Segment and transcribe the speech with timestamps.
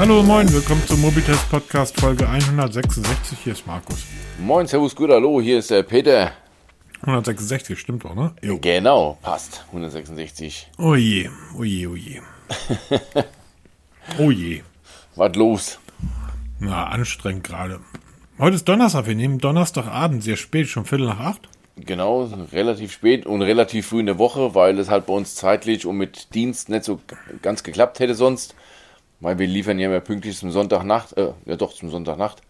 [0.00, 3.38] Hallo, moin, willkommen zum Mobitest Podcast Folge 166.
[3.44, 4.06] Hier ist Markus.
[4.38, 6.32] Moin, Servus, gut, hallo, hier ist der Peter.
[7.02, 8.34] 166, stimmt doch, ne?
[8.40, 8.58] Jo.
[8.62, 9.62] Genau, passt.
[9.66, 10.70] 166.
[10.78, 12.22] Oh je, oh je, oh je.
[14.18, 14.62] oh je.
[15.16, 15.78] Was los?
[16.60, 17.80] Na, anstrengend gerade.
[18.38, 21.46] Heute ist Donnerstag, wir nehmen Donnerstagabend, sehr spät, schon Viertel nach acht.
[21.76, 25.84] Genau, relativ spät und relativ früh in der Woche, weil es halt bei uns zeitlich
[25.84, 27.00] und mit Dienst nicht so
[27.42, 28.54] ganz geklappt hätte sonst.
[29.20, 32.42] Weil wir liefern ja mehr pünktlich zum Sonntagnacht, äh, ja doch zum Sonntagnacht.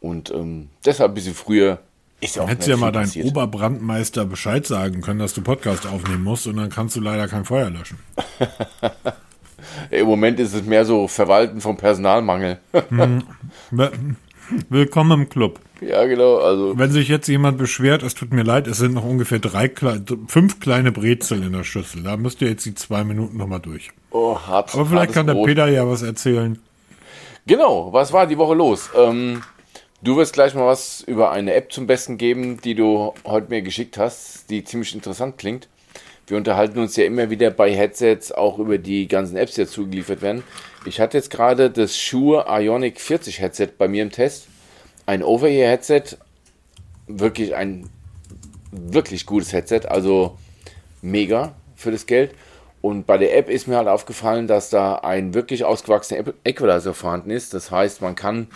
[0.00, 1.78] Und ähm, deshalb ein bisschen früher
[2.20, 3.26] ist ja auch Hättest ja mal deinen passiert.
[3.26, 7.44] Oberbrandmeister Bescheid sagen können, dass du Podcast aufnehmen musst und dann kannst du leider kein
[7.44, 7.98] Feuer löschen.
[9.90, 12.58] Im Moment ist es mehr so Verwalten vom Personalmangel.
[14.68, 15.60] Willkommen im Club.
[15.80, 16.38] Ja, genau.
[16.38, 19.70] Also Wenn sich jetzt jemand beschwert, es tut mir leid, es sind noch ungefähr drei,
[20.26, 22.02] fünf kleine Brezel in der Schüssel.
[22.02, 23.90] Da müsst ihr jetzt die zwei Minuten nochmal durch.
[24.10, 24.74] Oh, hart.
[24.74, 25.46] Aber vielleicht kann der Brot.
[25.46, 26.58] Peter ja was erzählen.
[27.46, 28.90] Genau, was war die Woche los?
[28.96, 29.42] Ähm,
[30.02, 33.62] du wirst gleich mal was über eine App zum Besten geben, die du heute mir
[33.62, 35.68] geschickt hast, die ziemlich interessant klingt.
[36.26, 39.72] Wir unterhalten uns ja immer wieder bei Headsets auch über die ganzen Apps, die jetzt
[39.72, 40.44] zugeliefert werden.
[40.84, 44.46] Ich hatte jetzt gerade das Shure Ionic 40 Headset bei mir im Test.
[45.10, 46.18] Ein Over-Ear-Headset.
[47.08, 47.90] Wirklich ein
[48.70, 49.80] wirklich gutes Headset.
[49.88, 50.38] Also
[51.02, 52.32] mega für das Geld.
[52.80, 57.30] Und bei der App ist mir halt aufgefallen, dass da ein wirklich ausgewachsener Equalizer vorhanden
[57.30, 57.54] ist.
[57.54, 58.46] Das heißt, man kann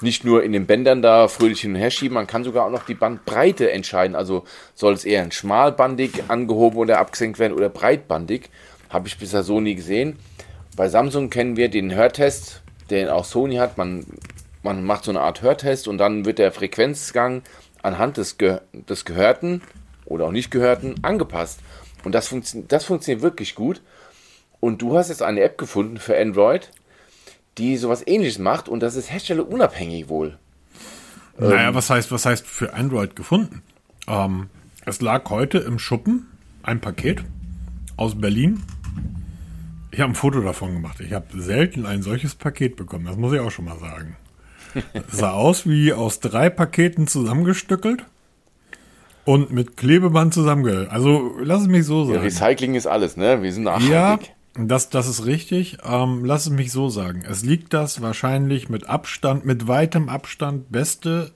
[0.00, 2.70] nicht nur in den Bändern da fröhlich hin und her schieben, man kann sogar auch
[2.70, 4.16] noch die Bandbreite entscheiden.
[4.16, 8.48] Also soll es eher ein schmalbandig angehoben oder abgesenkt werden oder breitbandig.
[8.88, 10.18] Habe ich bisher so nie gesehen.
[10.74, 13.76] Bei Samsung kennen wir den Hörtest, den auch Sony hat.
[13.76, 14.06] Man,
[14.62, 17.42] man macht so eine Art Hörtest und dann wird der Frequenzgang
[17.82, 19.62] anhand des, Ge des Gehörten
[20.04, 21.60] oder auch nicht Gehörten angepasst.
[22.04, 23.82] Und das, funktio das funktioniert wirklich gut.
[24.60, 26.70] Und du hast jetzt eine App gefunden für Android,
[27.58, 30.38] die sowas ähnliches macht und das ist herstellerunabhängig wohl.
[31.38, 33.62] Naja, ähm, was heißt, was heißt für Android gefunden?
[34.08, 34.48] Ähm,
[34.84, 36.26] es lag heute im Schuppen
[36.62, 37.22] ein Paket
[37.96, 38.62] aus Berlin.
[39.90, 41.00] Ich habe ein Foto davon gemacht.
[41.00, 43.06] Ich habe selten ein solches Paket bekommen.
[43.06, 44.16] Das muss ich auch schon mal sagen.
[45.10, 48.04] Sah aus wie aus drei Paketen zusammengestückelt
[49.24, 50.90] und mit Klebeband zusammengehört.
[50.90, 52.16] Also lass es mich so sagen.
[52.16, 53.42] Ja, Recycling ist alles, ne?
[53.42, 53.90] Wir sind nachhaltig.
[53.90, 54.18] Ja,
[54.64, 55.78] das, das ist richtig.
[55.84, 57.24] Ähm, lass es mich so sagen.
[57.28, 61.32] Es liegt das wahrscheinlich mit Abstand, mit weitem Abstand beste.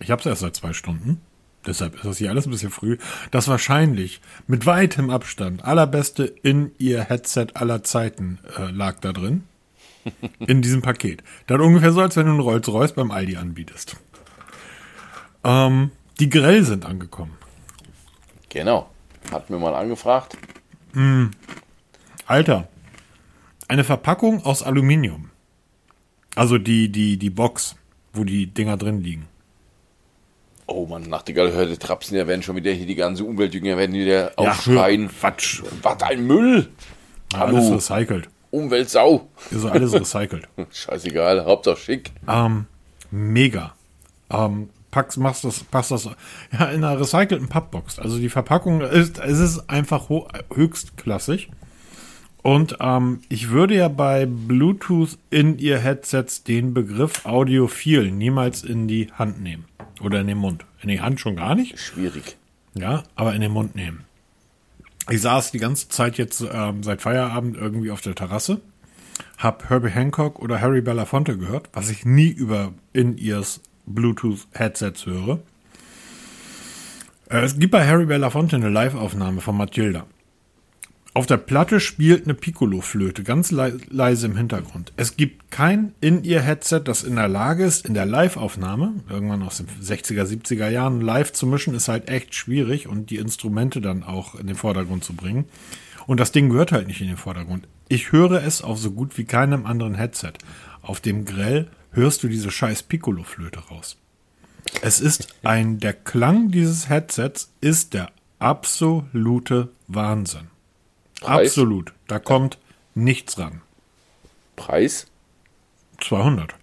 [0.00, 1.20] Ich habe es erst seit zwei Stunden.
[1.66, 2.98] Deshalb ist das hier alles ein bisschen früh.
[3.30, 9.44] Das wahrscheinlich mit weitem Abstand allerbeste in ihr Headset aller Zeiten äh, lag da drin.
[10.38, 11.22] In diesem Paket.
[11.46, 13.96] Das ungefähr so, als wenn du einen Rolls-Royce beim Aldi anbietest.
[15.44, 15.90] Ähm,
[16.20, 17.36] die Grell sind angekommen.
[18.48, 18.88] Genau.
[19.30, 20.36] Hat mir mal angefragt.
[20.92, 21.26] Mm.
[22.26, 22.68] Alter.
[23.68, 25.30] Eine Verpackung aus Aluminium.
[26.34, 27.76] Also die, die, die Box,
[28.12, 29.26] wo die Dinger drin liegen.
[30.66, 34.32] Oh Mann, Nachtigall hörte Trapsen, ja werden schon wieder hier die ganze Umweltjünger werden wieder
[34.36, 35.04] aufschreien.
[35.04, 35.62] Ja, Quatsch.
[35.82, 36.70] Was ein Müll.
[37.32, 37.56] Ja, Hallo.
[37.56, 38.28] Alles recycelt.
[38.52, 39.28] Umweltsau.
[39.50, 40.46] Ist alles recycelt.
[40.70, 42.12] Scheißegal, Hauptsache schick.
[42.28, 42.66] Ähm,
[43.10, 43.74] mega.
[44.30, 46.04] Ähm, packst, machst das, passt das
[46.52, 47.98] ja, in einer recycelten Pappbox.
[47.98, 50.08] Also die Verpackung ist, es ist einfach
[50.54, 51.48] höchstklassig.
[52.42, 58.86] Und ähm, ich würde ja bei Bluetooth in ihr Headsets den Begriff Audiophil niemals in
[58.86, 59.64] die Hand nehmen.
[60.02, 60.64] Oder in den Mund.
[60.82, 61.78] In die Hand schon gar nicht.
[61.78, 62.36] Schwierig.
[62.74, 64.04] Ja, aber in den Mund nehmen.
[65.10, 68.60] Ich saß die ganze Zeit jetzt ähm, seit Feierabend irgendwie auf der Terrasse,
[69.38, 75.40] hab Herbie Hancock oder Harry Belafonte gehört, was ich nie über In-Ears Bluetooth-Headsets höre.
[77.28, 80.06] Äh, es gibt bei Harry Belafonte eine Live-Aufnahme von Matilda.
[81.14, 84.94] Auf der Platte spielt eine Piccolo-Flöte, ganz le leise im Hintergrund.
[84.96, 89.66] Es gibt kein In-Ear-Headset, das in der Lage ist, in der Live-Aufnahme, irgendwann aus den
[89.66, 94.36] 60er, 70er Jahren, live zu mischen, ist halt echt schwierig und die Instrumente dann auch
[94.36, 95.44] in den Vordergrund zu bringen.
[96.06, 97.68] Und das Ding gehört halt nicht in den Vordergrund.
[97.88, 100.32] Ich höre es auf so gut wie keinem anderen Headset.
[100.80, 103.98] Auf dem Grell hörst du diese scheiß Piccolo-Flöte raus.
[104.80, 110.51] Es ist ein, der Klang dieses Headsets ist der absolute Wahnsinn.
[111.22, 111.48] Preis?
[111.48, 111.92] Absolut.
[112.08, 112.58] Da kommt
[112.94, 113.62] nichts ran.
[114.56, 115.06] Preis?
[116.00, 116.54] 200.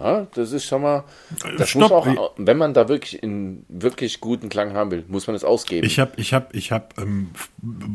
[0.00, 1.04] Ja, das ist schon mal.
[1.58, 1.82] Das Stopp.
[1.82, 5.44] muss auch, wenn man da wirklich in wirklich guten Klang haben will, muss man es
[5.44, 5.86] ausgeben.
[5.86, 7.30] Ich habe, ich habe, ich habe, ähm,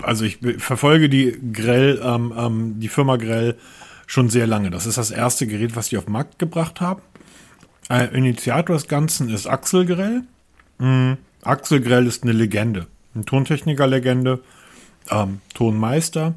[0.04, 3.58] also ich verfolge die Grell, ähm, ähm, die Firma Grell
[4.06, 4.70] schon sehr lange.
[4.70, 7.02] Das ist das erste Gerät, was die auf den Markt gebracht haben.
[7.90, 10.24] Äh, Initiator des Ganzen ist Axel Grell.
[10.78, 11.18] Mhm.
[11.44, 14.40] Axel Grell ist eine Legende, eine Tontechniker-Legende,
[15.12, 16.36] ähm, Tonmeister.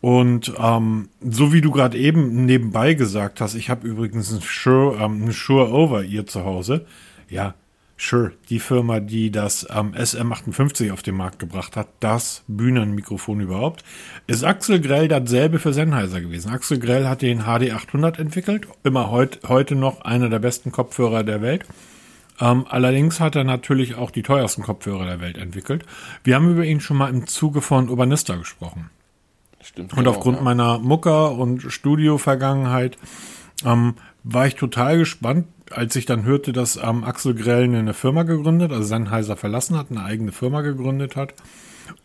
[0.00, 4.96] Und ähm, so wie du gerade eben nebenbei gesagt hast, ich habe übrigens ein Shure,
[5.02, 6.86] ähm, ein Shure Over ihr zu Hause.
[7.28, 7.54] Ja,
[8.02, 13.84] Sure, die Firma, die das ähm, SM58 auf den Markt gebracht hat, das Bühnenmikrofon überhaupt,
[14.26, 16.50] ist Axel Grell dasselbe für Sennheiser gewesen.
[16.50, 21.42] Axel Grell hat den HD800 entwickelt, immer heut, heute noch einer der besten Kopfhörer der
[21.42, 21.66] Welt.
[22.40, 25.84] Ähm, allerdings hat er natürlich auch die teuersten Kopfhörer der Welt entwickelt.
[26.24, 28.90] Wir haben über ihn schon mal im Zuge von Urbanista gesprochen.
[29.62, 29.92] Stimmt.
[29.92, 30.42] Und genau, aufgrund ja.
[30.42, 32.96] meiner Mucker- und Studio-Vergangenheit
[33.64, 33.94] ähm,
[34.24, 38.72] war ich total gespannt, als ich dann hörte, dass ähm, Axel Grell eine Firma gegründet,
[38.72, 41.34] also Sennheiser verlassen hat, eine eigene Firma gegründet hat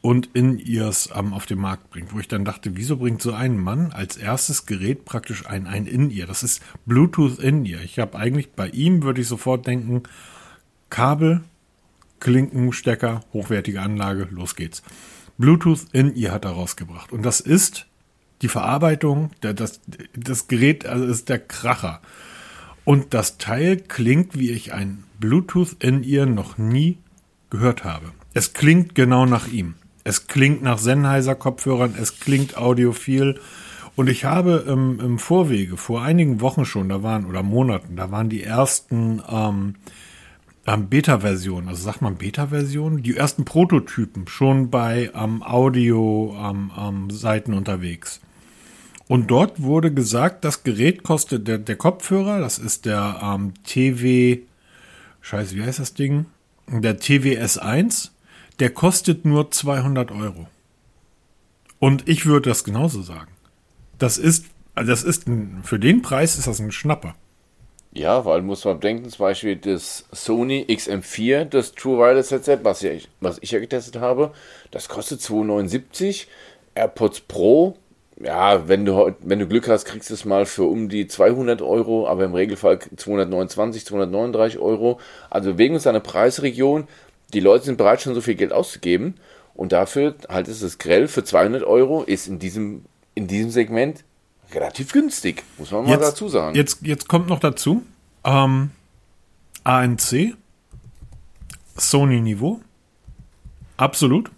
[0.01, 3.33] und in ihrs ähm, auf den Markt bringt, wo ich dann dachte, wieso bringt so
[3.33, 6.27] ein Mann als erstes Gerät praktisch ein, ein In-Ear?
[6.27, 7.81] Das ist Bluetooth In-Ear.
[7.81, 10.03] Ich habe eigentlich bei ihm, würde ich sofort denken,
[10.89, 11.43] Kabel,
[12.19, 14.83] Klinken, Stecker, hochwertige Anlage, los geht's.
[15.37, 17.11] Bluetooth In-Ear hat er rausgebracht.
[17.11, 17.87] Und das ist
[18.41, 19.81] die Verarbeitung, der, das,
[20.15, 22.01] das Gerät also ist der Kracher.
[22.83, 26.97] Und das Teil klingt, wie ich ein Bluetooth in ihr noch nie
[27.49, 28.11] gehört habe.
[28.35, 29.75] Es klingt genau nach ihm.
[30.03, 33.39] Es klingt nach Sennheiser Kopfhörern, es klingt audiophil.
[33.95, 38.11] Und ich habe im, im Vorwege, vor einigen Wochen schon, da waren, oder Monaten, da
[38.11, 39.75] waren die ersten ähm,
[40.67, 46.31] ähm, Beta-Versionen, also sagt man Beta-Versionen, die ersten Prototypen schon bei ähm, Audio-Seiten
[47.53, 48.19] ähm, unterwegs.
[49.07, 54.39] Und dort wurde gesagt, das Gerät kostet, der, der Kopfhörer, das ist der ähm, TW,
[55.21, 56.25] scheiße, wie heißt das Ding?
[56.67, 58.09] Der TWS1,
[58.59, 60.47] der kostet nur 200 Euro.
[61.79, 63.31] Und ich würde das genauso sagen.
[63.97, 67.15] Das ist, das ist ein, für den Preis ist das ein Schnapper.
[67.91, 72.83] Ja, weil muss man denken, zum Beispiel das Sony XM4, das True Wireless Headset, was
[72.83, 74.33] ich, was ich ja getestet habe,
[74.71, 76.27] das kostet 279.
[76.75, 77.77] AirPods Pro
[78.23, 81.61] ja, wenn du, wenn du Glück hast, kriegst du es mal für um die 200
[81.61, 84.99] Euro, aber im Regelfall 229, 239 Euro.
[85.29, 86.87] Also bewegen uns eine Preisregion.
[87.33, 89.15] Die Leute sind bereit, schon so viel Geld auszugeben.
[89.53, 94.03] Und dafür halt ist es grell für 200 Euro, ist in diesem, in diesem Segment
[94.53, 96.55] relativ günstig, muss man mal jetzt, dazu sagen.
[96.55, 97.83] Jetzt, jetzt kommt noch dazu,
[98.23, 98.71] ähm,
[99.63, 100.35] ANC,
[101.77, 102.59] Sony-Niveau,
[103.77, 104.29] absolut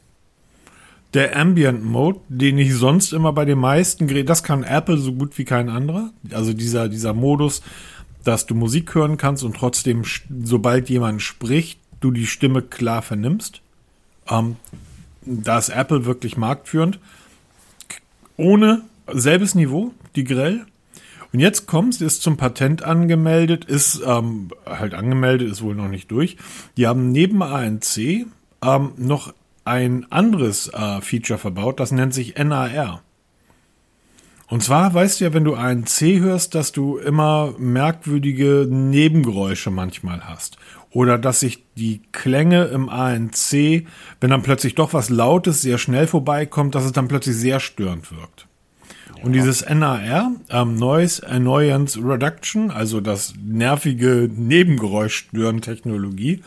[1.13, 5.13] der Ambient Mode, den ich sonst immer bei den meisten Geräten, das kann Apple so
[5.13, 6.11] gut wie kein anderer.
[6.31, 7.61] Also dieser, dieser Modus,
[8.23, 10.03] dass du Musik hören kannst und trotzdem,
[10.43, 13.61] sobald jemand spricht, du die Stimme klar vernimmst.
[14.29, 14.57] Ähm,
[15.25, 16.99] da ist Apple wirklich marktführend.
[18.38, 20.65] Ohne selbes Niveau, die Grell.
[21.33, 26.09] Und jetzt kommt, ist zum Patent angemeldet, ist ähm, halt angemeldet, ist wohl noch nicht
[26.09, 26.38] durch.
[26.77, 28.25] Die haben neben ANC
[28.63, 29.33] ähm, noch
[29.65, 33.01] ein anderes äh, Feature verbaut, das nennt sich NAR.
[34.47, 39.71] Und zwar weißt du ja, wenn du einen C hörst, dass du immer merkwürdige Nebengeräusche
[39.71, 40.57] manchmal hast.
[40.91, 43.85] Oder dass sich die Klänge im ANC,
[44.21, 48.11] wenn dann plötzlich doch was Lautes sehr schnell vorbeikommt, dass es dann plötzlich sehr störend
[48.11, 48.47] wirkt.
[49.17, 49.23] Ja.
[49.23, 56.43] Und dieses NAR, ähm, Noise Annoyance Reduction, also das nervige Nebengeräusch-Stören-Technologie,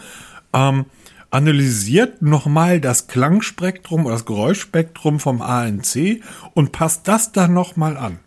[0.53, 0.87] ähm,
[1.31, 6.23] analysiert nochmal das Klangspektrum oder das Geräuschspektrum vom ANC
[6.55, 8.19] und passt das dann nochmal an.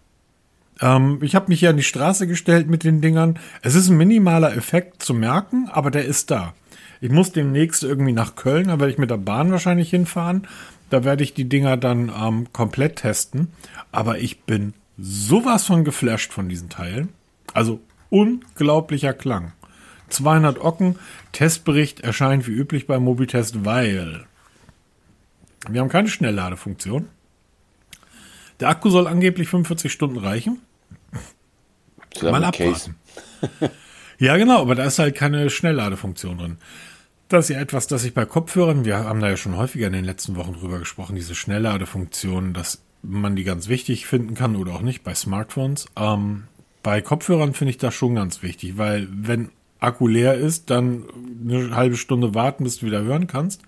[0.82, 3.40] Ähm, ich habe mich hier an die Straße gestellt mit den Dingern.
[3.62, 6.54] Es ist ein minimaler Effekt zu merken, aber der ist da.
[7.02, 10.48] Ich muss demnächst irgendwie nach Köln, da werde ich mit der Bahn wahrscheinlich hinfahren.
[10.90, 13.50] Da werde ich die Dinger dann ähm, komplett testen.
[13.92, 17.10] Aber ich bin sowas von geflasht von diesen Teilen.
[17.54, 19.54] Also unglaublicher Klang.
[20.10, 20.98] 200 Ocken.
[21.32, 24.26] Testbericht erscheint wie üblich beim Mobitest, weil
[25.68, 27.08] wir haben keine Schnellladefunktion.
[28.64, 30.62] Der Akku soll angeblich 45 Stunden reichen.
[32.22, 32.96] Mal abwarten.
[34.20, 36.58] ja, genau, aber da ist halt keine Schnellladefunktion drin.
[37.28, 39.92] Das ist ja etwas, das ich bei Kopfhörern, wir haben da ja schon häufiger in
[39.92, 44.76] den letzten Wochen drüber gesprochen, diese Schnellladefunktion, dass man die ganz wichtig finden kann oder
[44.76, 45.88] auch nicht bei Smartphones.
[45.98, 46.44] Ähm,
[46.84, 49.50] bei Kopfhörern finde ich das schon ganz wichtig, weil wenn
[49.82, 51.04] Akku leer ist, dann
[51.46, 53.62] eine halbe Stunde warten, bis du wieder hören kannst.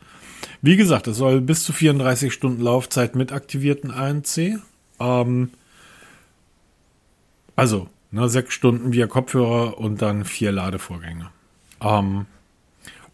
[0.61, 4.61] Wie gesagt, es soll bis zu 34 Stunden Laufzeit mit aktivierten ANC.
[4.99, 5.51] Ähm,
[7.55, 11.29] also, ne, sechs Stunden via Kopfhörer und dann vier Ladevorgänge.
[11.81, 12.25] Ähm,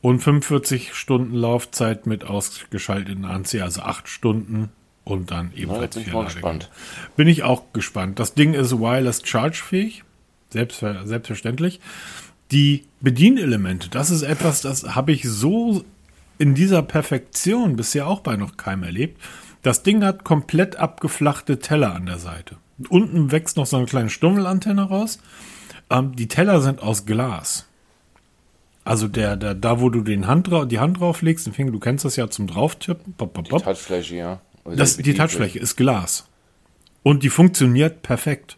[0.01, 4.69] und 45 Stunden Laufzeit mit ausgeschalteten ANC, also acht Stunden
[5.03, 6.59] und dann ebenfalls ja, vier Ladegänge.
[7.15, 8.19] Bin ich auch gespannt.
[8.19, 10.03] Das Ding ist wireless chargefähig,
[10.50, 11.79] selbst, selbstverständlich.
[12.51, 15.85] Die Bedienelemente, das ist etwas, das habe ich so
[16.38, 19.21] in dieser Perfektion bisher auch bei noch keinem erlebt.
[19.62, 22.58] Das Ding hat komplett abgeflachte Teller an der Seite.
[22.89, 25.20] Unten wächst noch so eine kleine Stummelantenne raus.
[25.89, 27.68] Ähm, die Teller sind aus Glas.
[28.84, 32.03] Also der, der, da wo du den Hand, die Hand drauflegst, den Finger, du kennst
[32.03, 33.13] das ja zum drauftippen.
[33.13, 33.60] Bop, bop, bop.
[33.60, 34.41] Die Touchfläche, ja.
[34.65, 36.27] Das, die Touchfläche ist Glas.
[37.03, 38.58] Und die funktioniert perfekt.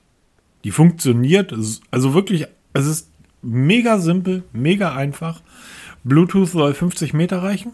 [0.64, 1.54] Die funktioniert,
[1.92, 3.10] also wirklich, es ist
[3.42, 5.42] mega simpel, mega einfach.
[6.06, 7.74] Bluetooth soll 50 Meter reichen.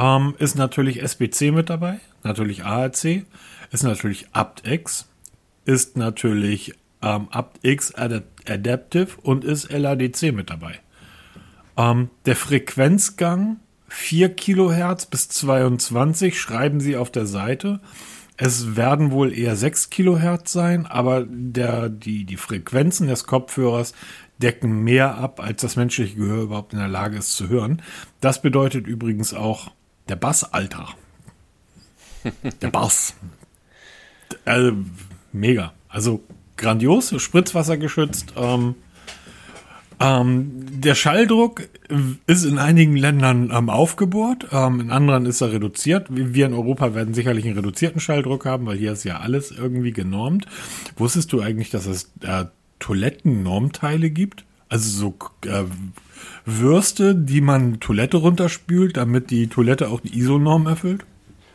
[0.00, 3.04] Ähm, ist natürlich SBC mit dabei, natürlich ARC,
[3.70, 5.08] ist natürlich aptX,
[5.66, 10.80] ist natürlich ähm, aptX Ad Adaptive und ist LADC mit dabei.
[11.76, 17.80] Ähm, der Frequenzgang 4 Kilohertz bis 22 schreiben sie auf der Seite.
[18.38, 23.92] Es werden wohl eher 6 Kilohertz sein, aber der, die, die Frequenzen des Kopfhörers
[24.38, 27.82] decken mehr ab, als das menschliche Gehör überhaupt in der Lage ist zu hören.
[28.22, 29.72] Das bedeutet übrigens auch
[30.10, 30.88] der Bass, Alter.
[32.60, 33.14] Der Bass.
[34.44, 34.72] Also,
[35.32, 35.72] mega.
[35.88, 36.22] Also
[36.56, 38.34] grandios, Spritzwasser geschützt.
[38.36, 38.74] Ähm,
[40.00, 41.68] ähm, der Schalldruck
[42.26, 46.06] ist in einigen Ländern ähm, aufgebohrt, ähm, in anderen ist er reduziert.
[46.10, 49.92] Wir in Europa werden sicherlich einen reduzierten Schalldruck haben, weil hier ist ja alles irgendwie
[49.92, 50.46] genormt.
[50.96, 52.46] Wusstest du eigentlich, dass es äh,
[52.78, 54.44] Toilettennormteile gibt?
[54.68, 55.64] Also so äh,
[56.44, 61.04] Würste, die man Toilette runterspült, damit die Toilette auch die ISO-Norm erfüllt?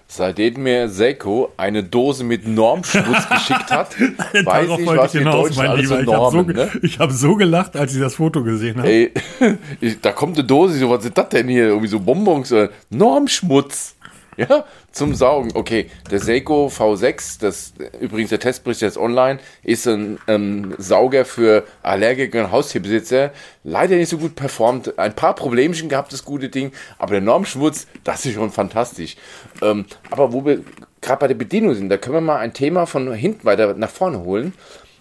[0.07, 5.69] Seitdem mir Seiko eine Dose mit Normschmutz geschickt hat, weiß ich, was wir Deutschen mein
[5.69, 6.01] alles Lieber.
[6.01, 6.55] Ich habe so, normen.
[6.55, 6.71] Ne?
[6.83, 8.87] ich hab so gelacht, als ich das Foto gesehen habe.
[8.87, 9.11] Ey,
[9.81, 11.69] ich, da kommt eine Dose, so, was ist das denn hier?
[11.69, 13.94] Irgendwie so Bonbons, äh, Normschmutz.
[14.49, 15.51] Ja, zum Saugen.
[15.53, 21.63] Okay, der Seiko V6, das übrigens der Testbericht jetzt online, ist ein ähm, Sauger für
[21.83, 23.31] Allergiker und Haustierbesitzer.
[23.63, 24.99] Leider nicht so gut performt.
[24.99, 29.15] Ein paar Problemchen gehabt, das gute Ding, aber der Normschmutz, das ist schon fantastisch.
[29.61, 30.63] Ähm, aber wo wir
[31.01, 33.89] gerade bei der Bedienung sind, da können wir mal ein Thema von hinten weiter nach
[33.89, 34.53] vorne holen.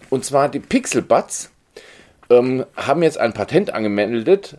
[0.09, 1.51] Und zwar die Pixel Buds
[2.29, 4.57] ähm, haben jetzt ein Patent angemeldet,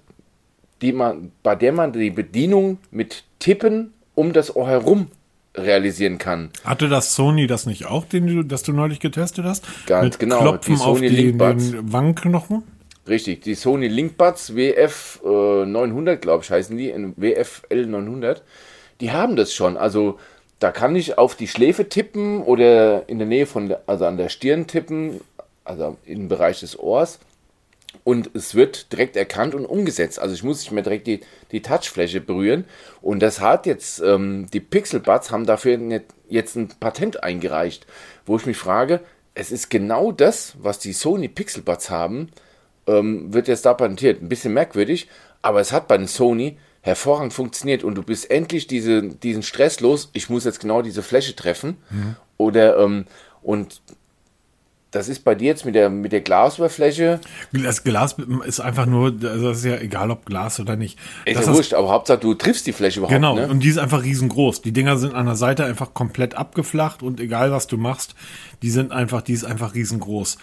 [0.83, 5.07] die man, bei der man die Bedienung mit Tippen um das Ohr herum
[5.55, 6.51] realisieren kann.
[6.65, 9.65] Hatte das Sony das nicht auch, den du, das du neulich getestet hast?
[9.87, 11.71] Ganz Mit genau, Klopfen die auf Sony die, Linkbuds.
[11.71, 12.63] den Wangenknochen?
[13.09, 18.43] Richtig, die Sony Linkbuds WF äh, 900, glaube ich, heißen die, in WFL 900,
[19.01, 19.77] die haben das schon.
[19.77, 20.19] Also
[20.59, 24.29] da kann ich auf die Schläfe tippen oder in der Nähe von, also an der
[24.29, 25.21] Stirn tippen,
[25.65, 27.19] also im Bereich des Ohrs.
[28.05, 30.19] Und es wird direkt erkannt und umgesetzt.
[30.19, 31.21] Also ich muss nicht mehr direkt die,
[31.53, 32.65] die Touchfläche berühren.
[33.03, 37.87] Und das hat jetzt, ähm, die Pixel Buds haben dafür net- jetzt ein Patent eingereicht,
[38.25, 39.01] wo ich mich frage,
[39.35, 42.31] es ist genau das, was die Sony Pixel Buds haben,
[42.87, 44.23] ähm, wird jetzt da patentiert.
[44.23, 45.09] Ein bisschen merkwürdig,
[45.43, 49.81] aber es hat bei den Sony hervorragend funktioniert und du bist endlich diese, diesen Stress
[49.81, 50.11] los.
[50.13, 51.79] Ich muss jetzt genau diese Fläche treffen.
[52.39, 53.07] Oder, ähm,
[53.43, 53.81] und
[54.97, 57.21] das ist bei dir jetzt mit der, mit der Glasoberfläche,
[57.53, 60.99] Das Glas ist einfach nur, also das ist ja egal, ob Glas oder nicht.
[61.25, 63.15] ist Das ja wurscht, aber Hauptsache du triffst die Fläche überhaupt.
[63.15, 63.49] Genau, Ne?
[63.49, 64.63] und die ist einfach riesengroß.
[64.63, 68.15] Die Dinger sind an der Seite einfach komplett abgeflacht und egal was du machst,
[68.63, 70.39] die sind einfach, die ist einfach riesengroß.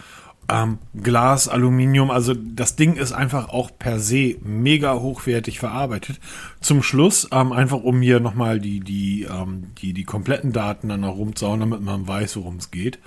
[0.46, 6.20] Ähm, Glas, Aluminium, also das Ding ist einfach auch per se mega hochwertig verarbeitet.
[6.60, 11.00] Zum Schluss, ähm, einfach um hier nochmal die, die, ähm, die, die kompletten Daten dann
[11.00, 12.98] noch rumzuhauen, damit man weiß, worum es geht.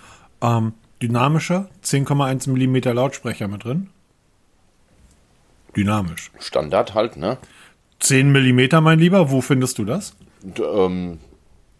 [0.42, 3.90] Ähm, dynamischer, 10,1 Millimeter Lautsprecher mit drin.
[5.76, 6.32] Dynamisch.
[6.40, 7.38] Standard halt, ne?
[8.00, 10.16] 10 Millimeter, mein Lieber, wo findest du das?
[10.44, 11.20] Und, ähm,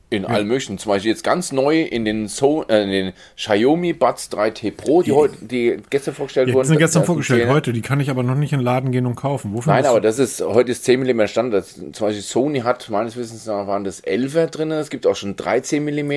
[0.10, 3.92] in allen möglichen, zum Beispiel jetzt ganz neu in den, so äh, in den Xiaomi
[3.92, 6.68] Buds 3T Pro, die, heute, die gestern vorgestellt Ja, die wurden.
[6.68, 7.54] sind gestern vorgestellt, 10er.
[7.54, 7.74] heute.
[7.74, 9.54] Die kann ich aber noch nicht in den Laden gehen und kaufen.
[9.54, 11.66] Wofür Nein, aber das ist, heute ist 10 mm Standard.
[11.66, 14.72] Zum Beispiel Sony hat, meines Wissens nach, waren das 11er drin.
[14.72, 16.12] Es gibt auch schon 13 mm.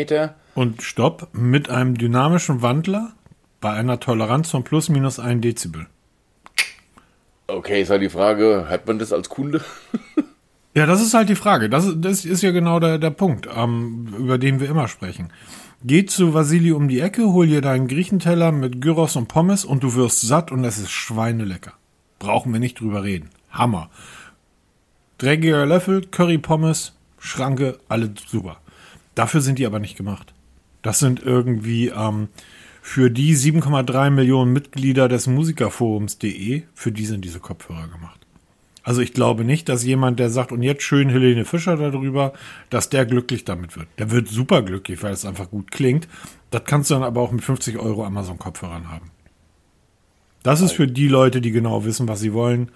[0.54, 3.12] Und stopp, mit einem dynamischen Wandler
[3.60, 5.86] bei einer Toleranz von plus minus 1 Dezibel.
[7.48, 9.60] Okay, ist halt die Frage, hat man das als Kunde?
[10.74, 11.68] Ja, das ist halt die Frage.
[11.68, 15.32] Das, das ist ja genau der, der Punkt, ähm, über den wir immer sprechen.
[15.82, 19.82] Geh zu Vasili um die Ecke, hol dir deinen Griechenteller mit Gyros und Pommes und
[19.82, 21.72] du wirst satt und es ist schweinelecker.
[22.18, 23.30] Brauchen wir nicht drüber reden.
[23.50, 23.90] Hammer.
[25.18, 28.60] Dreckiger Löffel, Curry Pommes, Schranke, alle super.
[29.14, 30.32] Dafür sind die aber nicht gemacht.
[30.82, 32.28] Das sind irgendwie ähm,
[32.80, 38.19] für die 7,3 Millionen Mitglieder des Musikerforums.de, für die sind diese Kopfhörer gemacht.
[38.90, 42.32] Also ich glaube nicht, dass jemand, der sagt, und jetzt schön Helene Fischer darüber,
[42.70, 43.86] dass der glücklich damit wird.
[43.98, 46.08] Der wird super glücklich, weil es einfach gut klingt.
[46.50, 49.12] Das kannst du dann aber auch mit 50 Euro Amazon-Kopfhörern haben.
[50.42, 52.72] Das ist für die Leute, die genau wissen, was sie wollen.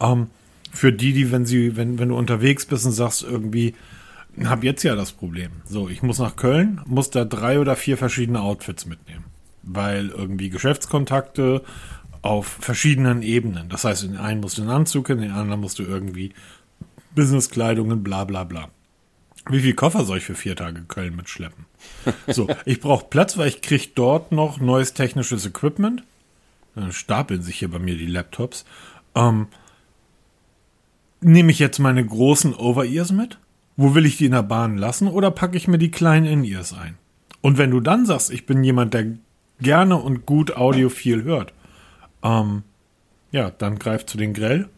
[0.00, 0.28] Ähm,
[0.70, 3.74] Für die, die, wenn sie, wenn, wenn du unterwegs bist und sagst irgendwie,
[4.44, 5.50] hab jetzt ja das Problem.
[5.64, 9.24] So, ich muss nach Köln, muss da drei oder vier verschiedene Outfits mitnehmen.
[9.64, 11.64] Weil irgendwie Geschäftskontakte
[12.22, 13.68] auf verschiedenen Ebenen.
[13.68, 16.32] Das heißt, in den einen musst du einen Anzug, in den anderen musst du irgendwie
[17.14, 18.68] Businesskleidungen, bla bla bla.
[19.48, 21.66] Wie viel Koffer soll ich für vier Tage Köln mitschleppen?
[22.26, 26.02] So, ich brauche Platz, weil ich kriege dort noch neues technisches Equipment.
[26.74, 28.64] Dann stapeln sich hier bei mir die Laptops.
[29.14, 29.46] Ähm,
[31.20, 33.38] Nehme ich jetzt meine großen Over-Ears mit?
[33.76, 35.08] Wo will ich die in der Bahn lassen?
[35.08, 36.96] Oder packe ich mir die kleinen In-Ears ein?
[37.40, 39.06] Und wenn du dann sagst, ich bin jemand, der
[39.60, 41.52] gerne und gut audiophil hört,
[42.26, 42.62] ähm,
[43.32, 44.68] ja, dann greif zu den Grell,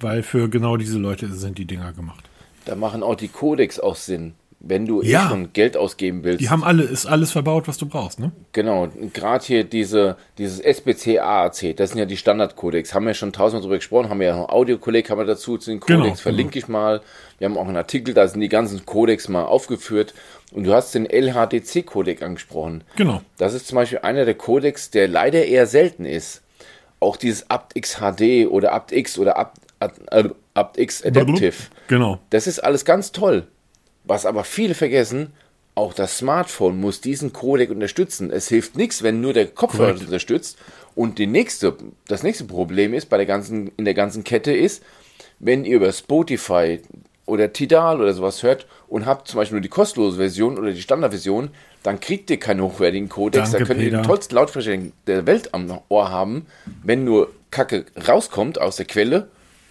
[0.00, 2.24] weil für genau diese Leute sind die Dinger gemacht.
[2.64, 4.34] Da machen auch die Codecs auch Sinn.
[4.58, 5.26] Wenn du Ja.
[5.26, 6.40] eh schon Geld ausgeben willst.
[6.40, 8.32] Die haben alle, ist alles verbaut, was du brauchst, ne?
[8.52, 13.32] Genau, gerade hier diese, dieses SBC AAC, das sind ja die Standardcodecs, haben wir schon
[13.32, 16.14] tausendmal drüber gesprochen, haben wir ja noch Audiokolleg, haben wir dazu zu den Codecs, Genau,
[16.16, 17.02] verlinke ich mal.
[17.38, 20.14] Wir haben auch einen Artikel, da sind die ganzen Codecs mal aufgeführt.
[20.52, 22.82] Und du hast den LHDC-Codec angesprochen.
[22.96, 23.20] Genau.
[23.36, 26.42] Das ist zum Beispiel einer der Codecs, der leider eher selten ist.
[27.00, 31.54] Auch dieses aptX HD oder aptX oder apt, apt, aptX Adaptive.
[31.88, 32.18] Genau.
[32.30, 33.46] Das ist alles ganz toll.
[34.04, 35.32] Was aber viele vergessen,
[35.74, 38.30] auch das Smartphone muss diesen Codec unterstützen.
[38.30, 40.00] Es hilft nichts, wenn nur der Kopfhörer Korrekt.
[40.00, 40.58] das unterstützt.
[40.94, 41.76] Und die nächste,
[42.08, 44.82] das nächste Problem ist bei der ganzen, in der ganzen Kette ist,
[45.38, 46.80] wenn ihr über Spotify
[47.26, 50.80] oder Tidal oder sowas hört und habt zum Beispiel nur die kostenlose Version oder die
[50.80, 51.50] Standardversion,
[51.86, 53.08] dann kriegt ihr keine hochwertigen.
[53.08, 54.76] Danke, da könnt ihr den tollsten Lautsprecher
[55.06, 56.46] der Welt am Ohr haben.
[56.82, 59.28] Wenn nur Kacke rauskommt aus der Quelle,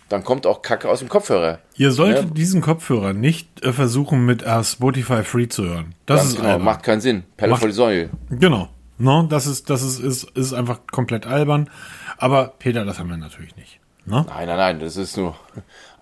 [0.07, 1.60] dann kommt auch Kacke aus dem Kopfhörer.
[1.75, 2.31] Ihr solltet Ja.
[2.31, 5.93] diesen Kopfhörer nicht äh, versuchen, mit äh, Spotify Free zu hören.
[6.05, 6.63] Das Ganz ist genau, albern.
[6.65, 7.24] macht keinen Sinn.
[7.39, 8.10] Macht- vor die Säule.
[8.29, 8.69] Genau.
[8.98, 11.69] No, das ist, das ist, ist, ist einfach komplett albern.
[12.17, 13.79] Aber Peter, das haben wir natürlich nicht.
[14.05, 14.24] Ne?
[14.29, 15.36] Nein, nein, nein, das ist nur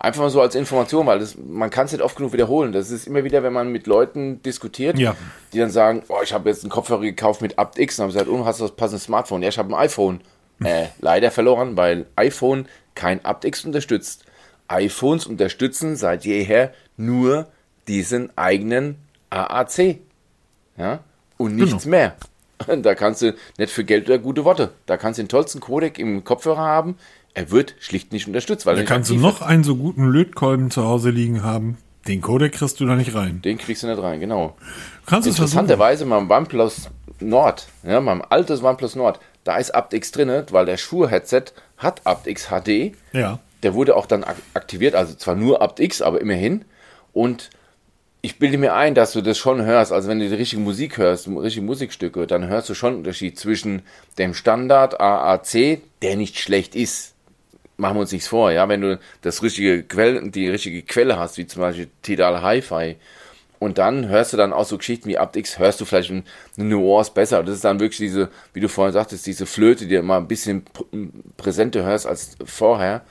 [0.04, 2.72] einfach mal so als Information, weil das, man kann es nicht oft genug wiederholen.
[2.72, 5.16] Das ist immer wieder, wenn man mit Leuten diskutiert, Ja.
[5.52, 8.28] die dann sagen, oh, ich habe jetzt einen Kopfhörer gekauft mit aptX und habe gesagt,
[8.30, 9.42] oh, hast du das passende Smartphone?
[9.42, 10.20] Ja, ich habe ein iPhone.
[10.64, 14.24] Äh, leider verloren, weil iPhone kein aptX unterstützt.
[14.68, 17.48] iPhones unterstützen seit jeher nur
[17.88, 18.96] diesen eigenen
[19.30, 19.98] AAC.
[20.78, 21.00] Ja?
[21.38, 21.96] Und nichts Genau.
[21.96, 22.14] mehr.
[22.82, 24.70] Da kannst du nicht für Geld oder gute Worte.
[24.86, 26.96] Da kannst du den tollsten Codec im Kopfhörer haben.
[27.34, 30.70] Er wird schlicht nicht unterstützt, weil er Da kannst du noch einen so guten Lötkolben
[30.70, 31.78] zu Hause liegen haben.
[32.06, 33.40] Den Codec kriegst du da nicht rein.
[33.42, 34.56] Den kriegst du nicht rein, genau.
[35.06, 35.26] Kannst.
[35.26, 40.76] Interessanterweise beim OnePlus Nord, ja, meinem altes OnePlus Nord, da ist aptX drin, weil der
[40.76, 41.44] Shure-Headset
[41.78, 42.92] hat aptX HD.
[43.12, 43.40] Ja.
[43.62, 46.64] Der wurde auch dann ak aktiviert, also zwar nur aptX, aber immerhin.
[47.12, 47.50] Und
[48.20, 49.92] ich bilde mir ein, dass du das schon hörst.
[49.92, 53.38] Also wenn du die richtige Musik hörst, richtige Musikstücke, dann hörst du schon einen Unterschied
[53.38, 53.82] zwischen
[54.18, 57.13] dem Standard AAC, der nicht schlecht ist.
[57.76, 58.68] Machen wir uns nichts vor, ja.
[58.68, 62.96] Wenn du das richtige Quelle, die richtige Quelle hast, wie zum Beispiel Tidal Hi-Fi,
[63.58, 66.24] und dann hörst du dann auch so Geschichten wie aptX, hörst du vielleicht ein-
[66.56, 67.42] eine Nuance besser.
[67.42, 70.28] Das ist dann wirklich diese, wie du vorhin sagtest, diese Flöte, die du mal ein
[70.28, 73.02] bisschen pr- präsenter hörst als vorher.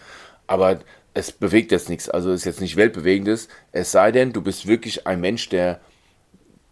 [0.46, 0.80] Aber
[1.14, 2.08] es bewegt jetzt nichts.
[2.08, 3.48] Also ist jetzt nicht weltbewegendes.
[3.72, 5.80] Es sei denn, du bist wirklich ein Mensch, der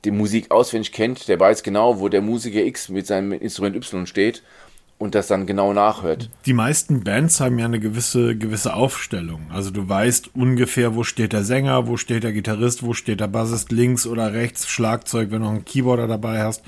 [0.05, 4.05] die Musik auswendig kennt, der weiß genau, wo der Musiker X mit seinem Instrument Y
[4.05, 4.43] steht
[5.01, 6.29] und das dann genau nachhört.
[6.45, 9.41] Die meisten Bands haben ja eine gewisse, gewisse Aufstellung.
[9.51, 13.27] Also du weißt ungefähr, wo steht der Sänger, wo steht der Gitarrist, wo steht der
[13.27, 16.63] Bassist links oder rechts, Schlagzeug, wenn du noch einen Keyboarder dabei hast.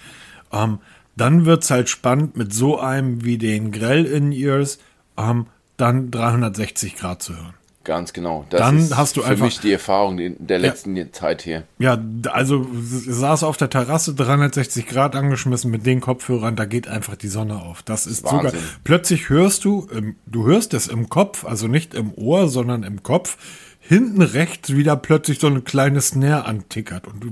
[0.52, 0.80] Ähm,
[1.15, 4.80] dann wird's halt spannend, mit so einem wie den Grell In-Ears
[5.15, 5.46] ähm,
[5.78, 7.54] dann 360 Grad zu hören.
[7.84, 8.46] Ganz genau.
[8.50, 11.63] Das Dann ist hast du für einfach- mich die Erfahrung der letzten Zeit hier.
[11.80, 11.98] Ja,
[12.32, 17.28] also saß auf der Terrasse 360 Grad angeschmissen mit den Kopfhörern, da geht einfach die
[17.28, 17.82] Sonne auf.
[17.84, 18.46] Das ist sogar.
[18.46, 18.60] Wahnsinn.
[18.86, 19.88] Plötzlich hörst du,
[20.26, 23.38] du hörst es im Kopf, also nicht im Ohr, sondern im Kopf.
[23.82, 27.06] Hinten rechts wieder plötzlich so eine kleine Snare antickert.
[27.06, 27.32] Und du,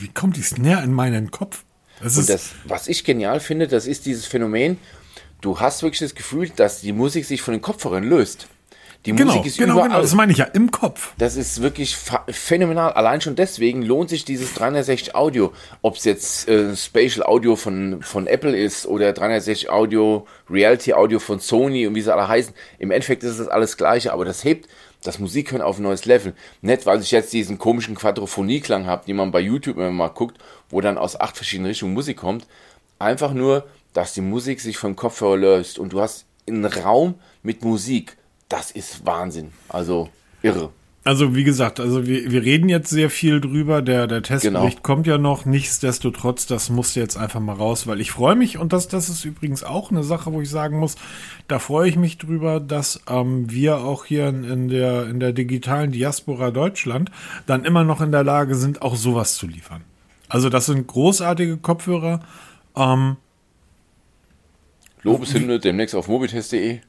[0.00, 1.62] wie kommt die Snare in meinen Kopf?
[2.02, 4.78] Das ist, das, was ich genial finde, das ist dieses Phänomen,
[5.42, 8.48] du hast wirklich das Gefühl, dass die Musik sich von den Kopfhörern löst.
[9.04, 9.88] Die genau, Musik ist genau, überall.
[9.88, 11.12] genau, das meine ich ja, im Kopf.
[11.18, 12.92] Das ist wirklich ph- phänomenal.
[12.92, 15.52] Allein schon deswegen lohnt sich dieses 360 Audio.
[15.82, 21.18] Ob es jetzt äh, Spatial Audio von, von Apple ist oder 360 Audio, Reality Audio
[21.18, 22.54] von Sony und wie sie alle heißen.
[22.78, 24.68] Im Endeffekt ist das alles gleiche, aber das hebt
[25.02, 26.32] das Musikhören auf ein neues Level.
[26.60, 30.38] Nicht, weil ich jetzt diesen komischen Quadrophonieklang habe, den man bei YouTube immer mal guckt,
[30.70, 32.46] wo dann aus acht verschiedenen Richtungen Musik kommt.
[33.00, 37.64] Einfach nur, dass die Musik sich vom Kopfhörer löst und du hast einen Raum mit
[37.64, 38.16] Musik.
[38.52, 39.50] Das ist Wahnsinn.
[39.70, 40.10] Also
[40.42, 40.68] irre.
[41.04, 43.80] Also wie gesagt, also wir, wir reden jetzt sehr viel drüber.
[43.80, 44.82] Der, der Testbericht Genau.
[44.82, 45.46] kommt ja noch.
[45.46, 49.24] Nichtsdestotrotz, das musste jetzt einfach mal raus, weil ich freue mich und das, das ist
[49.24, 50.96] übrigens auch eine Sache, wo ich sagen muss,
[51.48, 55.32] da freue ich mich drüber, dass ähm, wir auch hier in, in, der, in der
[55.32, 57.10] digitalen Diaspora Deutschland
[57.46, 59.82] dann immer noch in der Lage sind, auch sowas zu liefern.
[60.28, 62.20] Also das sind großartige Kopfhörer.
[62.76, 63.16] Ähm,
[65.02, 66.80] Lobeshymne demnächst auf mobitest.de.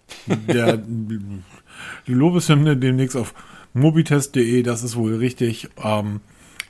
[0.48, 3.34] der, die Lobeshymne demnächst auf
[3.74, 5.70] mobitest.de, das ist wohl richtig.
[5.84, 6.22] Ähm,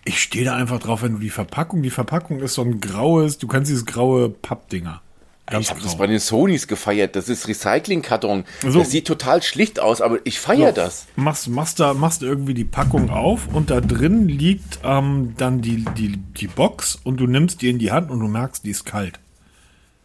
[0.05, 3.37] ich stehe da einfach drauf, wenn du die Verpackung, die Verpackung ist so ein graues,
[3.37, 5.01] du kennst dieses graue Pappdinger.
[5.45, 7.17] Ganz ich habe das bei den Sonys gefeiert.
[7.17, 8.45] Das ist Recyclingkarton.
[8.61, 8.79] So.
[8.79, 11.07] Das sieht total schlicht aus, aber ich feiere das.
[11.17, 15.83] Machst, machst, da, machst irgendwie die Packung auf und da drin liegt ähm, dann die,
[15.97, 18.85] die, die Box und du nimmst die in die Hand und du merkst, die ist
[18.85, 19.19] kalt.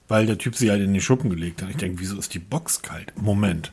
[0.09, 1.69] Weil der Typ sie halt in den Schuppen gelegt hat.
[1.71, 3.13] Ich denke, wieso ist die Box kalt?
[3.21, 3.73] Moment.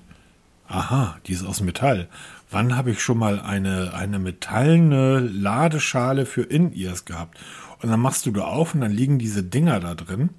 [0.67, 2.07] Aha, die ist aus Metall.
[2.51, 7.37] Wann habe ich schon mal eine, eine metallene Ladeschale für In-Ears gehabt?
[7.81, 10.29] Und dann machst du da auf und dann liegen diese Dinger da drin.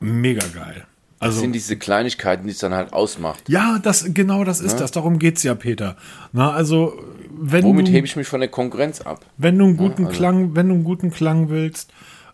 [0.00, 0.86] Mega geil.
[1.18, 3.46] Das Also, sind diese Kleinigkeiten, die es dann halt ausmacht.
[3.48, 4.90] ja, das, genau das ist das.
[4.90, 5.96] Darum geht's ja, Peter.
[6.32, 6.98] Na, also,
[7.38, 9.24] wenn Womit du, hebe ich mich von der Konkurrenz ab?
[9.36, 11.92] wenn du einen guten also- Klang, wenn du einen guten Klang willst,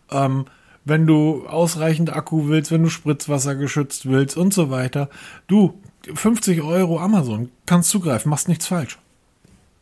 [0.09, 0.45] ähm,
[0.87, 5.09] wenn du ausreichend Akku willst, wenn du Spritzwasser geschützt willst und so weiter,
[5.47, 5.79] du,
[6.13, 8.97] 50 Euro Amazon, kannst zugreifen, machst nichts falsch.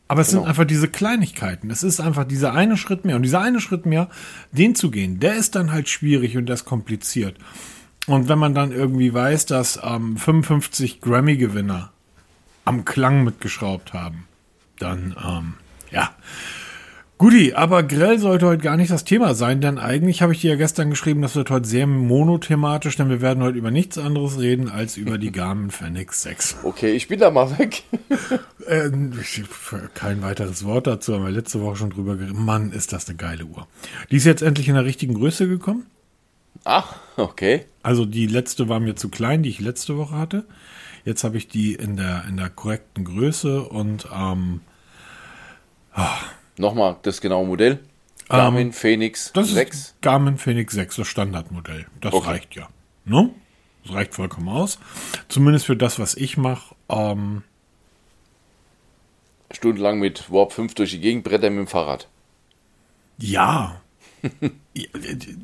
[0.07, 0.49] Aber es sind Genau.
[0.49, 1.71] einfach diese Kleinigkeiten.
[1.71, 3.15] Es ist einfach dieser eine Schritt mehr.
[3.15, 4.09] Und dieser eine Schritt mehr,
[4.51, 7.37] den zu gehen, der ist dann halt schwierig und der ist kompliziert.
[8.07, 11.91] Und wenn man dann irgendwie weiß, dass ähm, 55 Grammy-Gewinner
[12.65, 14.27] am Klang mitgeschraubt haben,
[14.77, 15.53] dann, ähm,
[15.91, 16.11] ja.
[17.17, 20.51] Guti, aber Grell sollte heute gar nicht das Thema sein, denn eigentlich habe ich dir
[20.51, 24.38] ja gestern geschrieben, das wird heute sehr monothematisch, denn wir werden heute über nichts anderes
[24.38, 26.58] reden als über die Garmin Fenix 6.
[26.63, 27.84] Okay, ich bin da mal weg.
[28.67, 28.89] Äh,
[29.93, 32.36] kein weiteres Wort dazu, haben wir letzte Woche schon drüber geredet.
[32.36, 33.67] Mann, ist das eine geile Uhr.
[34.10, 35.86] Die ist jetzt endlich in der richtigen Größe gekommen.
[36.63, 37.65] Ach, okay.
[37.84, 40.45] Also die letzte war mir zu klein, die ich letzte Woche hatte.
[41.04, 44.62] Jetzt habe ich die in der, in der korrekten Größe und ähm,
[46.57, 47.79] Nochmal das genaue Modell.
[48.29, 49.75] Garmin Phoenix Ähm, das 6.
[49.77, 51.85] ist Garmin Phoenix 6, das Standardmodell.
[52.01, 52.27] Das Okay.
[52.27, 52.67] reicht ja.
[53.05, 53.29] Ne?
[53.83, 54.79] Das reicht vollkommen aus.
[55.27, 56.73] Zumindest für das, was ich mache.
[56.89, 57.43] Ähm,
[59.51, 62.07] Stundenlang mit Warp 5 durch die Gegend brettern mit dem Fahrrad.
[63.17, 63.81] Ja.
[64.77, 64.87] Ja,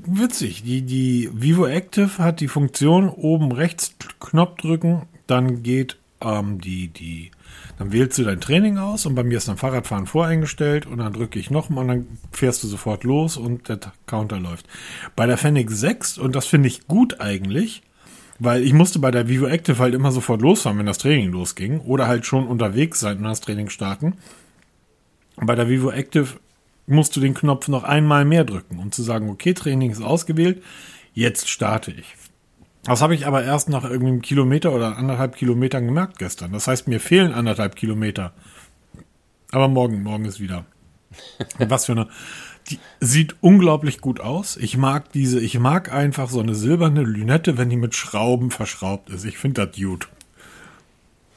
[0.05, 0.63] Witzig.
[0.63, 6.89] Die, die Vivo Active hat die Funktion oben rechts Knopf drücken, dann geht ähm, die,
[6.89, 7.31] die,
[7.81, 11.13] dann wählst du dein Training aus und bei mir ist dann Fahrradfahren voreingestellt und dann
[11.13, 14.67] drücke ich nochmal und dann fährst du sofort los und der Counter läuft.
[15.15, 17.81] Bei der Fenix 6, und das finde ich gut eigentlich,
[18.37, 21.79] weil ich musste bei der Vivo Active halt immer sofort losfahren, wenn das Training losging
[21.79, 24.13] oder halt schon unterwegs sein und das Training starten.
[25.37, 26.27] Bei der Vivo Active
[26.85, 30.61] musst du den Knopf noch einmal mehr drücken, um zu sagen, okay, Training ist ausgewählt,
[31.15, 32.05] jetzt starte ich.
[32.83, 36.51] Das habe ich aber erst nach irgendwie einem Kilometer oder anderthalb Kilometern gemerkt gestern.
[36.51, 38.33] Das heißt, mir fehlen anderthalb Kilometer.
[39.51, 40.65] Aber morgen, morgen ist wieder.
[41.59, 42.07] Und was für eine.
[42.69, 44.55] Die sieht unglaublich gut aus.
[44.55, 49.09] Ich mag diese, ich mag einfach so eine silberne Lünette, wenn die mit Schrauben verschraubt
[49.09, 49.25] ist.
[49.25, 50.07] Ich finde das gut.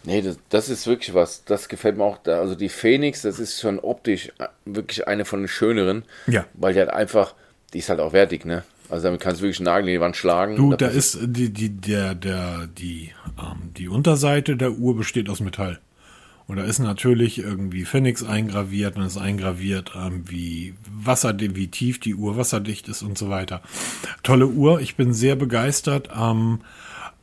[0.04, 1.44] Nee, das, das ist wirklich was.
[1.44, 2.18] Das gefällt mir auch.
[2.18, 2.40] Da.
[2.40, 4.33] Also die Phoenix, das ist schon optisch
[4.64, 6.04] wirklich eine von den schöneren.
[6.26, 6.44] Ja.
[6.54, 7.35] Weil die halt einfach,
[7.72, 8.64] die ist halt auch wertig, ne?
[8.94, 10.54] Also damit kannst du wirklich Nagel in die Wand schlagen.
[10.54, 15.40] Du, da ist die, die, der, der, die, ähm, die Unterseite der Uhr besteht aus
[15.40, 15.80] Metall.
[16.46, 21.98] Und da ist natürlich irgendwie Phoenix eingraviert und ist eingraviert, ähm, wie Wasser, wie tief
[21.98, 23.62] die Uhr wasserdicht ist und so weiter.
[24.22, 26.11] Tolle Uhr, ich bin sehr begeistert.
[26.16, 26.61] Ähm,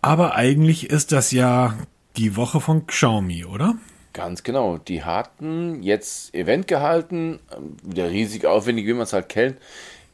[0.02, 1.78] aber eigentlich ist das ja
[2.18, 3.76] die Woche von Xiaomi, oder?
[4.12, 4.78] Ganz genau.
[4.78, 9.56] Die hatten jetzt Event gehalten, ähm, wieder riesig aufwendig, wie man es halt kennt.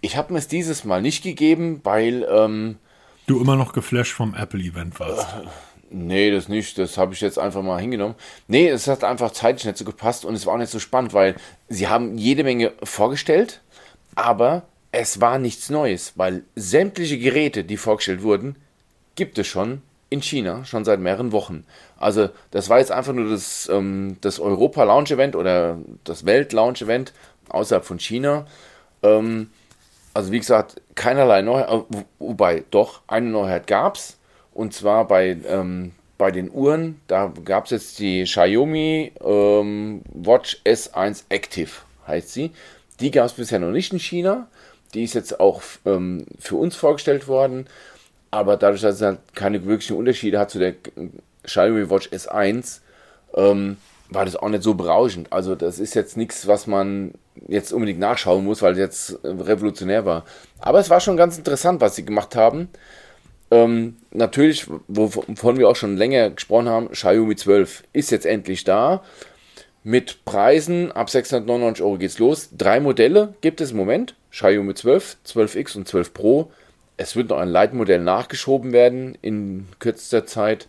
[0.02, 2.78] Ich habe mir es dieses Mal nicht gegeben, weil, ähm,
[3.26, 5.28] Du immer noch geflasht vom Apple-Event warst.
[5.90, 8.16] nee, das nicht, das habe ich jetzt einfach mal hingenommen.
[8.48, 11.14] Nee, es hat einfach zeitlich nicht so gepasst und es war auch nicht so spannend,
[11.14, 11.36] weil
[11.68, 13.62] sie haben jede Menge vorgestellt,
[14.16, 18.56] aber es war nichts Neues, weil sämtliche Geräte, die vorgestellt wurden,
[19.16, 21.66] gibt es schon in China, schon seit mehreren Wochen.
[21.98, 27.12] Also das war jetzt einfach nur das, ähm, das Europa-Launch-Event oder das Welt-Launch-Event
[27.50, 28.46] außerhalb von China.
[29.04, 29.50] Ähm,
[30.18, 34.18] also wie gesagt, keinerlei Neuheit, äh, wo- wobei doch eine Neuheit gab es.
[34.52, 40.60] Und zwar bei, ähm, bei den Uhren, da gab es jetzt die Xiaomi ähm, Watch
[40.66, 41.70] S1 Active,
[42.08, 42.50] heißt sie.
[43.00, 44.48] Die gab es bisher noch nicht in China.
[44.96, 47.68] Die ist jetzt auch ähm, für uns vorgestellt worden.
[48.32, 50.74] Aber dadurch, dass es halt keine wirklichen Unterschiede hat zu der
[51.44, 52.80] Xiaomi Watch S1,
[53.36, 53.78] ähm,
[54.10, 55.32] war das auch nicht so berauschend.
[55.32, 57.14] Also das ist jetzt nichts, was man
[57.48, 60.26] jetzt unbedingt nachschauen muss, weil es jetzt revolutionär war.
[60.60, 62.70] Aber es war schon ganz interessant, was sie gemacht haben.
[63.50, 69.04] Ähm, natürlich, wovon wir auch schon länger gesprochen haben, Xiaomi 12 ist jetzt endlich da.
[69.84, 72.50] Mit Preisen ab 699 Euro geht's los.
[72.58, 74.16] Drei Modelle gibt es im Moment.
[74.32, 76.52] Xiaomi 12, 12X und 12 Pro.
[76.98, 80.68] Es wird noch ein Leitmodell nachgeschoben werden in kürzester Zeit.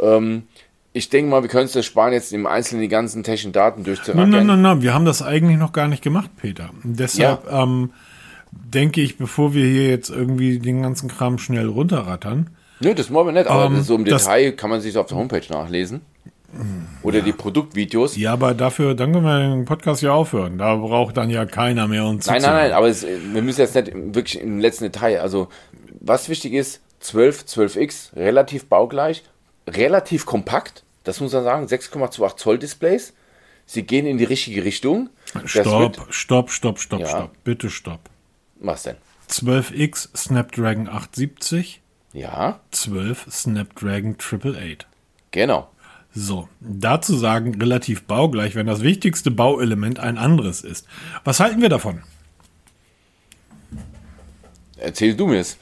[0.00, 0.48] Ähm,
[0.96, 3.84] ich denke mal, wir können es das sparen, jetzt im Einzelnen die ganzen technischen Daten
[3.84, 4.30] durchzurackern.
[4.30, 6.70] Nein, nein, nein, wir haben das eigentlich noch gar nicht gemacht, Peter.
[6.84, 7.62] deshalb ja.
[7.62, 7.90] ähm,
[8.50, 12.48] denke ich, bevor wir hier jetzt irgendwie den ganzen Kram schnell runterrattern.
[12.80, 15.18] Nö, das wollen wir nicht, aber ähm, so im Detail kann man sich auf der
[15.18, 16.00] Homepage nachlesen.
[17.02, 17.24] Oder ja.
[17.24, 18.16] die Produktvideos.
[18.16, 20.56] Ja, aber dafür, dann können wir den Podcast ja aufhören.
[20.56, 23.74] Da braucht dann ja keiner mehr uns Nein, nein, nein, aber es, wir müssen jetzt
[23.74, 25.20] nicht wirklich im letzten Detail.
[25.20, 25.48] Also,
[26.00, 29.24] was wichtig ist, 12, 12X, relativ baugleich,
[29.68, 30.84] relativ kompakt.
[31.06, 33.12] Das muss man sagen, 6,28 Zoll Displays.
[33.64, 35.08] Sie gehen in die richtige Richtung.
[35.44, 37.06] Stopp, stopp, stopp, stopp, ja.
[37.06, 37.44] stopp.
[37.44, 38.10] Bitte stopp.
[38.56, 38.96] Was denn?
[39.30, 41.80] 12X Snapdragon 870.
[42.12, 42.58] Ja.
[42.72, 44.88] 12 Snapdragon 888.
[45.30, 45.70] Genau.
[46.12, 50.88] So, dazu sagen, relativ baugleich, wenn das wichtigste Bauelement ein anderes ist.
[51.22, 52.02] Was halten wir davon?
[54.76, 55.56] Erzähl du mir es.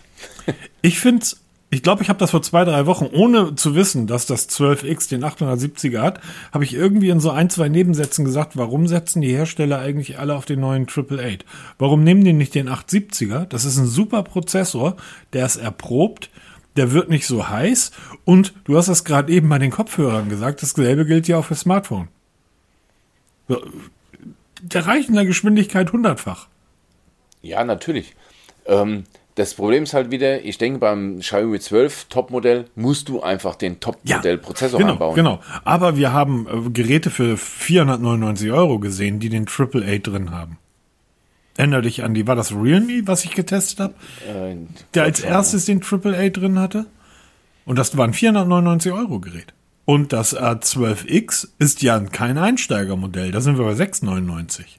[0.80, 1.43] ich finde es
[1.74, 5.08] ich glaube, ich habe das vor zwei, drei Wochen, ohne zu wissen, dass das 12X
[5.08, 6.20] den 870er hat,
[6.52, 10.36] habe ich irgendwie in so ein, zwei Nebensätzen gesagt, warum setzen die Hersteller eigentlich alle
[10.36, 11.44] auf den neuen 888?
[11.78, 13.46] Warum nehmen die nicht den 870er?
[13.46, 14.96] Das ist ein super Prozessor,
[15.32, 16.30] der ist erprobt,
[16.76, 17.90] der wird nicht so heiß
[18.24, 21.54] und du hast das gerade eben bei den Kopfhörern gesagt, dasselbe gilt ja auch für
[21.54, 22.08] Smartphone.
[24.62, 26.46] Der reicht in der Geschwindigkeit hundertfach.
[27.42, 28.14] Ja, natürlich.
[28.66, 33.56] Ähm, das Problem ist halt wieder, ich denke, beim Xiaomi 12 Topmodell musst du einfach
[33.56, 35.14] den Topmodell-Prozessor ja, genau, einbauen.
[35.16, 40.58] Genau, aber wir haben äh, Geräte für 499 Euro gesehen, die den AAA drin haben.
[41.56, 43.94] Erinner dich an die, war das Realme, was ich getestet habe?
[44.28, 44.56] Äh,
[44.94, 46.86] der als erstes den AAA drin hatte?
[47.64, 49.52] Und das war ein 499 Euro Gerät.
[49.84, 54.78] Und das A12X ist ja kein Einsteigermodell, da sind wir bei 699.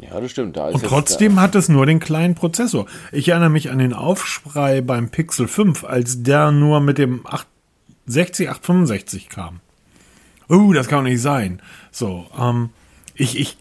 [0.00, 0.56] Ja, das stimmt.
[0.56, 2.86] Da und trotzdem hat es nur den kleinen Prozessor.
[3.10, 8.48] Ich erinnere mich an den Aufschrei beim Pixel 5, als der nur mit dem 860,
[8.48, 9.60] 865 kam.
[10.48, 11.60] Oh, das kann doch nicht sein.
[11.90, 12.70] So, ähm,
[13.14, 13.58] ich, ich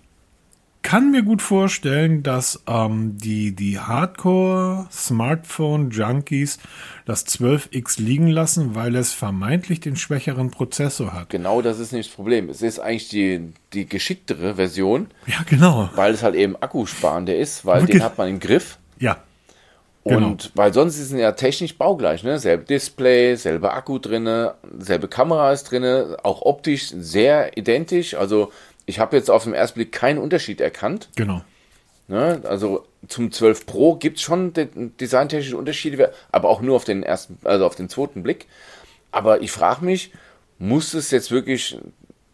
[0.88, 6.60] kann mir gut vorstellen, dass ähm, die, die Hardcore-Smartphone-Junkies
[7.04, 11.30] das 12X liegen lassen, weil es vermeintlich den schwächeren Prozessor hat.
[11.30, 12.48] Genau, das ist nicht das Problem.
[12.48, 15.08] Es ist eigentlich die, die geschicktere Version.
[15.26, 15.90] Ja, genau.
[15.96, 17.98] Weil es halt eben akkusparender ist, weil Wirklich?
[17.98, 18.78] den hat man im Griff.
[18.98, 19.18] Ja.
[20.06, 20.28] Genau.
[20.28, 22.40] Und weil sonst ist es ja technisch baugleich, ne?
[22.40, 28.14] Selbe Display, selbe Akku drinne, selbe Kamera ist drinne, auch optisch sehr identisch.
[28.14, 28.54] Also
[28.88, 31.10] ich habe jetzt auf den ersten Blick keinen Unterschied erkannt.
[31.16, 31.44] Genau.
[32.08, 32.42] Ne?
[32.46, 34.54] Also zum 12 Pro gibt es schon
[35.00, 38.48] designtechnische Unterschiede, aber auch nur auf den ersten, also auf den zweiten Blick.
[39.12, 40.14] Aber ich frage mich,
[40.58, 41.78] muss es jetzt wirklich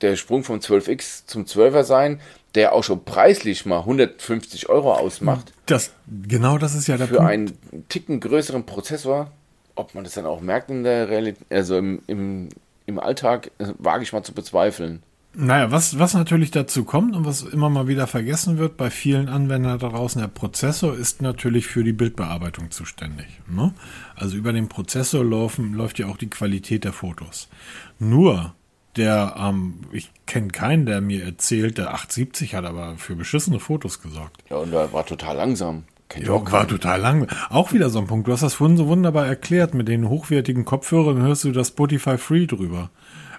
[0.01, 2.21] der Sprung vom 12X zum 12er sein,
[2.55, 5.53] der auch schon preislich mal 150 Euro ausmacht?
[5.65, 5.91] Das,
[6.27, 7.31] genau das ist ja der Für Punkt.
[7.31, 7.57] einen
[7.89, 9.31] Ticken größeren Prozessor,
[9.75, 12.49] ob man das dann auch merkt in der Realität, also im, im,
[12.85, 15.01] im Alltag, äh, wage ich mal zu bezweifeln.
[15.35, 19.29] Naja, was, was natürlich dazu kommt und was immer mal wieder vergessen wird bei vielen
[19.29, 23.25] Anwendern da draußen, der Prozessor ist natürlich für die Bildbearbeitung zuständig.
[23.47, 23.73] Ne?
[24.15, 27.49] Also über den Prozessor laufen, läuft ja auch die Qualität der Fotos.
[27.97, 28.53] Nur
[28.95, 34.03] der, ähm, ich kenne keinen, der mir erzählt, der 870 hat aber für beschissene Fotos
[34.03, 34.43] gesorgt.
[34.51, 35.85] Ja, und er war total langsam.
[36.09, 37.27] Kennt ja, war total lang.
[37.49, 38.27] Auch wieder so ein Punkt.
[38.27, 39.73] Du hast das vorhin so wunderbar erklärt.
[39.73, 42.91] Mit den hochwertigen Kopfhörern hörst du das Spotify Free drüber.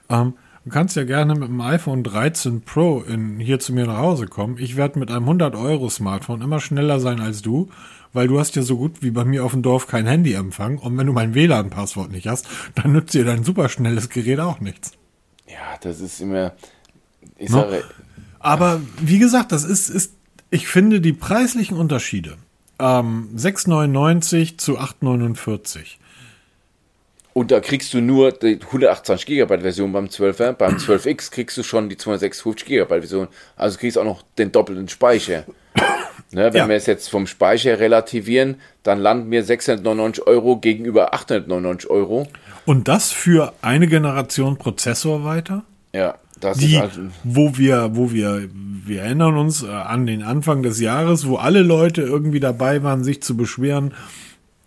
[0.08, 3.98] Ähm, Du kannst ja gerne mit dem iPhone 13 Pro in, hier zu mir nach
[3.98, 4.56] Hause kommen.
[4.58, 7.68] Ich werde mit einem 100-Euro-Smartphone immer schneller sein als du,
[8.14, 10.78] weil du hast ja so gut wie bei mir auf dem Dorf kein Handyempfang.
[10.78, 12.46] Und wenn du mein WLAN-Passwort nicht hast,
[12.76, 14.92] dann nützt dir dein superschnelles Gerät auch nichts.
[15.46, 16.52] Ja, das ist immer...
[17.36, 17.58] Ich no?
[17.58, 17.84] sage,
[18.38, 20.14] Aber wie gesagt, das ist, ist,
[20.48, 22.38] ich finde die preislichen Unterschiede.
[22.78, 25.98] Ähm, 6,99 zu 8,49
[27.34, 30.52] und da kriegst du nur die 128 GB Version beim 12er.
[30.52, 33.28] Beim 12X kriegst du schon die 256 GB Version.
[33.56, 35.44] Also kriegst du auch noch den doppelten Speicher.
[36.30, 36.68] Ne, wenn ja.
[36.68, 42.28] wir es jetzt vom Speicher relativieren, dann landen wir 699 Euro gegenüber 899 Euro.
[42.66, 45.64] Und das für eine Generation Prozessor weiter?
[45.92, 50.22] Ja, das die, ist also wo wir, wo wir, wir erinnern uns äh, an den
[50.22, 53.92] Anfang des Jahres, wo alle Leute irgendwie dabei waren, sich zu beschweren,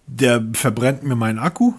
[0.05, 1.73] der verbrennt mir meinen Akku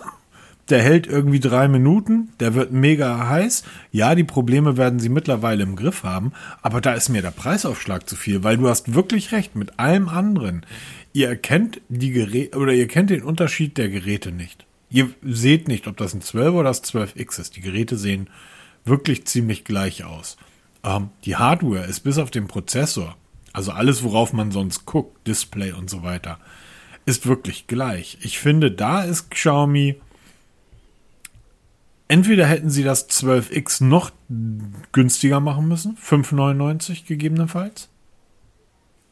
[0.70, 3.64] der hält irgendwie drei Minuten, der wird mega heiß.
[3.90, 8.08] Ja, die Probleme werden sie mittlerweile im Griff haben, aber da ist mir der Preisaufschlag
[8.08, 10.64] zu viel, weil du hast wirklich recht mit allem anderen.
[11.12, 14.66] Ihr erkennt die Geräte oder ihr kennt den Unterschied der Geräte nicht.
[14.90, 17.56] Ihr seht nicht, ob das ein 12 oder das 12X ist.
[17.56, 18.28] Die Geräte sehen
[18.84, 20.36] wirklich ziemlich gleich aus.
[20.84, 23.16] Ähm, die Hardware ist bis auf den Prozessor,
[23.52, 26.38] also alles, worauf man sonst guckt, Display und so weiter,
[27.06, 28.18] ist wirklich gleich.
[28.20, 29.96] Ich finde, da ist Xiaomi.
[32.08, 34.10] Entweder hätten sie das 12X noch
[34.92, 37.90] günstiger machen müssen, 5,99 gegebenenfalls.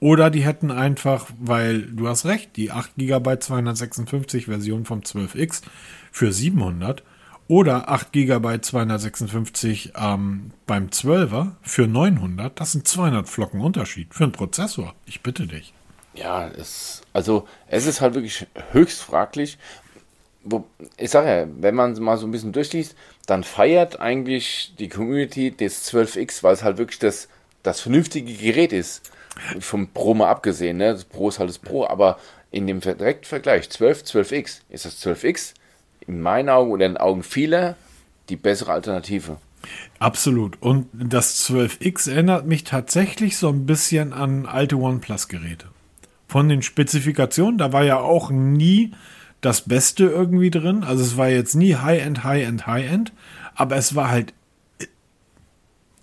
[0.00, 5.62] Oder die hätten einfach, weil du hast recht, die 8 GB 256 Version vom 12X
[6.10, 7.02] für 700
[7.48, 14.24] oder 8 GB 256 ähm, beim 12er für 900, das sind 200 Flocken Unterschied für
[14.24, 14.94] einen Prozessor.
[15.06, 15.72] Ich bitte dich.
[16.14, 19.58] Ja, es, also es ist halt wirklich höchst fraglich.
[20.96, 22.94] Ich sage ja, wenn man mal so ein bisschen durchliest,
[23.26, 27.28] dann feiert eigentlich die Community das 12X, weil es halt wirklich das,
[27.62, 29.10] das vernünftige Gerät ist.
[29.60, 30.92] Vom Pro mal abgesehen, ne?
[30.92, 32.18] Das Pro ist halt das Pro, aber
[32.50, 35.52] in dem direkten Vergleich 12, 12X ist das 12X
[36.06, 37.76] in meinen Augen oder in den Augen vieler
[38.28, 39.36] die bessere Alternative.
[39.98, 40.60] Absolut.
[40.62, 45.66] Und das 12X erinnert mich tatsächlich so ein bisschen an alte OnePlus-Geräte.
[46.28, 48.92] Von den Spezifikationen, da war ja auch nie
[49.40, 50.84] das Beste irgendwie drin.
[50.84, 53.12] Also es war jetzt nie High-End, High-End, High-End,
[53.54, 54.32] aber es war halt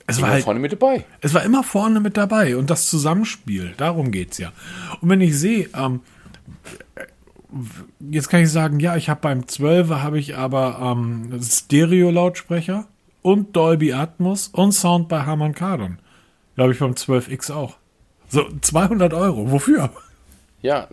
[0.05, 1.05] es immer war halt, vorne mit dabei.
[1.21, 4.51] Es war immer vorne mit dabei und das Zusammenspiel, darum geht es ja.
[5.01, 6.01] Und wenn ich sehe, ähm,
[7.99, 12.87] jetzt kann ich sagen, ja, ich habe beim 12er habe ich aber ähm, Stereo-Lautsprecher
[13.21, 15.99] und Dolby Atmos und Sound bei Harman Kardon.
[16.55, 17.77] Glaube ich beim 12X auch.
[18.27, 19.91] So 200 Euro, wofür?
[20.61, 20.87] Ja,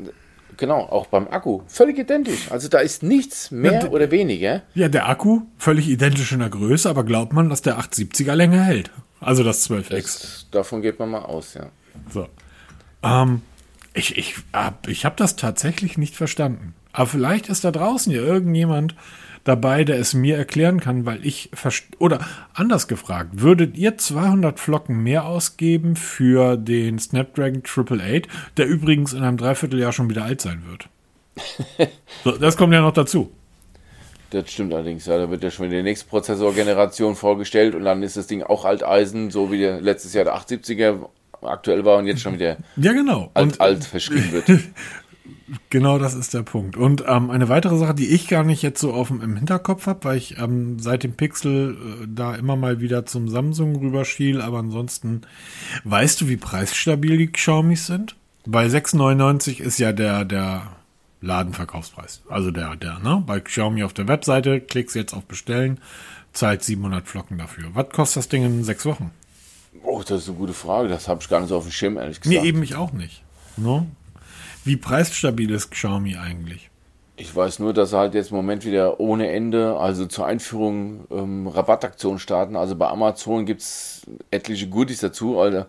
[0.60, 1.62] genau, auch beim Akku.
[1.66, 2.52] Völlig identisch.
[2.52, 4.62] Also da ist nichts mehr ja, oder weniger.
[4.74, 8.62] Ja, der Akku völlig identisch in der Größe, aber glaubt man, dass der 870er länger
[8.62, 8.92] hält.
[9.18, 9.90] Also das 12X.
[9.90, 11.66] Das, davon geht man mal aus, ja.
[12.10, 12.28] So.
[13.02, 13.42] Ähm,
[13.92, 14.36] ich ich,
[14.86, 16.74] ich habe das tatsächlich nicht verstanden.
[16.92, 18.94] Aber vielleicht ist da draußen ja irgendjemand
[19.50, 21.50] dabei, der es mir erklären kann, weil ich
[21.98, 22.20] oder
[22.54, 29.24] anders gefragt, würdet ihr 200 Flocken mehr ausgeben für den Snapdragon 888, der übrigens in
[29.24, 30.88] einem Dreivierteljahr schon wieder alt sein wird?
[32.24, 33.32] so, das kommt ja noch dazu.
[34.30, 35.18] Das stimmt allerdings, ja.
[35.18, 38.64] Da wird ja schon wieder die nächste Prozessorgeneration vorgestellt und dann ist das Ding auch
[38.64, 41.08] Alteisen, so wie der letztes Jahr der 870er
[41.42, 43.30] aktuell war und jetzt schon wieder ja, genau.
[43.34, 44.44] alt, und, alt verschrieben wird.
[45.70, 46.76] genau das ist der Punkt.
[46.76, 49.86] Und ähm, eine weitere Sache, die ich gar nicht jetzt so auf dem, im Hinterkopf
[49.86, 54.40] habe, weil ich ähm, seit dem Pixel äh, da immer mal wieder zum Samsung rüberschiel,
[54.40, 55.22] aber ansonsten,
[55.84, 58.16] weißt du, wie preisstabil die Xiaomis sind?
[58.46, 60.62] Bei 6,99 ist ja der, der
[61.20, 62.22] Ladenverkaufspreis.
[62.28, 63.22] Also der, der, ne?
[63.26, 65.78] Bei Xiaomi auf der Webseite, klickst jetzt auf Bestellen,
[66.32, 67.70] zahlt 700 Flocken dafür.
[67.74, 69.10] Was kostet das Ding in sechs Wochen?
[69.82, 70.88] Oh, das ist eine gute Frage.
[70.88, 72.42] Das habe ich gar nicht so auf dem Schirm, ehrlich gesagt.
[72.42, 73.22] Nee, eben ich auch nicht.
[73.56, 73.86] No?
[74.64, 76.70] Wie preisstabil ist Xiaomi eigentlich?
[77.16, 81.06] Ich weiß nur, dass sie halt jetzt im Moment wieder ohne Ende, also zur Einführung
[81.10, 82.56] ähm, Rabattaktionen starten.
[82.56, 85.38] Also bei Amazon gibt es etliche Goodies dazu.
[85.38, 85.66] Also,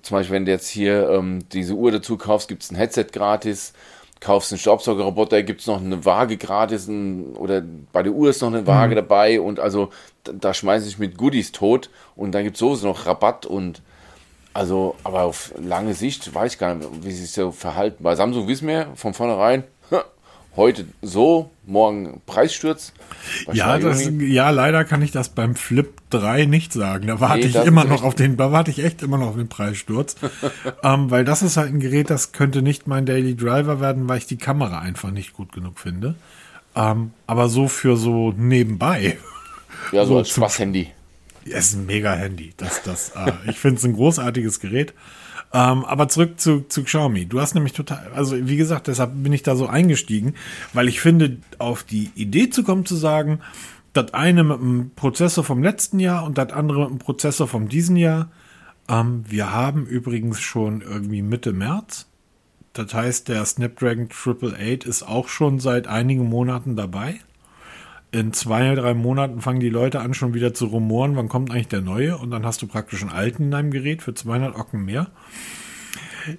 [0.00, 3.08] zum Beispiel, wenn du jetzt hier ähm, diese Uhr dazu kaufst, gibt es ein Headset
[3.12, 3.74] gratis.
[4.20, 7.62] Kaufst einen Staubsaugerroboter, gibt es noch eine Waage gratis ein, oder
[7.92, 8.96] bei der Uhr ist noch eine Waage mhm.
[8.96, 9.90] dabei und also
[10.22, 13.82] da, da schmeiße ich mit Goodies tot und dann gibt es sowieso noch Rabatt und
[14.54, 18.04] also, aber auf lange Sicht weiß ich gar nicht, wie sie sich so verhalten.
[18.04, 19.64] Bei Samsung wissen wir von vornherein,
[20.56, 22.92] heute so, morgen Preissturz.
[23.52, 27.08] Ja, das, ja, leider kann ich das beim Flip 3 nicht sagen.
[27.08, 29.36] Da warte nee, ich immer noch auf den, da warte ich echt immer noch auf
[29.36, 30.14] den Preissturz.
[30.84, 34.18] ähm, weil das ist halt ein Gerät, das könnte nicht mein Daily Driver werden, weil
[34.18, 36.14] ich die Kamera einfach nicht gut genug finde.
[36.76, 39.18] Ähm, aber so für so nebenbei.
[39.90, 40.92] Ja, so, so als Spaß-Handy.
[41.44, 42.54] Ja, ist ein mega Handy.
[42.56, 44.94] Das, das, äh, ich finde es ein großartiges Gerät.
[45.52, 47.26] Ähm, aber zurück zu, zu Xiaomi.
[47.26, 50.34] Du hast nämlich total, also wie gesagt, deshalb bin ich da so eingestiegen,
[50.72, 53.40] weil ich finde, auf die Idee zu kommen, zu sagen,
[53.92, 57.68] das eine mit dem Prozessor vom letzten Jahr und das andere mit dem Prozessor vom
[57.68, 58.32] diesen Jahr.
[58.88, 62.08] Ähm, wir haben übrigens schon irgendwie Mitte März.
[62.72, 67.20] Das heißt, der Snapdragon 888 ist auch schon seit einigen Monaten dabei
[68.14, 71.68] in zwei, drei Monaten fangen die Leute an, schon wieder zu rumoren, wann kommt eigentlich
[71.68, 72.16] der neue?
[72.16, 75.08] Und dann hast du praktisch einen alten in deinem Gerät für 200 Ocken mehr.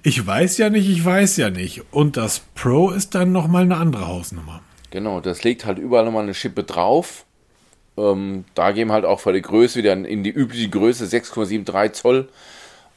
[0.02, 1.84] Ich weiß ja nicht, ich weiß ja nicht.
[1.92, 4.62] Und das Pro ist dann nochmal eine andere Hausnummer.
[4.90, 7.26] Genau, das legt halt überall nochmal eine Schippe drauf.
[7.98, 12.28] Ähm, da gehen halt auch vor der Größe wieder in die übliche Größe 6,73 Zoll.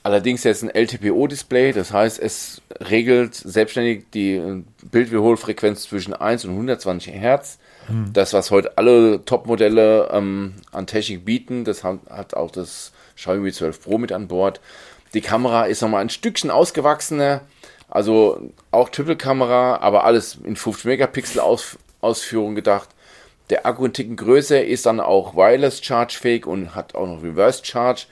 [0.03, 6.51] Allerdings jetzt ein LTPO-Display, das heißt, es regelt selbstständig die äh, Bildwiederholfrequenz zwischen 1 und
[6.51, 7.58] 120 Hertz.
[7.89, 8.13] Hm.
[8.13, 13.51] Das, was heute alle Top-Modelle ähm, an Technik bieten, das hat, hat, auch das Xiaomi
[13.51, 14.61] 12 Pro mit an Bord.
[15.13, 17.41] Die Kamera ist nochmal ein Stückchen ausgewachsener,
[17.89, 22.89] also auch Triple-Kamera, aber alles in 50 Megapixel Aus Ausführung gedacht.
[23.49, 27.23] Der Akku ein Ticken größer, ist dann auch Wireless Charge fähig und hat auch noch
[27.23, 28.05] Reverse Charge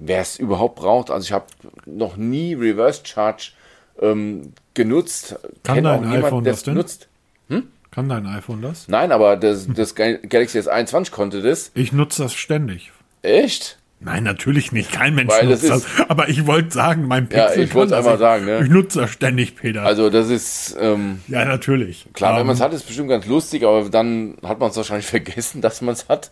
[0.00, 1.10] wer es überhaupt braucht.
[1.10, 1.46] Also ich habe
[1.86, 3.52] noch nie Reverse Charge
[4.00, 5.36] ähm, genutzt.
[5.62, 6.74] Kann dein iPhone das denn?
[6.74, 7.08] Nutzt.
[7.48, 7.68] Hm?
[7.90, 8.86] Kann dein iPhone das?
[8.88, 11.72] Nein, aber das, das Galaxy S21 konnte das.
[11.74, 12.92] Ich nutze das ständig.
[13.22, 13.78] Echt?
[14.02, 14.92] Nein, natürlich nicht.
[14.92, 15.84] Kein Mensch Weil nutzt das.
[16.08, 17.58] Aber ich wollte sagen, mein Pixel.
[17.58, 18.60] Ja, ich wollte einmal sagen, ne?
[18.62, 19.82] Ich nutze das ständig, Peter.
[19.82, 20.74] Also das ist.
[20.80, 22.06] Ähm, ja, natürlich.
[22.14, 24.70] Klar, um, wenn man es hat, ist es bestimmt ganz lustig, aber dann hat man
[24.70, 26.30] es wahrscheinlich vergessen, dass man es hat.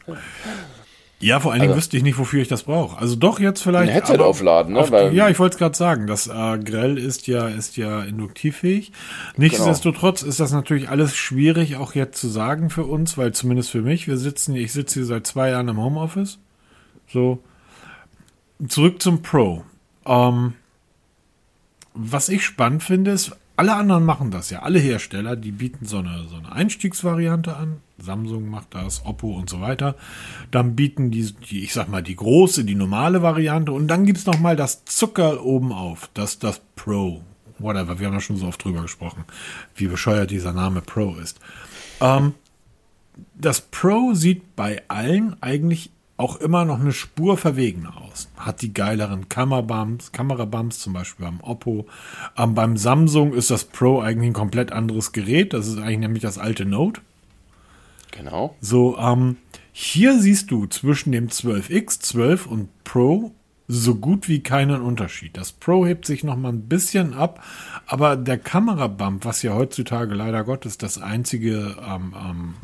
[1.20, 2.96] Ja, vor allen Dingen also, wüsste ich nicht, wofür ich das brauche.
[2.96, 3.88] Also doch jetzt vielleicht.
[3.88, 4.80] Ein Headset aufladen, ne?
[4.80, 6.06] Auf, ja, ich wollte es gerade sagen.
[6.06, 8.92] Das äh, Grell ist ja, ist ja induktivfähig.
[9.36, 10.30] Nichtsdestotrotz genau.
[10.30, 14.06] ist das natürlich alles schwierig, auch jetzt zu sagen für uns, weil zumindest für mich,
[14.06, 16.38] wir sitzen, ich sitze hier seit zwei Jahren im Homeoffice.
[17.08, 17.42] So.
[18.68, 19.64] Zurück zum Pro.
[20.06, 20.54] Ähm,
[21.94, 24.60] was ich spannend finde, ist, alle anderen machen das ja.
[24.60, 27.78] Alle Hersteller, die bieten so eine, so eine Einstiegsvariante an.
[27.98, 29.96] Samsung macht das, Oppo und so weiter.
[30.52, 33.72] Dann bieten die, die ich sag mal, die große, die normale Variante.
[33.72, 36.08] Und dann gibt es nochmal das Zucker oben auf.
[36.14, 37.22] Das, das Pro.
[37.58, 37.98] Whatever.
[37.98, 39.24] Wir haben ja schon so oft drüber gesprochen,
[39.74, 41.40] wie bescheuert dieser Name Pro ist.
[42.00, 42.34] Ähm,
[43.34, 48.28] das Pro sieht bei allen eigentlich auch immer noch eine Spur verwegener aus.
[48.36, 51.86] Hat die geileren Kamerabums, Kamerabums, zum Beispiel beim Oppo.
[52.36, 55.52] Ähm, beim Samsung ist das Pro eigentlich ein komplett anderes Gerät.
[55.52, 57.00] Das ist eigentlich nämlich das alte Note.
[58.10, 58.56] Genau.
[58.60, 59.36] So, ähm,
[59.72, 63.32] hier siehst du zwischen dem 12X, 12 und Pro
[63.68, 65.36] so gut wie keinen Unterschied.
[65.36, 67.44] Das Pro hebt sich noch mal ein bisschen ab,
[67.86, 72.54] aber der Kamerabump, was ja heutzutage leider Gottes das einzige ähm,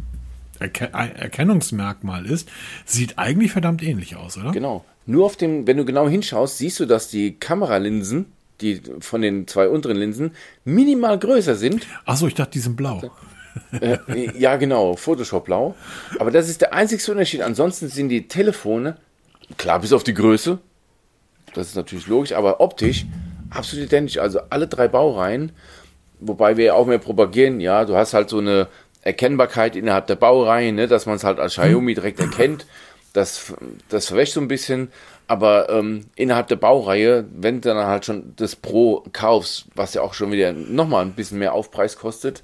[0.64, 2.48] ähm, Erkennungsmerkmal ist,
[2.84, 4.52] sieht eigentlich verdammt ähnlich aus, oder?
[4.52, 4.84] Genau.
[5.06, 8.26] Nur auf dem, wenn du genau hinschaust, siehst du, dass die Kameralinsen,
[8.60, 10.32] die von den zwei unteren Linsen,
[10.64, 11.86] minimal größer sind.
[12.06, 13.02] Achso, ich dachte, die sind blau.
[13.80, 13.98] äh,
[14.38, 15.74] ja, genau, Photoshop blau.
[16.18, 17.42] Aber das ist der einzige Unterschied.
[17.42, 18.96] Ansonsten sind die Telefone,
[19.58, 20.58] klar, bis auf die Größe,
[21.54, 23.06] das ist natürlich logisch, aber optisch
[23.50, 24.18] absolut identisch.
[24.18, 25.52] Also alle drei Baureihen,
[26.20, 28.68] wobei wir ja auch mehr propagieren, ja, du hast halt so eine
[29.05, 31.94] Erkennbarkeit innerhalb der Baureihe, ne, dass man es halt als Xiaomi hm.
[31.94, 32.66] direkt erkennt.
[33.12, 33.55] Das,
[33.88, 34.90] das verwäscht so ein bisschen.
[35.26, 40.02] Aber ähm, innerhalb der Baureihe, wenn du dann halt schon das Pro kaufst, was ja
[40.02, 42.42] auch schon wieder nochmal ein bisschen mehr Aufpreis kostet,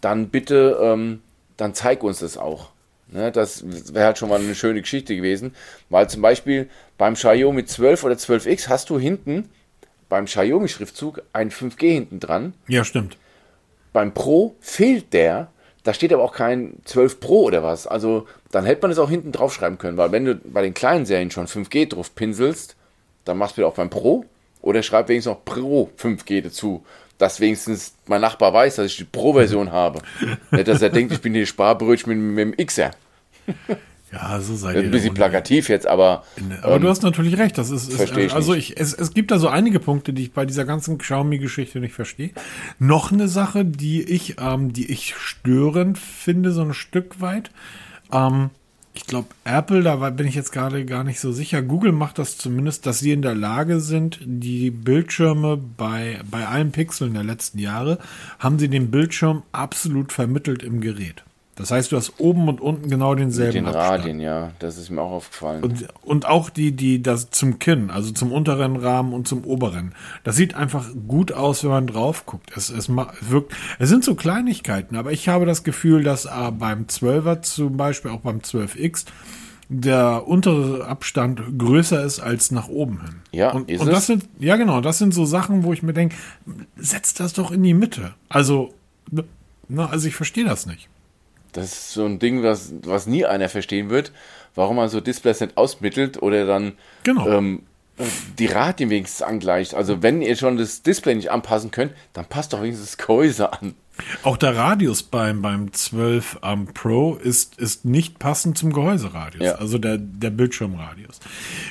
[0.00, 1.22] dann bitte, ähm,
[1.56, 2.70] dann zeig uns das auch.
[3.08, 3.64] Ne, das
[3.94, 5.54] wäre halt schon mal eine schöne Geschichte gewesen.
[5.90, 6.68] Weil zum Beispiel
[6.98, 9.48] beim Xiaomi 12 oder 12X hast du hinten
[10.08, 12.54] beim Xiaomi-Schriftzug ein 5G hinten dran.
[12.68, 13.16] Ja, stimmt.
[13.92, 15.48] Beim Pro fehlt der
[15.84, 17.86] da steht aber auch kein 12 Pro oder was.
[17.86, 20.74] Also dann hätte man es auch hinten drauf schreiben können, weil wenn du bei den
[20.74, 22.74] kleinen Serien schon 5G drauf pinselst,
[23.24, 24.24] dann machst du wieder auch beim Pro
[24.62, 26.84] oder schreib wenigstens noch Pro 5G dazu,
[27.18, 30.00] dass wenigstens mein Nachbar weiß, dass ich die Pro-Version habe.
[30.50, 32.90] Nicht, dass er denkt, ich bin die Sparbrötchen mit, mit dem Xer.
[34.14, 36.22] Ja, so sei Ein bisschen plakativ jetzt, aber.
[36.62, 37.58] Aber ähm, du hast natürlich recht.
[37.58, 40.32] Das ist, ist ich also ich, es, es gibt da so einige Punkte, die ich
[40.32, 42.30] bei dieser ganzen Xiaomi-Geschichte nicht verstehe.
[42.78, 47.50] Noch eine Sache, die ich, ähm, die ich störend finde, so ein Stück weit.
[48.12, 48.50] Ähm,
[48.92, 51.60] ich glaube, Apple, da bin ich jetzt gerade gar nicht so sicher.
[51.62, 56.70] Google macht das zumindest, dass sie in der Lage sind, die Bildschirme bei, bei allen
[56.70, 57.98] Pixeln der letzten Jahre,
[58.38, 61.24] haben sie den Bildschirm absolut vermittelt im Gerät.
[61.56, 64.00] Das heißt, du hast oben und unten genau denselben Mit den Abstand.
[64.00, 65.62] Radien, ja, das ist mir auch aufgefallen.
[65.62, 69.94] Und, und auch die, die, das zum Kinn, also zum unteren Rahmen und zum oberen.
[70.24, 72.50] Das sieht einfach gut aus, wenn man drauf guckt.
[72.56, 76.86] Es, es wirkt, es sind so Kleinigkeiten, aber ich habe das Gefühl, dass äh, beim
[76.86, 79.04] 12er zum Beispiel, auch beim 12X,
[79.68, 83.14] der untere Abstand größer ist als nach oben hin.
[83.32, 84.06] Ja, und, ist und das es?
[84.06, 86.16] sind, ja genau, das sind so Sachen, wo ich mir denke,
[86.76, 88.14] setz das doch in die Mitte.
[88.28, 88.74] Also,
[89.68, 90.88] na, also ich verstehe das nicht.
[91.54, 94.12] Das ist so ein Ding, was, was nie einer verstehen wird,
[94.54, 96.72] warum man so Displays nicht ausmittelt oder dann
[97.04, 97.26] genau.
[97.28, 97.62] ähm,
[98.38, 99.74] die Radien wenigstens angleicht.
[99.74, 103.52] Also wenn ihr schon das Display nicht anpassen könnt, dann passt doch wenigstens das Gehäuse
[103.52, 103.74] an.
[104.24, 109.54] Auch der Radius beim, beim 12 um, Pro ist, ist nicht passend zum Gehäuseradius, ja.
[109.54, 111.20] also der, der Bildschirmradius.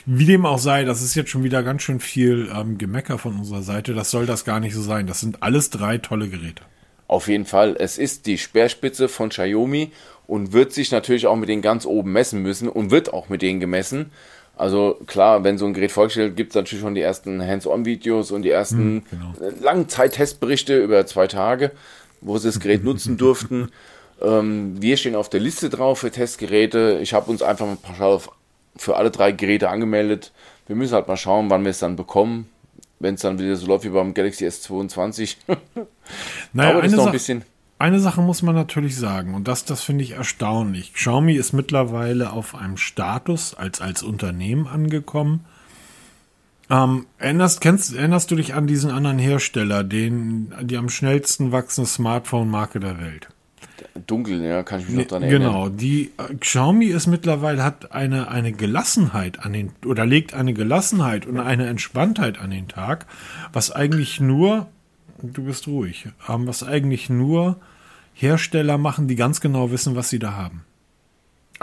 [0.06, 3.38] Wie dem auch sei, das ist jetzt schon wieder ganz schön viel ähm, Gemecker von
[3.38, 3.94] unserer Seite.
[3.94, 5.06] Das soll das gar nicht so sein.
[5.06, 6.64] Das sind alles drei tolle Geräte.
[7.08, 9.92] Auf jeden Fall, es ist die Speerspitze von Xiaomi
[10.28, 13.42] und wird sich natürlich auch mit denen ganz oben messen müssen und wird auch mit
[13.42, 14.12] denen gemessen.
[14.56, 18.32] Also klar, wenn so ein Gerät vorgestellt wird, gibt es natürlich schon die ersten Hands-on-Videos
[18.32, 19.34] und die ersten Hm, genau.
[19.48, 21.72] äh, Langzeit-Testberichte über zwei Tage,
[22.22, 23.72] wo sie das Gerät nutzen durften.
[24.22, 27.00] Ähm, wir stehen auf der Liste drauf für Testgeräte.
[27.02, 28.20] Ich habe uns einfach mal pauschal
[28.76, 30.32] für alle drei Geräte angemeldet.
[30.68, 32.48] Wir müssen halt mal schauen, wann wir es dann bekommen.
[33.04, 35.36] Wenn es dann wieder so läuft wie beim Galaxy S22.
[36.54, 37.42] Naja, Aber das eine, ist noch ein Sache, bisschen.
[37.80, 40.94] eine Sache muss man natürlich sagen, und das, das finde ich erstaunlich.
[40.94, 45.46] Xiaomi ist mittlerweile auf einem Status als, als Unternehmen angekommen.
[46.70, 51.90] Ähm, erinnerst, kennst, erinnerst du dich an diesen anderen Hersteller, den, die am schnellsten wachsende
[51.90, 53.28] Smartphone-Marke der Welt?
[54.08, 55.42] Dunkel, ja, kann ich mich noch dran erinnern.
[55.42, 60.54] Genau, die äh, Xiaomi ist mittlerweile hat eine eine Gelassenheit an den oder legt eine
[60.54, 63.06] Gelassenheit und eine Entspanntheit an den Tag,
[63.52, 64.68] was eigentlich nur
[65.22, 67.58] du bist ruhig, ähm, was eigentlich nur
[68.14, 70.64] Hersteller machen, die ganz genau wissen, was sie da haben.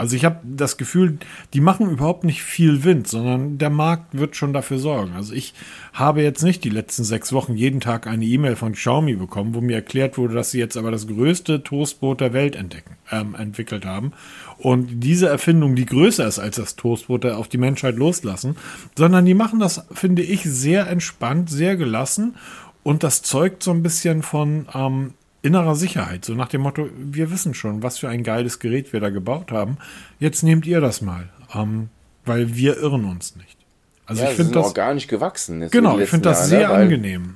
[0.01, 1.19] Also ich habe das Gefühl,
[1.53, 5.13] die machen überhaupt nicht viel Wind, sondern der Markt wird schon dafür sorgen.
[5.13, 5.53] Also ich
[5.93, 9.61] habe jetzt nicht die letzten sechs Wochen jeden Tag eine E-Mail von Xiaomi bekommen, wo
[9.61, 13.85] mir erklärt wurde, dass sie jetzt aber das größte Toastbrot der Welt entdecken, ähm, entwickelt
[13.85, 14.13] haben.
[14.57, 18.55] Und diese Erfindung, die größer ist als das Toastbrot, auf die Menschheit loslassen,
[18.97, 22.33] sondern die machen das, finde ich, sehr entspannt, sehr gelassen
[22.81, 26.25] und das zeugt so ein bisschen von ähm, innerer Sicherheit.
[26.25, 29.51] So nach dem Motto, wir wissen schon, was für ein geiles Gerät wir da gebaut
[29.51, 29.77] haben.
[30.19, 31.89] Jetzt nehmt ihr das mal, ähm,
[32.25, 33.57] weil wir irren uns nicht.
[34.05, 35.61] Also Ja, ich finde das, organisch gewachsen.
[35.61, 36.73] jetzt über genau, ich finde das sehr ne?
[36.73, 37.35] weil, angenehm.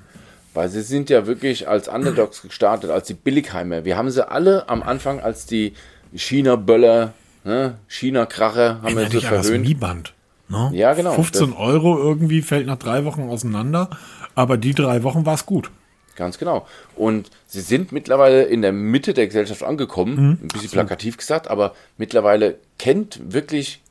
[0.54, 3.86] Weil sie sind ja wirklich als Underdogs gestartet, als die Billigheimer.
[3.86, 5.74] Wir haben sie alle am Anfang als die
[6.14, 7.76] China-Böller, ne?
[7.88, 9.68] China-Kracher, haben wir an das verhöhnt.
[9.68, 10.14] Mi-Band.
[10.48, 10.70] Ne?
[10.74, 11.14] Ja, genau.
[11.14, 13.90] 15 Euro irgendwie fällt nach drei Wochen auseinander,
[14.36, 15.72] aber die drei Wochen war es gut.
[16.16, 16.66] Ganz genau.
[16.96, 21.76] Und sie sind mittlerweile in der Mitte der Gesellschaft angekommen, ein bisschen plakativ gesagt, aber
[21.98, 23.82] mittlerweile kennt wirklich,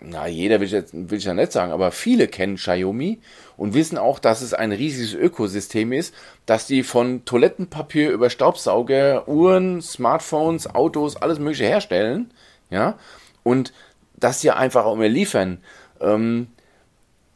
[0.00, 3.18] na, jeder will ich, jetzt, will ich ja nicht sagen, aber viele kennen Xiaomi
[3.56, 6.14] und wissen auch, dass es ein riesiges Ökosystem ist,
[6.46, 12.32] dass die von Toilettenpapier über Staubsauger, Uhren, Smartphones, Autos, alles Mögliche herstellen,
[12.70, 12.96] ja,
[13.42, 13.72] und
[14.16, 15.58] dass sie einfach auch immer liefern.
[16.00, 16.48] Ähm,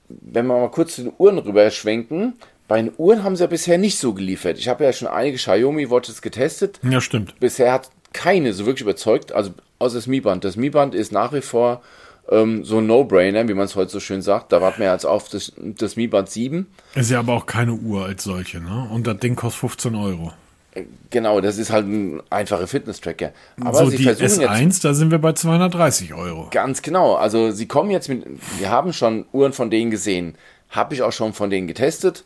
[0.08, 2.34] wenn wir mal kurz zu den Uhren rüberschwenken,
[2.68, 4.58] bei den Uhren haben sie ja bisher nicht so geliefert.
[4.58, 6.80] Ich habe ja schon einige Xiaomi Watches getestet.
[6.82, 7.38] Ja, stimmt.
[7.40, 10.44] Bisher hat keine so wirklich überzeugt, also außer das Mi-Band.
[10.44, 11.82] Das Mi-Band ist nach wie vor
[12.30, 14.52] ähm, so ein No-Brainer, wie man es heute so schön sagt.
[14.52, 16.66] Da warten wir jetzt auf das, das Mi-Band 7.
[16.94, 18.88] Ist ja aber auch keine Uhr als solche, ne?
[18.90, 20.32] Und das Ding kostet 15 Euro.
[21.10, 23.32] Genau, das ist halt ein einfacher Fitness-Tracker.
[23.60, 26.48] Aber so sie die versuchen jetzt S1, da sind wir bei 230 Euro.
[26.50, 27.14] Ganz genau.
[27.14, 28.24] Also sie kommen jetzt mit,
[28.58, 30.34] wir haben schon Uhren von denen gesehen.
[30.70, 32.24] Habe ich auch schon von denen getestet.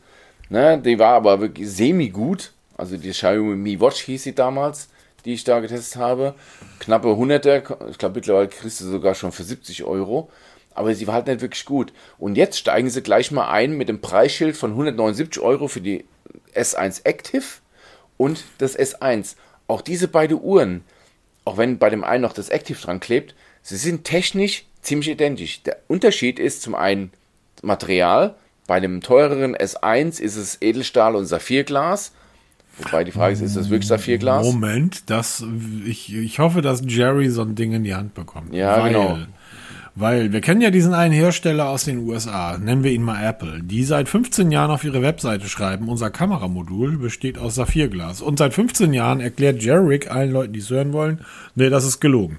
[0.51, 2.53] Ne, die war aber wirklich semi-gut.
[2.77, 4.89] Also die Xiaomi Mi Watch hieß sie damals,
[5.25, 6.35] die ich da getestet habe.
[6.79, 7.91] Knappe 100er.
[7.91, 10.31] Ich glaube mittlerweile kriegst du sogar schon für 70 Euro.
[10.75, 11.93] Aber sie war halt nicht wirklich gut.
[12.19, 16.05] Und jetzt steigen sie gleich mal ein mit dem Preisschild von 179 Euro für die
[16.55, 17.45] S1 Active
[18.17, 19.35] und das S1.
[19.67, 20.85] Auch diese beiden Uhren,
[21.45, 25.63] auch wenn bei dem einen noch das Active dran klebt, sie sind technisch ziemlich identisch.
[25.65, 27.13] Der Unterschied ist zum einen
[27.63, 28.37] Material.
[28.69, 32.13] Bei dem teureren S1 ist es Edelstahl und Saphirglas.
[32.77, 34.45] Wobei die Frage ist, ist das wirklich Saphirglas?
[34.45, 35.43] Moment, das,
[35.87, 38.55] ich, ich hoffe, dass Jerry so ein Ding in die Hand bekommt.
[38.55, 39.19] Ja, weil, genau.
[39.95, 43.63] Weil wir kennen ja diesen einen Hersteller aus den USA, nennen wir ihn mal Apple,
[43.63, 48.21] die seit 15 Jahren auf ihre Webseite schreiben, unser Kameramodul besteht aus Saphirglas.
[48.21, 52.01] Und seit 15 Jahren erklärt Jerrick allen Leuten, die es hören wollen, nee, das ist
[52.01, 52.37] gelogen.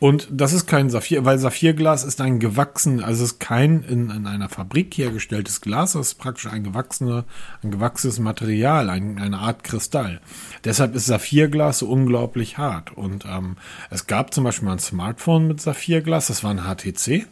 [0.00, 4.10] Und das ist kein Saphir, weil Saphirglas ist ein gewachsen, also es ist kein in,
[4.10, 7.24] in einer Fabrik hergestelltes Glas, das ist praktisch ein gewachsener,
[7.64, 10.20] ein gewachsenes Material, ein, eine Art Kristall.
[10.64, 12.96] Deshalb ist Saphirglas so unglaublich hart.
[12.96, 13.56] Und ähm,
[13.90, 17.26] es gab zum Beispiel mal ein Smartphone mit Saphirglas, das war ein HTC.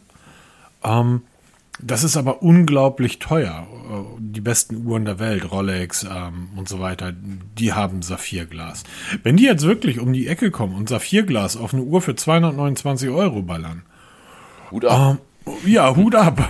[0.83, 1.21] Ähm,
[1.79, 3.67] das ist aber unglaublich teuer.
[4.19, 8.83] Die besten Uhren der Welt, Rolex ähm, und so weiter, die haben Saphirglas.
[9.23, 13.09] Wenn die jetzt wirklich um die Ecke kommen und Saphirglas auf eine Uhr für 229
[13.09, 13.83] Euro ballern,
[14.71, 15.17] Hut ab.
[15.45, 16.49] ähm, ja, Hut ab.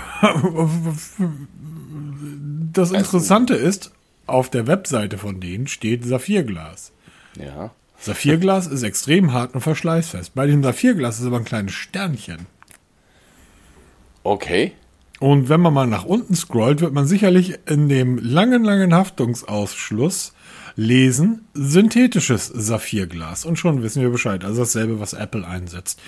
[2.73, 3.91] Das Interessante ist,
[4.27, 6.91] auf der Webseite von denen steht Saphirglas.
[7.35, 7.71] Ja.
[7.99, 10.35] Saphirglas ist extrem hart und verschleißfest.
[10.35, 12.45] Bei dem Saphirglas ist aber ein kleines Sternchen.
[14.23, 14.73] Okay.
[15.19, 20.33] Und wenn man mal nach unten scrollt, wird man sicherlich in dem langen, langen Haftungsausschluss
[20.75, 23.45] lesen, synthetisches Saphirglas.
[23.45, 24.45] Und schon wissen wir Bescheid.
[24.45, 25.99] Also dasselbe, was Apple einsetzt.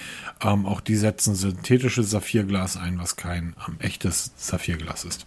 [0.41, 5.25] Ähm, auch die setzen synthetisches Saphirglas ein, was kein ähm, echtes Saphirglas ist.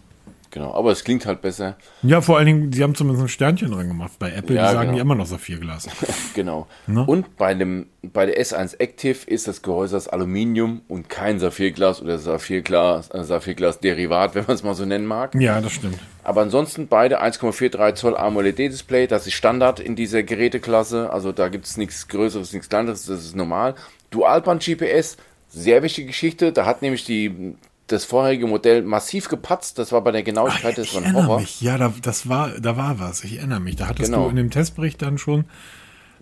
[0.53, 1.77] Genau, aber es klingt halt besser.
[2.03, 4.11] Ja, vor allen Dingen, sie haben zumindest ein Sternchen dran gemacht.
[4.19, 4.93] Bei Apple, Ja, die sagen genau.
[4.93, 5.87] die immer noch Saphirglas.
[6.35, 6.67] Genau.
[6.85, 7.03] Ne?
[7.05, 12.01] Und bei, dem, bei der S1 Active ist das Gehäuse aus Aluminium und kein Saphirglas
[12.03, 15.33] oder Saphirglas, äh, Saphirglas-Derivat, wenn man es mal so nennen mag.
[15.35, 15.97] ja, das stimmt.
[16.23, 21.11] Aber ansonsten beide 1,43 Zoll AMOLED-Display, das ist Standard in dieser Geräteklasse.
[21.11, 23.73] Also da gibt es nichts Größeres, nichts Kleineres, das ist normal.
[24.11, 25.17] Dualband-GPS,
[25.49, 26.51] sehr wichtige Geschichte.
[26.51, 27.55] Da hat nämlich die,
[27.93, 29.79] das vorherige Modell massiv gepatzt.
[29.79, 31.39] Das war bei der Genauigkeit, war ein erinnere Horror.
[31.39, 31.61] mich.
[31.61, 33.23] Ja, da, das war, da war was.
[33.23, 33.75] Ich erinnere mich.
[33.77, 34.25] Da hattest Genau.
[34.25, 35.45] du in dem Testbericht dann schon.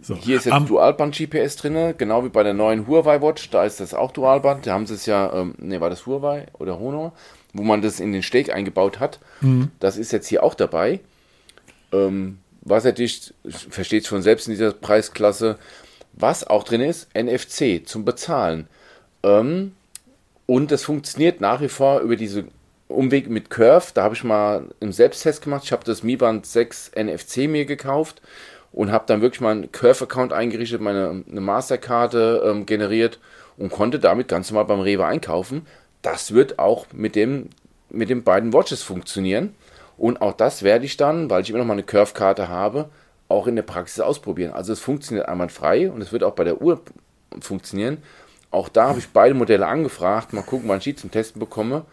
[0.04, 0.16] So.
[0.16, 3.50] Hier ist jetzt Am- Dualband-GPS drin, genau wie bei der neuen Huawei Watch.
[3.52, 4.66] Da ist das auch Dualband.
[4.66, 7.14] Da haben sie es ja, ähm, ne, war das Huawei oder Honor,
[7.54, 9.20] wo man das in den Steg eingebaut hat.
[9.80, 11.00] Das ist jetzt hier auch dabei.
[11.92, 15.58] Ähm, was natürlich, versteht schon selbst in dieser Preisklasse,
[16.14, 18.68] was auch drin ist, NFC zum Bezahlen.
[19.24, 19.74] Ähm,
[20.46, 22.46] und das funktioniert nach wie vor über diese
[22.88, 23.88] Umweg mit Curve.
[23.94, 25.64] Da habe ich mal einen Selbsttest gemacht.
[25.64, 28.22] Ich habe das Mi Band 6 NFC mir gekauft
[28.72, 33.20] und habe dann wirklich mal einen Curve-Account eingerichtet, meine eine Masterkarte ähm, generiert
[33.58, 35.66] und konnte damit ganz normal beim Rewe einkaufen.
[36.02, 37.50] Das wird auch mit dem
[37.90, 39.54] mit den beiden Watches funktionieren.
[39.98, 42.90] Und auch das werde ich dann, weil ich immer noch mal eine Curve-Karte habe,
[43.28, 44.54] auch in der Praxis ausprobieren.
[44.54, 46.82] Also es funktioniert einwandfrei und es wird auch bei der Uhr
[47.40, 48.00] funktionieren.
[48.52, 50.34] Auch da habe ich beide Modelle angefragt.
[50.34, 51.86] Mal gucken, wann ich die zum Testen bekomme.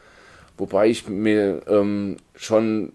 [0.56, 2.92] Wobei ich mir ähm, schon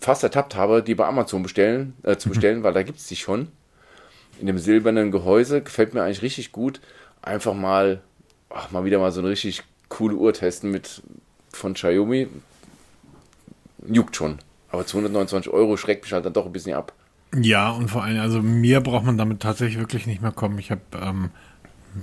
[0.00, 3.16] fast ertappt habe, die bei Amazon bestellen, äh, zu bestellen, weil da gibt es die
[3.16, 3.48] schon.
[4.40, 5.62] In dem silbernen Gehäuse.
[5.62, 6.80] Gefällt mir eigentlich richtig gut.
[7.22, 8.02] Einfach mal,
[8.50, 11.02] ach, mal wieder mal so eine richtig coole Uhr testen mit
[11.52, 12.26] von Xiaomi.
[13.86, 14.38] Juckt schon.
[14.70, 16.92] Aber 229 Euro schreckt mich halt dann doch ein bisschen ab.
[17.34, 20.58] Ja, und vor allem, also mir braucht man damit tatsächlich wirklich nicht mehr kommen.
[20.58, 21.30] Ich habe, ähm,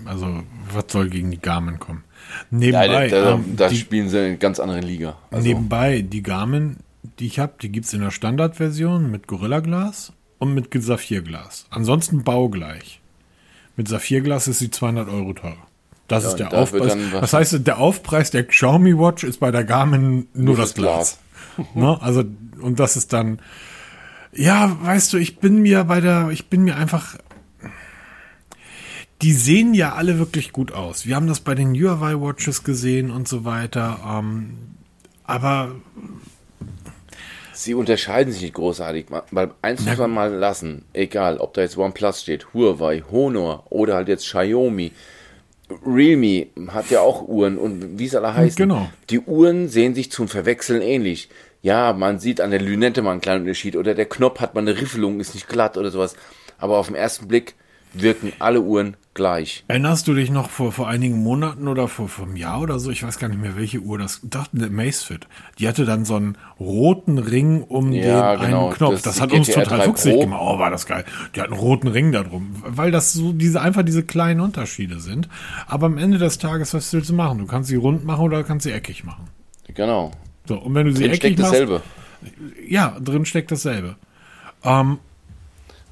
[0.06, 2.04] also, was soll gegen die Garmin kommen?
[2.52, 5.18] Nebenbei, da da, ähm, da die, spielen sie in einer ganz anderen Liga.
[5.32, 6.78] Also, nebenbei, die Garmin,
[7.20, 11.66] die ich habe, die gibt's in der Standardversion mit Gorilla Glas und mit Saphirglas.
[11.70, 13.02] Ansonsten baugleich.
[13.76, 15.68] Mit Saphirglas ist sie 200 Euro teurer.
[16.08, 16.98] Das ist und der da Aufpreis.
[17.14, 21.20] Das heißt, der Aufpreis der Xiaomi Watch ist bei der Garmin nur, das Glas.
[21.76, 21.98] ne?
[22.02, 22.24] Also,
[22.62, 23.40] und das ist dann,
[24.34, 27.18] ja, weißt du, ich bin mir bei der, ich bin mir einfach,
[29.22, 31.06] die sehen ja alle wirklich gut aus.
[31.06, 34.00] Wir haben das bei den Huawei Watches gesehen und so weiter.
[34.06, 34.58] Ähm,
[35.26, 35.76] aber
[37.60, 41.78] Sie unterscheiden sich nicht großartig, weil eins muss man mal lassen, egal ob da jetzt
[41.78, 44.94] OnePlus steht, Huawei, Honor oder halt jetzt Xiaomi,
[45.86, 48.56] Realme hat ja auch Uhren und wie es alle heißen.
[48.56, 48.90] Genau.
[49.10, 51.28] Die Uhren sehen sich zum Verwechseln ähnlich.
[51.62, 54.62] Ja, man sieht an der Lünette mal einen kleinen Unterschied oder der Knopf hat mal
[54.62, 56.16] eine Riffelung, ist nicht glatt oder sowas.
[56.58, 57.56] Aber auf den ersten Blick
[57.94, 59.64] wirken alle Uhren gleich.
[59.68, 62.90] erinnerst du dich noch vor, vor einigen Monaten oder vor, vor einem Jahr oder so?
[62.90, 64.22] Ich weiß gar nicht mehr, welche Uhr das.
[64.24, 65.28] Doch, eine Macefit.
[65.60, 68.66] Die hatte dann so einen roten Ring um Ja, den genau.
[68.68, 68.94] einen Knopf.
[68.94, 70.42] Das Das, hat uns GTR total 3 fuchsig gemacht.
[70.44, 71.04] Oh, war das geil.
[71.36, 72.56] Die hat einen roten Ring da drum.
[72.66, 75.30] Weil das so diese, einfach diese kleinen Unterschiede sind.
[75.68, 77.38] Aber am Ende des Tages, was willst du machen?
[77.40, 79.28] Du kannst sie rund machen oder kannst sie eckig machen.
[79.76, 80.12] Genau.
[80.48, 81.82] So, und wenn du sie Drin eckig steckt machst, dasselbe.
[82.68, 83.96] ja, drin steckt dasselbe.
[84.64, 84.98] Ähm,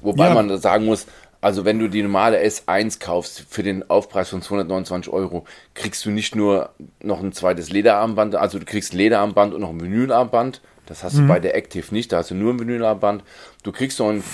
[0.00, 0.34] Wobei Ja.
[0.34, 1.06] man sagen muss,
[1.40, 6.10] also wenn du die normale S1 kaufst für den Aufpreis von 229 Euro, kriegst du
[6.10, 6.70] nicht nur
[7.00, 10.60] noch ein zweites Lederarmband, also du kriegst ein Lederarmband und noch ein Vinylarmband.
[10.86, 13.22] Das hast du bei der Active nicht, da hast du nur ein Vinylarmband.
[13.62, 14.24] Du kriegst noch ein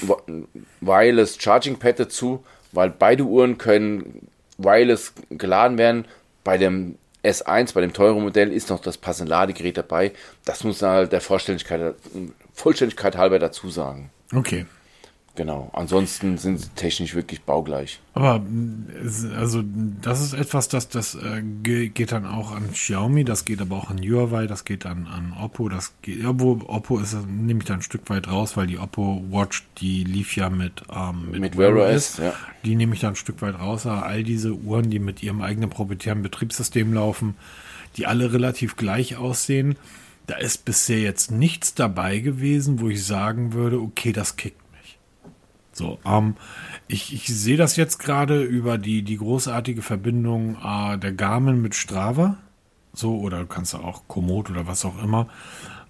[0.81, 6.05] Wireless Charging Pad dazu, weil beide Uhren können wireless geladen werden.
[6.45, 10.13] Bei dem S1, bei dem teuren Modell, ist noch das passende Ladegerät dabei.
[10.45, 11.95] Das muss man halt der Vollständigkeit,
[12.53, 14.11] Vollständigkeit halber dazu sagen.
[14.33, 14.67] okay.
[15.37, 15.69] Genau.
[15.73, 17.99] Ansonsten sind sie technisch wirklich baugleich.
[18.13, 18.41] Aber
[19.05, 19.65] es- also
[20.01, 23.77] das ist etwas, das das äh, ge- geht dann auch an Xiaomi, das geht aber
[23.77, 27.59] auch an Huawei, das geht an, an Oppo, das geht, wo Oppo ist, das nehme
[27.61, 31.33] ich da ein Stück weit raus, weil die Oppo Watch, die lief ja mit ähm,
[31.33, 32.33] Mit Wear OS, ja.
[32.65, 35.43] Die nehme ich da ein Stück weit raus, aber all diese Uhren, die mit ihrem
[35.43, 37.35] eigenen proprietären Betriebssystem laufen,
[37.97, 39.75] die alle relativ gleich aussehen,
[40.29, 44.57] da ist bisher jetzt nichts dabei gewesen, wo ich sagen würde, okay, das kickt.
[45.75, 46.37] So, ähm,
[46.87, 51.75] ich, ich sehe das jetzt gerade über die, die großartige Verbindung äh, der Garmin mit
[51.75, 52.39] Strava.
[52.93, 55.29] So, oder du kannst auch Komoot oder was auch immer.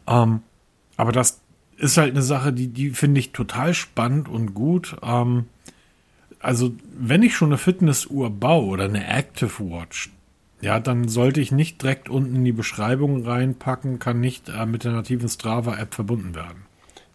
[0.06, 0.40] Ähm,
[0.96, 1.42] aber das
[1.76, 4.96] ist halt eine Sache, die, die finde ich total spannend und gut.
[5.02, 5.46] Ähm,
[6.40, 10.10] also, wenn ich schon eine Fitnessuhr baue oder eine Active Watch,
[10.60, 14.84] ja, dann sollte ich nicht direkt unten in die Beschreibung reinpacken, kann nicht äh, mit
[14.84, 16.64] der nativen Strava-App verbunden werden.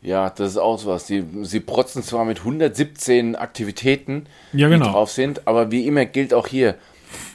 [0.01, 1.07] Ja, das ist auch was.
[1.07, 4.91] Sie, sie protzen zwar mit 117 Aktivitäten, Ja, die genau.
[4.91, 6.75] drauf sind, aber wie immer gilt auch hier,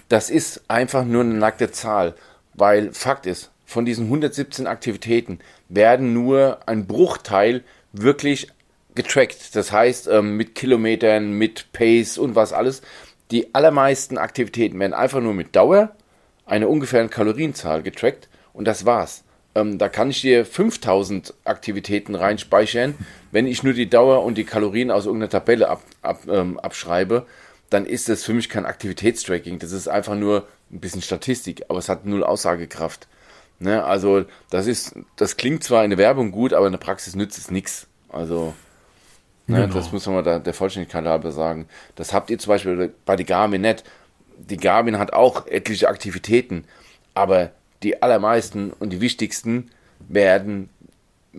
[0.09, 2.15] das ist einfach nur eine nackte Zahl.
[2.55, 8.49] Weil Fakt ist, von diesen 117 Aktivitäten werden nur ein Bruchteil wirklich
[8.95, 9.57] getrackt.
[9.57, 12.83] Das heißt, ähm, mit Kilometern, mit Pace und was alles.
[13.31, 15.91] Die allermeisten Aktivitäten werden einfach nur mit Dauer,
[16.47, 19.25] einer ungefähren Kalorienzahl getrackt und das war's.
[19.55, 22.95] Ähm, da kann ich dir 5000 Aktivitäten reinspeichern.
[23.31, 27.27] Wenn ich nur die Dauer und die Kalorien aus irgendeiner Tabelle ab, ab, ähm, abschreibe,
[27.71, 29.59] dann ist das für mich kein Aktivitätstracking.
[29.59, 33.07] Das ist einfach nur ein bisschen Statistik, aber es hat null Aussagekraft.
[33.59, 33.85] Ne?
[33.85, 37.39] Also das ist, das klingt zwar in der Werbung gut, aber in der Praxis nützt
[37.39, 37.87] es nichts.
[38.09, 38.55] Also
[39.47, 39.75] ne, Genau.
[39.75, 41.69] das muss man mal da, der Vollständigkeit halber sagen.
[41.95, 43.85] Das habt ihr zum Beispiel bei der Garmin nicht.
[44.37, 46.65] Die Garmin hat auch etliche Aktivitäten,
[47.15, 47.53] aber
[47.85, 49.67] die allermeisten und die wichtigsten
[50.09, 50.69] werden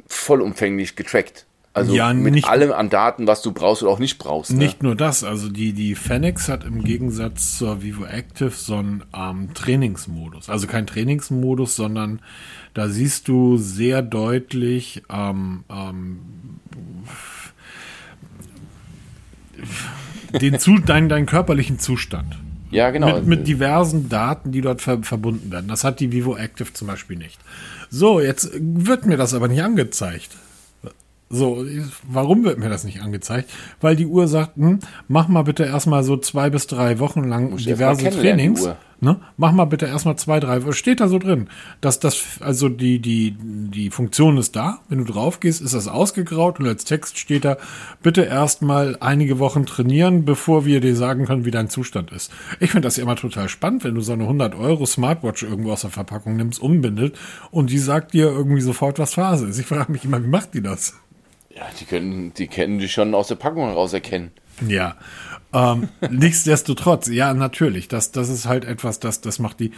[0.08, 1.46] vollumfänglich getrackt.
[1.74, 4.52] Also Ja, mit nicht- allem an Daten, was du brauchst oder auch nicht brauchst.
[4.52, 4.60] ne?
[4.60, 9.04] Nicht nur das, also die, die Fenix hat im Gegensatz zur Vivo Active so einen
[9.14, 10.50] ähm, Trainingsmodus.
[10.50, 12.22] Also kein Trainingsmodus, sondern
[12.74, 16.20] da siehst du sehr deutlich ähm, ähm,
[20.40, 22.38] den zu, deinen, deinen körperlichen Zustand.
[22.72, 23.16] Ja, genau.
[23.16, 25.68] Mit, mit diversen Daten, die dort ver verbunden werden.
[25.68, 27.40] Das hat die Vivo Active zum Beispiel nicht.
[27.90, 30.30] So, jetzt wird mir das aber nicht angezeigt.
[31.30, 31.66] So,
[32.08, 33.50] warum wird mir das nicht angezeigt?
[33.82, 37.58] Weil die Uhr sagt, hm, mach mal bitte erstmal so zwei bis drei Wochen lang
[37.58, 38.70] diverse Trainings.
[39.02, 39.20] Ne?
[39.38, 40.74] Mach mal bitte erstmal zwei, drei Wochen.
[40.74, 41.50] Steht da so drin.
[41.82, 44.80] Dass das, also die, die, die Funktion ist da.
[44.90, 47.58] Wenn du drauf gehst, ist das ausgegraut und als Text steht da,
[48.02, 52.32] bitte erstmal einige Wochen trainieren, bevor wir dir sagen können, wie dein Zustand ist.
[52.60, 55.72] Ich finde das ja immer total spannend, wenn du so eine 100 Euro Smartwatch irgendwo
[55.74, 57.18] aus der Verpackung nimmst, umbindet
[57.52, 59.60] und die sagt dir irgendwie sofort, was Phase ist.
[59.60, 60.96] Ich frage mich immer, wie macht die das?
[61.56, 64.32] ja, die können, die können dich schon aus der Packung heraus erkennen.
[64.68, 64.96] Ja.
[65.56, 67.88] Ähm, nichtsdestotrotz, ja, natürlich.
[67.88, 69.72] Das, das ist halt etwas, das, das macht die,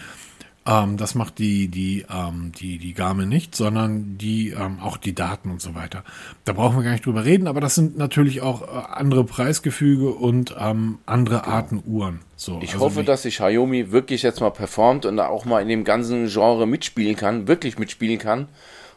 [0.65, 5.13] ähm, das macht die, die, ähm, die, die Garmin nicht, sondern die, ähm, auch die
[5.13, 6.03] Daten und so weiter.
[6.45, 10.09] Da brauchen wir gar nicht drüber reden, aber das sind natürlich auch äh, andere Preisgefüge
[10.09, 12.21] und ähm, andere Arten Uhren.
[12.35, 15.69] So, Ich also hoffe, dass die Xiaomi wirklich jetzt mal performt und auch mal in
[15.69, 18.47] dem ganzen Genre mitspielen kann, wirklich mitspielen kann.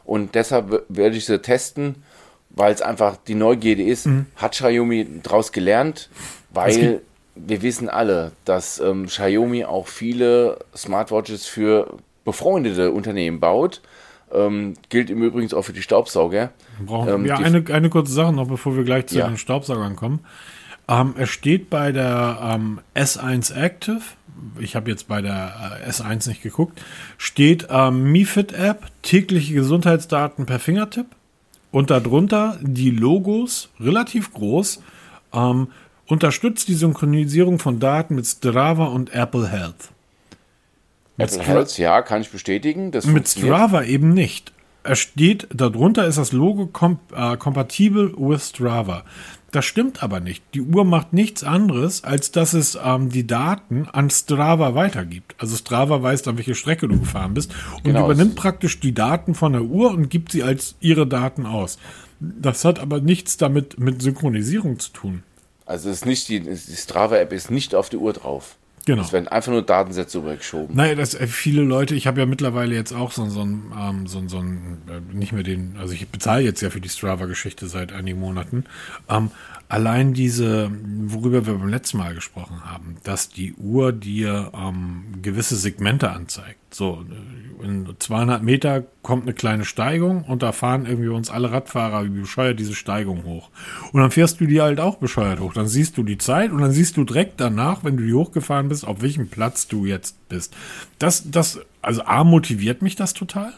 [0.03, 2.03] Und deshalb werde ich sie testen,
[2.49, 4.09] weil es einfach die Neugierde ist.
[4.35, 6.09] Hat Xiaomi daraus gelernt?
[6.53, 7.01] Weil
[7.35, 13.81] wir wissen alle, dass ähm, Xiaomi auch viele Smartwatches für befreundete Unternehmen baut.
[14.33, 16.51] Ähm, gilt im Übrigen auch für die Staubsauger.
[16.85, 19.27] Brauchen, Ähm, ja, eine, eine kurze Sache noch, bevor wir gleich zu Ja.
[19.27, 20.19] den Staubsaugern kommen.
[20.87, 24.01] Ähm, es steht bei der ähm, S1 Active,
[24.59, 26.81] ich habe jetzt bei der äh, S1 nicht geguckt,
[27.17, 31.07] steht ähm, MiFit App, tägliche Gesundheitsdaten per Fingertipp
[31.71, 34.81] und darunter die Logos, relativ groß,
[35.33, 35.67] ähm,
[36.11, 39.89] unterstützt die Synchronisierung von Daten mit Strava und Apple Health.
[41.17, 42.91] Apple Stra- Health, ja, kann ich bestätigen.
[43.05, 43.27] Mit.
[43.27, 44.51] Strava eben nicht.
[44.83, 49.03] Es steht, darunter ist das Logo kom äh, compatible with Strava.
[49.51, 50.43] Das stimmt aber nicht.
[50.53, 55.35] Die Uhr macht nichts anderes, als dass es ähm, die Daten an Strava weitergibt.
[55.37, 58.05] Also Strava weiß dann, welche Strecke du gefahren bist und Genau.
[58.05, 61.77] übernimmt praktisch die Daten von der Uhr und gibt sie als ihre Daten aus.
[62.19, 65.23] Das hat aber nichts damit mit Synchronisierung zu tun.
[65.71, 68.57] Also es ist nicht die, die Strava-App ist nicht auf die Uhr drauf.
[68.85, 69.03] Genau.
[69.03, 70.75] Es werden einfach nur Datensätze übergeschoben.
[70.75, 74.07] Naja, das äh, viele Leute, ich habe ja mittlerweile jetzt auch so, so ein, ähm,
[74.07, 77.67] so, so ein, äh, nicht mehr den, also ich bezahle jetzt ja für die Strava-Geschichte
[77.67, 78.65] seit einigen Monaten.
[79.07, 79.31] Ähm,
[79.71, 80.69] allein diese,
[81.05, 86.59] worüber wir beim letzten Mal gesprochen haben, dass die Uhr dir ähm, gewisse Segmente anzeigt.
[86.71, 87.05] So,
[87.63, 92.09] in 200 Meter kommt eine kleine Steigung und da fahren irgendwie uns alle Radfahrer wie
[92.09, 93.49] bescheuert diese Steigung hoch.
[93.93, 95.53] Und dann fährst du die halt auch bescheuert hoch.
[95.53, 98.67] Dann siehst du die Zeit und dann siehst du direkt danach, wenn du die hochgefahren
[98.67, 100.53] bist, auf welchem Platz du jetzt bist.
[100.99, 103.53] Das, das, also A, motiviert mich das total.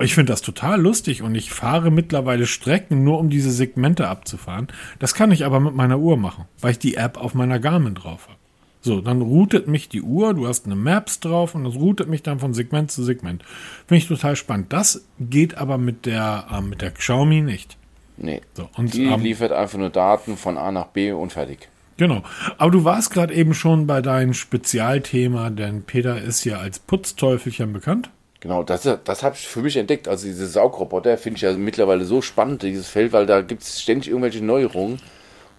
[0.00, 4.68] Ich finde das total lustig und ich fahre mittlerweile Strecken nur um diese Segmente abzufahren.
[4.98, 7.94] Das kann ich aber mit meiner Uhr machen, weil ich die App auf meiner Garmin
[7.94, 8.38] drauf habe.
[8.80, 12.22] So, dann routet mich die Uhr, du hast eine Maps drauf und das routet mich
[12.22, 13.42] dann von Segment zu Segment.
[13.86, 14.72] Finde ich total spannend.
[14.74, 17.78] Das geht aber mit der, äh, mit der Xiaomi nicht.
[18.16, 18.42] Nee.
[18.52, 21.68] So, und, die ähm, liefert einfach nur Daten von A nach B und fertig.
[21.96, 22.22] Genau.
[22.58, 27.72] Aber du warst gerade eben schon bei deinem Spezialthema, denn Peter ist ja als Putzteufelchen
[27.72, 28.10] bekannt.
[28.44, 30.06] Genau, das, das habe ich für mich entdeckt.
[30.06, 33.80] Also diese Saugroboter finde ich ja mittlerweile so spannend, dieses Feld, weil da gibt es
[33.80, 35.00] ständig irgendwelche Neuerungen.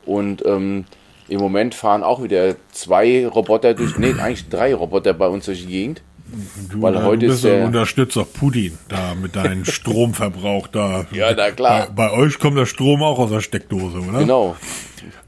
[0.05, 0.85] Und ähm,
[1.27, 5.61] im Moment fahren auch wieder zwei Roboter durch, nee, eigentlich drei Roboter bei uns durch
[5.63, 6.03] die Gegend.
[6.71, 11.05] Du, Weil heute du ist bist ja der- Unterstützer Putin da mit deinem Stromverbrauch da.
[11.11, 11.87] Ja, na klar.
[11.95, 14.19] Bei, bei euch kommt der Strom auch aus der Steckdose, oder?
[14.19, 14.55] Genau.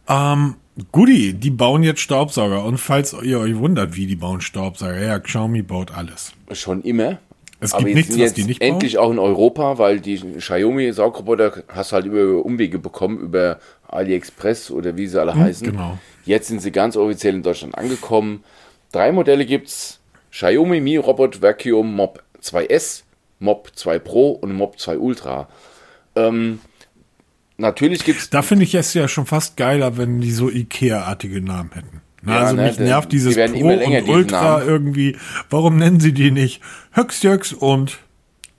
[0.07, 0.55] Ähm,
[0.91, 2.63] Goodie, die bauen jetzt Staubsauger.
[2.63, 6.33] Und falls ihr euch wundert, wie die bauen Staubsauger, ja, Xiaomi baut alles.
[6.51, 7.17] Schon immer.
[7.59, 9.03] Es Aber gibt nichts, was die nicht endlich bauen.
[9.05, 14.69] auch in Europa, weil die Xiaomi Saugroboter hast du halt über Umwege bekommen, über AliExpress
[14.69, 15.71] oder wie sie alle heißen.
[15.71, 15.97] genau.
[16.25, 18.43] Jetzt sind sie ganz offiziell in Deutschland angekommen.
[18.91, 19.99] Drei Modelle gibt's.
[20.31, 23.03] Xiaomi Mi Robot Vacuum Mob 2S,
[23.39, 25.47] Mob 2 Pro und Mob 2 Ultra.
[26.15, 26.59] Ähm,
[27.57, 31.71] natürlich gibt's Da finde ich es ja schon fast geiler, wenn die so Ikea-artige Namen
[31.73, 32.01] hätten.
[32.25, 35.15] Ja, also ne, mich die- nervt die dieses werden Pro länger, und Ultra irgendwie.
[35.49, 36.61] Warum nennen sie die nicht
[36.93, 37.99] Höxjöx und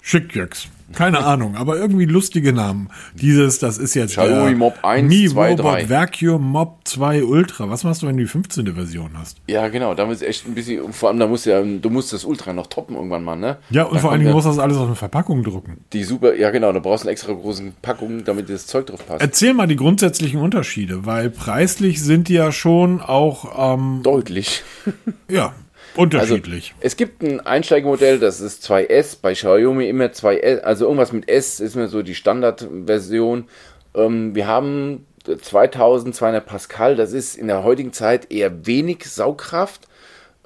[0.01, 0.69] Schickjöx?
[0.95, 2.89] Keine Ahnung, aber irgendwie lustige Namen.
[3.15, 5.91] Dieses, das ist jetzt Xiaomi Mob 1, Mi 2, Robot 3.
[5.91, 7.69] Vacuum Mob 2 Ultra.
[7.69, 8.75] Was machst du, wenn du die 15.
[8.75, 9.37] Version hast?
[9.49, 12.13] Ja, genau, da ist echt ein bisschen, vor allem, da musst du ja, du musst
[12.13, 13.59] das Ultra noch toppen irgendwann mal, ne?
[13.71, 15.85] Ja, und Da vor allen Dingen ja muss das alles auf eine Verpackung drucken.
[15.93, 19.07] die super, ja genau, da brauchst du eine extra großen Packung, damit das Zeug drauf
[19.07, 19.21] passt.
[19.21, 24.63] Erzähl mal die grundsätzlichen Unterschiede, weil preislich sind die ja schon auch, ähm, Deutlich.
[25.29, 25.53] ja,
[25.99, 26.75] Also, unterschiedlich.
[26.81, 31.59] es gibt ein Einsteigermodell, das ist 2S, bei Xiaomi immer 2S, also irgendwas mit S
[31.59, 33.49] ist mir so die Standardversion.
[33.95, 39.89] Ähm, wir haben 2200 Pascal, das ist in der heutigen Zeit eher wenig Saugkraft.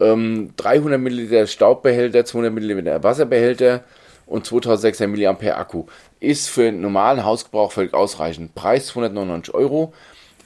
[0.00, 3.84] Ähm, 300 Milliliter Staubbehälter, 200 Milliliter Wasserbehälter
[4.26, 5.84] und 2600 mAh Akku.
[6.18, 8.54] Ist für einen normalen Hausgebrauch völlig ausreichend.
[8.54, 9.92] Preis 299 Euro,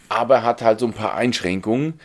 [0.08, 2.00] aber hat halt so ein paar Einschränkungen,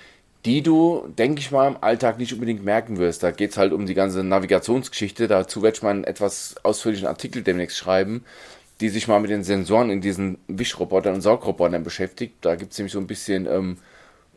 [0.46, 3.22] die du, denke ich mal, im Alltag nicht unbedingt merken wirst.
[3.22, 5.28] Da geht es halt um die ganze Navigationsgeschichte.
[5.28, 8.26] Dazu werde ich mal einen etwas ausführlichen Artikel demnächst schreiben,
[8.80, 12.36] die sich mal mit den Sensoren in diesen Wischrobotern und Saugrobotern beschäftigt.
[12.42, 13.78] Da gibt es nämlich so ein bisschen ähm,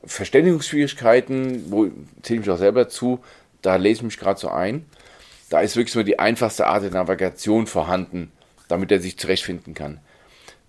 [0.05, 1.86] Verständigungsschwierigkeiten, wo
[2.22, 3.20] zähle ich mich auch selber zu.
[3.62, 4.84] Da lese ich mich gerade so ein.
[5.48, 8.30] Da ist wirklich nur die einfachste Art der Navigation vorhanden,
[8.68, 10.00] damit er sich zurechtfinden kann.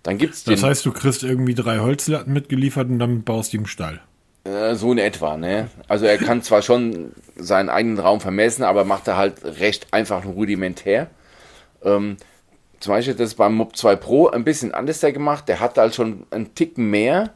[0.02, 0.54] Dann gibt es den.
[0.54, 4.00] Das heißt, du kriegst irgendwie drei Holzlatten mitgeliefert und damit baust du ihm Stall.
[4.46, 5.68] Äh, So in etwa, ne?
[5.88, 10.24] Also er kann zwar schon seinen eigenen Raum vermessen, aber macht er halt recht einfach
[10.24, 11.08] und rudimentär.
[11.82, 12.16] Ähm,
[12.80, 15.48] zum Beispiel das beim Mob 2 Pro ein bisschen anders der gemacht.
[15.48, 17.30] Der hat halt schon einen Ticken mehr,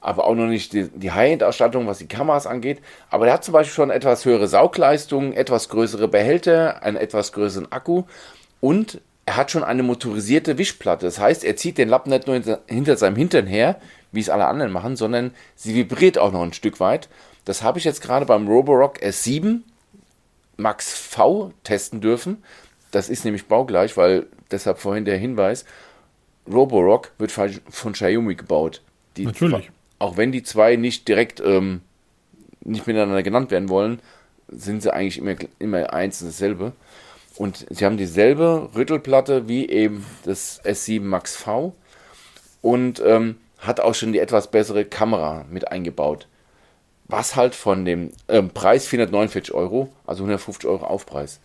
[0.00, 2.80] aber auch noch nicht die, die High-End-Ausstattung, was die Kameras angeht.
[3.10, 7.70] Aber der hat zum Beispiel schon etwas höhere Saugleistung, etwas größere Behälter, einen etwas größeren
[7.70, 8.04] Akku
[8.60, 11.04] und er hat schon eine motorisierte Wischplatte.
[11.04, 13.76] Das heißt, er zieht den Lappen nicht nur hinter, hinter seinem Hintern her,
[14.12, 17.08] wie es alle anderen machen, sondern sie vibriert auch noch ein Stück weit.
[17.44, 19.60] Das habe ich jetzt gerade beim Roborock S7
[20.56, 22.42] Max V testen dürfen.
[22.90, 25.64] Das ist nämlich baugleich, weil deshalb vorhin der Hinweis,
[26.50, 28.82] Roborock wird von Xiaomi gebaut.
[29.16, 29.70] Die Natürlich.
[29.98, 31.80] Auch wenn die zwei nicht direkt ähm,
[32.60, 34.00] nicht miteinander genannt werden wollen,
[34.48, 36.72] sind sie eigentlich immer, immer eins und dasselbe.
[37.36, 41.74] Und sie haben dieselbe Rüttelplatte wie eben das S7 Max V
[42.62, 46.28] und ähm, hat auch schon die etwas bessere Kamera mit eingebaut.
[47.08, 51.40] Was halt von dem ähm, Preis 449 Euro, also 150 Euro Aufpreis,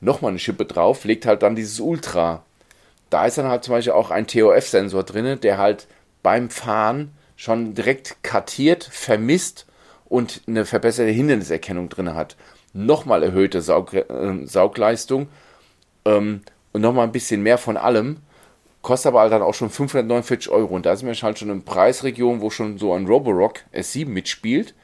[0.00, 2.44] nochmal eine Schippe drauf, legt halt dann dieses Ultra.
[3.10, 5.86] Da ist dann halt zum Beispiel auch ein TOF-Sensor drin, der halt
[6.22, 9.66] beim Fahren schon direkt kartiert, vermisst
[10.06, 12.36] und eine verbesserte Hinderniserkennung drin hat.
[12.72, 15.28] Nochmal erhöhte Saug äh, Saugleistung
[16.04, 16.42] ähm,
[16.72, 18.18] und nochmal ein bisschen mehr von allem.
[18.84, 20.74] Kostet aber halt dann auch schon 549 Euro.
[20.74, 24.74] Und da sind wir halt schon in Preisregion, wo schon so ein Roborock S7 mitspielt.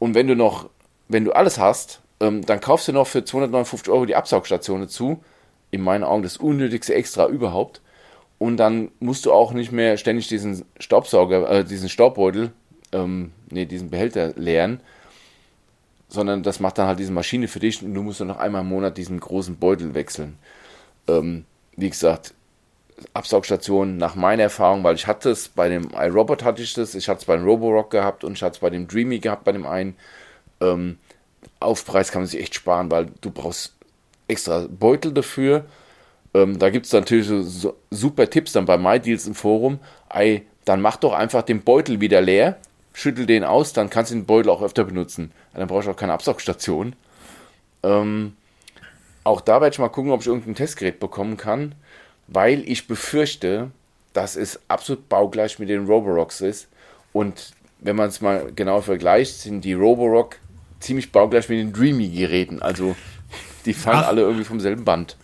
[0.00, 0.68] Und wenn du noch,
[1.06, 5.22] wenn du alles hast, ähm, dann kaufst du noch für 259 Euro die Absaugstation dazu.
[5.70, 7.80] In meinen Augen das unnötigste Extra überhaupt.
[8.38, 12.50] Und dann musst du auch nicht mehr ständig diesen Staubsauger, äh, diesen Staubbeutel,
[12.90, 14.80] ähm, nee, diesen Behälter leeren,
[16.08, 18.62] sondern das macht dann halt diese Maschine für dich und du musst nur noch einmal
[18.62, 20.38] im Monat diesen großen Beutel wechseln.
[21.06, 21.44] Ähm,
[21.76, 22.34] wie gesagt,
[23.14, 27.08] Absaugstation nach meiner Erfahrung, weil ich hatte es bei dem iRobot hatte ich das, ich
[27.08, 29.66] hatte es beim Roborock gehabt und ich hatte es bei dem Dreamy gehabt, bei dem
[29.66, 29.96] einen.
[30.60, 30.98] Ähm,
[31.60, 33.74] Aufpreis kann man sich echt sparen, weil du brauchst
[34.26, 35.64] extra Beutel dafür.
[36.34, 39.78] Ähm, da gibt es natürlich so, so super Tipps dann bei MyDeals im Forum.
[40.10, 42.58] Ey, dann mach doch einfach den Beutel wieder leer,
[42.92, 45.32] schüttel den aus, dann kannst du den Beutel auch öfter benutzen.
[45.54, 46.94] Dann brauchst du auch keine Absaugstation.
[47.82, 48.36] Ähm,
[49.24, 51.74] auch da werde ich mal gucken, ob ich irgendein Testgerät bekommen kann,
[52.28, 53.70] weil ich befürchte,
[54.12, 56.68] dass es absolut baugleich mit den Roborocks ist.
[57.12, 60.36] Und wenn man es mal genau vergleicht, sind die Roborock
[60.80, 62.62] ziemlich baugleich mit den Dreamy-Geräten.
[62.62, 62.94] Also
[63.64, 64.08] die fallen Ach.
[64.08, 65.16] alle irgendwie vom selben Band.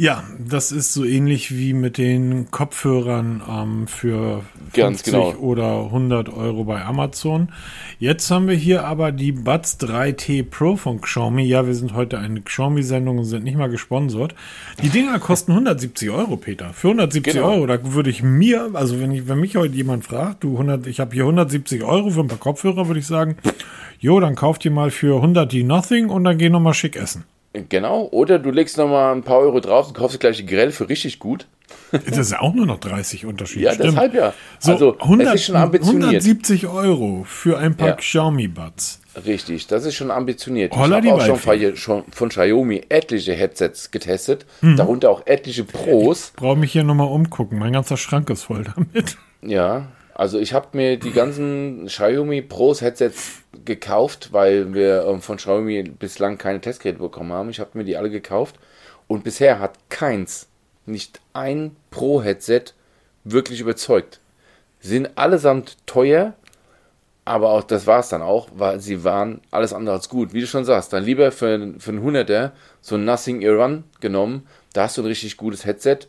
[0.00, 5.32] Ja, das ist so ähnlich wie mit den Kopfhörern ähm, für Ganz 50 genau.
[5.34, 7.50] oder 100 Euro bei Amazon.
[7.98, 11.42] Jetzt haben wir hier aber die Buds 3T Pro von Xiaomi.
[11.42, 14.34] Ja, wir sind heute eine Xiaomi-Sendung und sind nicht mal gesponsert.
[14.82, 16.72] Die Dinger kosten 170 Euro, Peter.
[16.72, 17.50] Für 170 Genau.
[17.50, 20.86] Euro, da würde ich mir, also wenn ich, wenn mich heute jemand fragt, du 100,
[20.86, 23.36] ich habe hier 170 Euro für ein paar Kopfhörer, würde ich sagen,
[23.98, 26.96] jo, dann kauft ihr mal für 100 die Nothing und dann geh noch mal schick
[26.96, 27.24] essen.
[27.68, 30.88] Genau, oder du legst nochmal ein paar Euro drauf und kaufst gleich die Grell für
[30.88, 31.46] richtig gut.
[31.92, 33.62] Das ist ja auch nur noch 30 Unterschied.
[33.62, 33.92] Ja, stimmt.
[33.92, 34.32] deshalb ja.
[34.60, 36.04] So, also, 100, es ist schon ambitioniert.
[36.04, 37.94] 170 Euro für ein paar Ja.
[37.94, 39.00] Xiaomi Buds.
[39.26, 40.74] Richtig, das ist schon ambitioniert.
[40.76, 44.76] Holla ich habe auch schon, schon von Xiaomi etliche Headsets getestet, Mhm.
[44.76, 46.32] darunter auch etliche Pros.
[46.36, 47.58] Brauche mich hier nochmal umgucken.
[47.58, 49.16] Mein ganzer Schrank ist voll damit.
[49.42, 49.86] Ja,
[50.20, 55.82] also ich habe mir die ganzen Xiaomi Pros Headsets gekauft, weil wir ähm, von Xiaomi
[55.82, 57.48] bislang keine Testgeräte bekommen haben.
[57.48, 58.56] Ich habe mir die alle gekauft
[59.08, 60.46] und bisher hat keins,
[60.84, 62.64] nicht ein Pro Headset
[63.24, 64.20] wirklich überzeugt.
[64.80, 66.34] Sind allesamt teuer,
[67.24, 70.34] aber auch das war es dann auch, weil sie waren alles andere als gut.
[70.34, 72.52] Wie du schon sagst, dann lieber für, für einen Hunderter
[72.82, 76.00] so ein Nothing Iran genommen, da hast du ein richtig gutes Headset.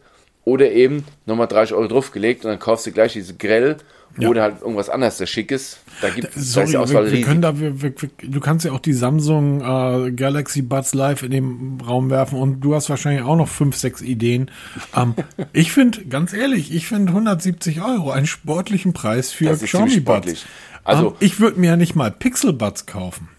[0.44, 3.78] Oder eben nochmal 30 Euro draufgelegt und dann kaufst du gleich diese Grell
[4.18, 4.30] Ja.
[4.30, 5.80] oder halt irgendwas anderes, das Schickes.
[6.02, 8.66] Da gibt da ist Sorry, die Auswahl wir, wir können da, wir, wir, du kannst
[8.66, 12.90] ja auch die Samsung äh, Galaxy Buds Live in den Raum werfen und du hast
[12.90, 14.52] wahrscheinlich auch noch fünf, sechs Ideen.
[14.96, 15.16] Ähm,
[15.54, 20.02] ich finde, ganz ehrlich, ich finde 170 Euro einen sportlichen Preis für Das ist Xiaomi
[20.02, 20.46] Buds.
[20.84, 23.30] Also- ähm, ich würde mir ja nicht mal Pixel Buds kaufen.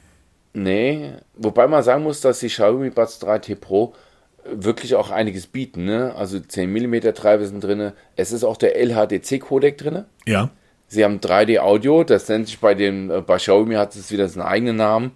[0.55, 3.95] Nee, wobei man sagen muss, dass die Xiaomi Buds 3T Pro
[4.45, 5.85] wirklich auch einiges bieten.
[5.85, 6.14] Ne?
[6.16, 7.93] Also 10 mm Treiber sind drin.
[8.16, 10.05] Es ist auch der LHDC-Codec drin.
[10.27, 10.51] Ja.
[10.93, 14.43] Sie haben 3D-Audio, das nennt sich bei dem, äh, bei Xiaomi hat es wieder seinen
[14.45, 15.12] eigenen Namen.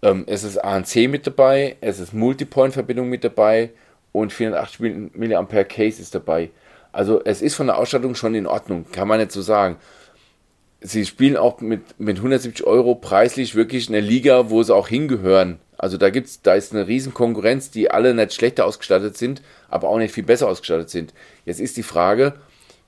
[0.00, 3.70] Ähm, es ist ANC mit dabei, es ist Multipoint-Verbindung mit dabei
[4.12, 6.50] und 480 mAh Case ist dabei.
[6.92, 9.78] Also es ist von der Ausstattung schon in Ordnung, kann man nicht so sagen.
[10.82, 14.86] Sie spielen auch mit, mit 170 Euro preislich wirklich in der Liga, wo sie auch
[14.86, 15.58] hingehören.
[15.78, 19.88] Also da gibt's, da ist eine riesen Konkurrenz, die alle nicht schlechter ausgestattet sind, aber
[19.88, 21.12] auch nicht viel besser ausgestattet sind.
[21.44, 22.34] Jetzt ist die Frage,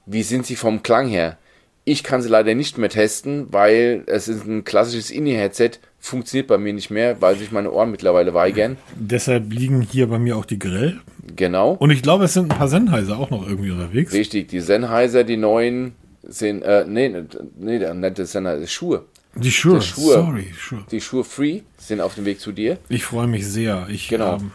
[0.07, 1.37] wie sind sie vom Klang her?
[1.85, 6.59] Ich kann sie leider nicht mehr testen, weil es ist ein klassisches In-Ear-Headset, funktioniert bei
[6.59, 8.77] mir nicht mehr, weil sich meine Ohren mittlerweile weigern.
[8.95, 11.01] Deshalb liegen hier bei mir auch die Grill.
[11.37, 11.73] Genau.
[11.73, 14.13] Und ich glaube, es sind ein paar Sennheiser auch noch irgendwie unterwegs.
[14.13, 17.13] Richtig, die Sennheiser, die neuen sind, äh, nee,
[17.59, 19.05] nee, der nette Sennheiser, Schuhe.
[19.35, 19.79] Die Schuhe.
[19.79, 20.13] Die Schuhe.
[20.15, 20.85] Sorry, Schuhe.
[20.91, 22.79] Die Schuhe Free sind auf dem Weg zu dir.
[22.89, 23.87] Ich freue mich sehr.
[23.91, 24.37] Ich, Genau.
[24.37, 24.51] ähm,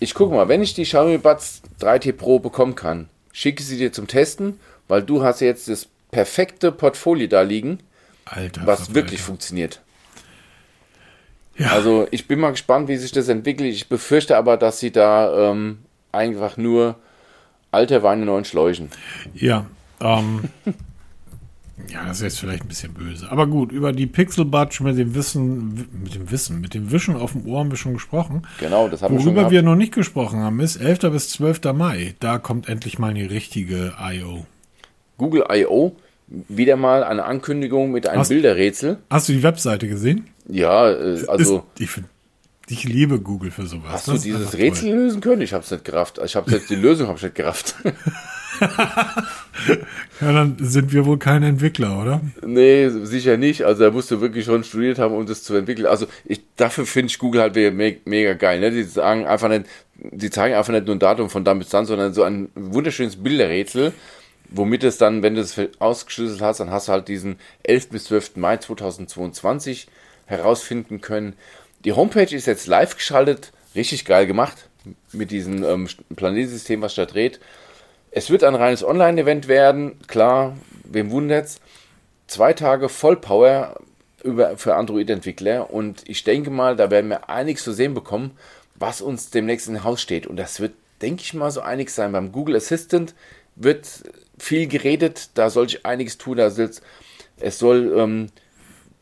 [0.00, 3.92] Ich gucke mal, wenn ich die Xiaomi Buds 3T Pro bekommen kann, schicke sie dir
[3.92, 4.58] zum Testen,
[4.88, 7.80] weil du hast jetzt das perfekte Portfolio da liegen,
[8.24, 8.64] Alter.
[8.64, 8.94] was Verwalter.
[8.94, 9.80] wirklich funktioniert.
[11.56, 11.72] Ja.
[11.72, 13.74] Also ich bin mal gespannt, wie sich das entwickelt.
[13.74, 15.78] Ich befürchte aber, dass sie da ähm,
[16.12, 16.94] einfach nur
[17.72, 18.90] alter Wein in neuen Schläuchen.
[19.34, 19.66] Ja,
[20.00, 20.44] ähm,
[21.88, 23.28] ja, das ist jetzt vielleicht ein bisschen böse.
[23.32, 27.16] Aber gut, über die Pixel Budge mit dem Wissen, mit dem Wissen, mit dem Wischen
[27.16, 28.46] auf dem Ohr haben wir schon gesprochen.
[28.60, 31.00] Genau, das haben wir schon Worüber wir noch nicht gesprochen haben, ist 11.
[31.10, 31.72] bis 12.
[31.74, 32.14] Mai.
[32.20, 34.46] Da kommt endlich mal die richtige I.O.
[35.18, 35.96] Google I.O.
[36.26, 38.98] Wieder mal eine Ankündigung mit einem Hast- Bilderrätsel.
[39.10, 40.26] Hast du die Webseite gesehen?
[40.48, 42.06] Ja, äh, also ist, ich, find-
[42.68, 43.92] ich liebe Google für sowas.
[43.92, 44.98] hast Das du dieses Rätsel toll.
[44.98, 45.42] lösen können?
[45.42, 46.18] Ich habe es nicht gerafft.
[46.24, 47.74] Ich habe selbst die Lösung habe ich nicht gerafft.
[50.20, 52.20] Ja, dann sind wir wohl keine Entwickler, oder?
[52.46, 53.64] Nee, sicher nicht.
[53.64, 55.86] Also da musst du wirklich schon studiert haben, um das zu entwickeln.
[55.86, 58.60] Also ich, dafür finde ich Google halt me mega geil.
[58.60, 58.70] Ne?
[58.70, 59.64] Die sagen einfach nicht,
[59.96, 63.16] die zeigen einfach nicht nur ein Datum von dann bis dann, sondern so ein wunderschönes
[63.16, 63.92] Bilderrätsel,
[64.56, 67.88] womit es dann, wenn du es ausgeschlüsselt hast, dann hast du halt diesen 11.
[67.90, 68.36] bis 12.
[68.36, 69.88] Mai 2022
[70.26, 71.34] herausfinden können.
[71.84, 74.68] Die Homepage ist jetzt live geschaltet, richtig geil gemacht
[75.12, 77.40] mit diesem ähm, Planetsystem, was da dreht.
[78.10, 81.60] Es wird ein reines Online-Event werden, klar, wem wundert's.
[82.26, 83.76] Zwei Tage Vollpower
[84.22, 88.38] über, für Android-Entwickler und ich denke mal, da werden wir einiges zu sehen bekommen,
[88.76, 90.26] was uns demnächst in Haus steht.
[90.26, 92.12] Und das wird, denke ich mal, so einiges sein.
[92.12, 93.14] Beim Google Assistant
[93.56, 93.86] wird
[94.38, 96.36] viel geredet, da soll ich einiges tun.
[96.36, 96.82] Da soll's,
[97.38, 98.28] es soll ähm,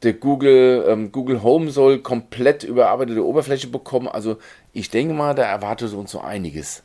[0.03, 4.09] der Google, ähm, Google Home soll komplett überarbeitete Oberfläche bekommen.
[4.09, 4.39] Also
[4.73, 6.83] ich denke mal, da erwartet uns so einiges.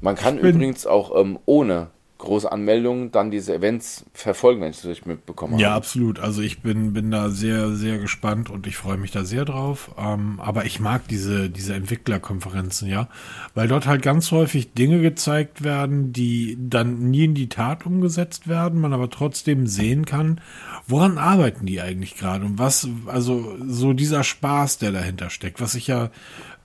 [0.00, 5.04] Man kann übrigens auch ähm, ohne große Anmeldungen dann diese Events verfolgen, wenn ich das
[5.06, 5.76] mitbekommen Ja, habe.
[5.76, 6.18] absolut.
[6.20, 9.90] Also ich bin, bin da sehr, sehr gespannt und ich freue mich da sehr drauf.
[9.96, 13.08] Ähm, aber ich mag diese, diese Entwicklerkonferenzen, ja,
[13.54, 18.48] weil dort halt ganz häufig Dinge gezeigt werden, die dann nie in die Tat umgesetzt
[18.48, 20.40] werden, man aber trotzdem sehen kann,
[20.86, 25.74] woran arbeiten die eigentlich gerade und was, also so dieser Spaß, der dahinter steckt, was
[25.74, 26.10] ich ja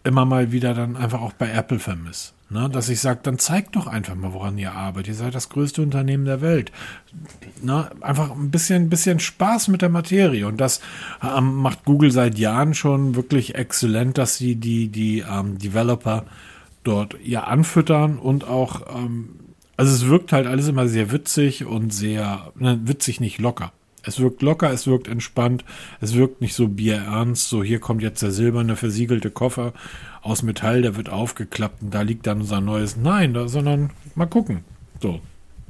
[0.03, 2.33] immer mal wieder dann einfach auch bei Apple vermisse.
[2.49, 2.69] Ne?
[2.69, 5.09] Dass ich sage, dann zeigt doch einfach mal, woran ihr arbeitet.
[5.09, 6.71] Ihr seid das größte Unternehmen der Welt.
[7.61, 7.89] Ne?
[8.01, 10.45] Einfach ein bisschen, bisschen Spaß mit der Materie.
[10.45, 10.81] Und das
[11.23, 16.25] ähm, macht Google seit Jahren schon wirklich exzellent, dass sie die, die ähm, Developer
[16.83, 19.29] dort ja anfüttern und auch, ähm,
[19.77, 23.71] also es wirkt halt alles immer sehr witzig und sehr, ne, witzig nicht locker.
[24.05, 25.63] Es wirkt locker, es wirkt entspannt,
[26.01, 29.73] es wirkt nicht so bierernst, so hier kommt jetzt der silberne versiegelte Koffer
[30.21, 32.97] aus Metall, der wird aufgeklappt und da liegt dann unser neues.
[32.97, 34.63] Nein, da, sondern mal gucken.
[35.01, 35.19] So,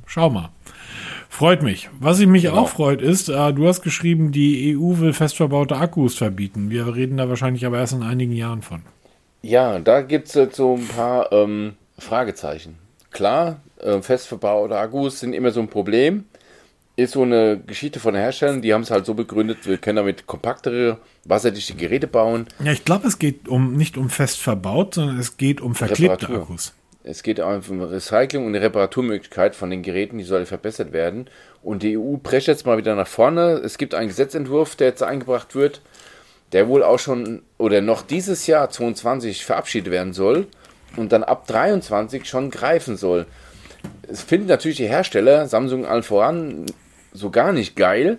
[0.05, 0.49] schau mal.
[1.29, 1.89] Freut mich.
[1.99, 2.57] Was ich mich genau.
[2.57, 6.69] auch freut, ist, äh, du hast geschrieben, die EU will festverbaute Akkus verbieten.
[6.69, 8.83] Wir reden da wahrscheinlich aber erst in einigen Jahren von.
[9.41, 12.77] Ja, da gibt es jetzt so ein paar ähm, Fragezeichen.
[13.11, 16.25] Klar, äh, festverbaute Akkus sind immer so ein Problem
[16.95, 20.27] ist so eine Geschichte von Herstellern, die haben es halt so begründet, wir können damit
[20.27, 22.47] kompaktere, wasserdichte Geräte bauen.
[22.63, 26.27] Ja, ich glaube, es geht um nicht um fest verbaut, sondern es geht um verklebte
[26.27, 26.43] Reparatur.
[26.43, 26.73] Akkus.
[27.05, 31.27] Es geht um Recycling und eine Reparaturmöglichkeit von den Geräten, die soll verbessert werden.
[31.61, 33.55] Und die EU prescht jetzt mal wieder nach vorne.
[33.63, 35.81] Es gibt einen Gesetzentwurf, der jetzt eingebracht wird,
[36.53, 40.47] der wohl auch schon oder noch dieses Jahr 22 verabschiedet werden soll
[40.95, 43.25] und dann ab 23 schon greifen soll.
[44.07, 46.65] Es finden natürlich die Hersteller, Samsung allen voran,
[47.13, 48.17] so gar nicht geil,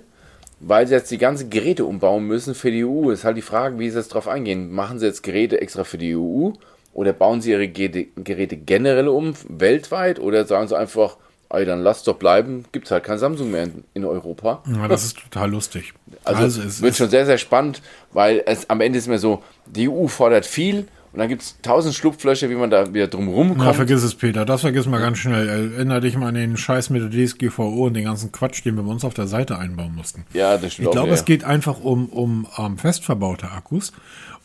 [0.61, 3.11] weil sie jetzt die ganzen Geräte umbauen müssen für die EU.
[3.11, 4.73] Ist halt die Frage, wie sie jetzt drauf eingehen.
[4.73, 6.51] Machen sie jetzt Geräte extra für die EU
[6.93, 11.17] oder bauen sie ihre Geräte generell um, weltweit oder sagen sie einfach,
[11.51, 14.63] ey, dann lass doch bleiben, gibt es halt kein Samsung mehr in, in, Europa.
[14.67, 15.93] Ja, das ist total lustig.
[16.27, 17.83] Also, also es wird schon sehr, sehr spannend,
[18.13, 21.57] weil es am Ende ist mir so, die EU fordert viel und dann gibt es
[21.63, 23.61] tausend Schlupflöcher, wie man da wieder drum rumkommt.
[23.61, 24.45] Na, vergiss es, Peter.
[24.45, 25.49] Das vergiss mal ganz schnell.
[25.49, 28.83] Erinner dich mal an den Scheiß mit der DSGVO und den ganzen Quatsch, den wir
[28.83, 30.27] bei uns auf der Seite einbauen mussten.
[30.33, 33.93] Ja, das stimmt Ich glaube, es geht einfach um, um, ähm, festverbaute Akkus.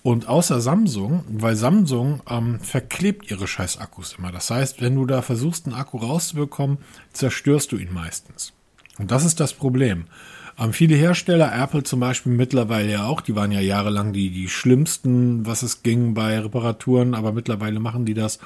[0.04, 4.32] Und außer Samsung, weil Samsung ähm, verklebt ihre scheiß Akkus immer.
[4.32, 6.78] Das heißt, wenn du da versuchst, einen Akku rauszubekommen,
[7.14, 8.54] zerstörst du ihn meistens.
[9.00, 10.06] Und das ist das Problem.
[10.60, 14.50] Ähm, viele Hersteller, Apple zum Beispiel mittlerweile ja auch, die waren ja jahrelang die, die
[14.50, 18.40] schlimmsten, was es ging bei Reparaturen, aber mittlerweile machen die das.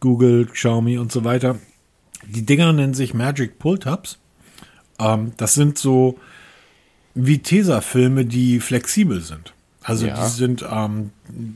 [0.00, 1.56] Google, Xiaomi und so weiter.
[2.26, 4.18] Die Dinger nennen sich Magic Pull Tabs.
[5.00, 6.18] Ähm, das sind so
[7.14, 9.54] wie Tesafilme, die flexibel sind.
[9.82, 10.14] Also ja.
[10.22, 11.10] die sind, ähm,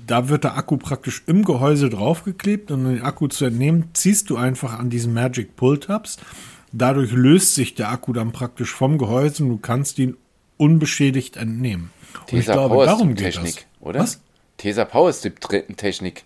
[0.06, 4.30] da wird der Akku praktisch im Gehäuse draufgeklebt und um den Akku zu entnehmen, ziehst
[4.30, 6.16] du einfach an diesen Magic Pull Tabs
[6.72, 10.16] Dadurch löst sich der Akku dann praktisch vom Gehäuse und du kannst ihn
[10.56, 11.90] unbeschädigt entnehmen.
[12.30, 13.64] Und ich glaube, darum geht Technik, das.
[13.80, 14.00] oder?
[14.00, 14.20] Was?
[14.56, 15.40] Tesa Power Strip
[15.76, 16.24] Technik.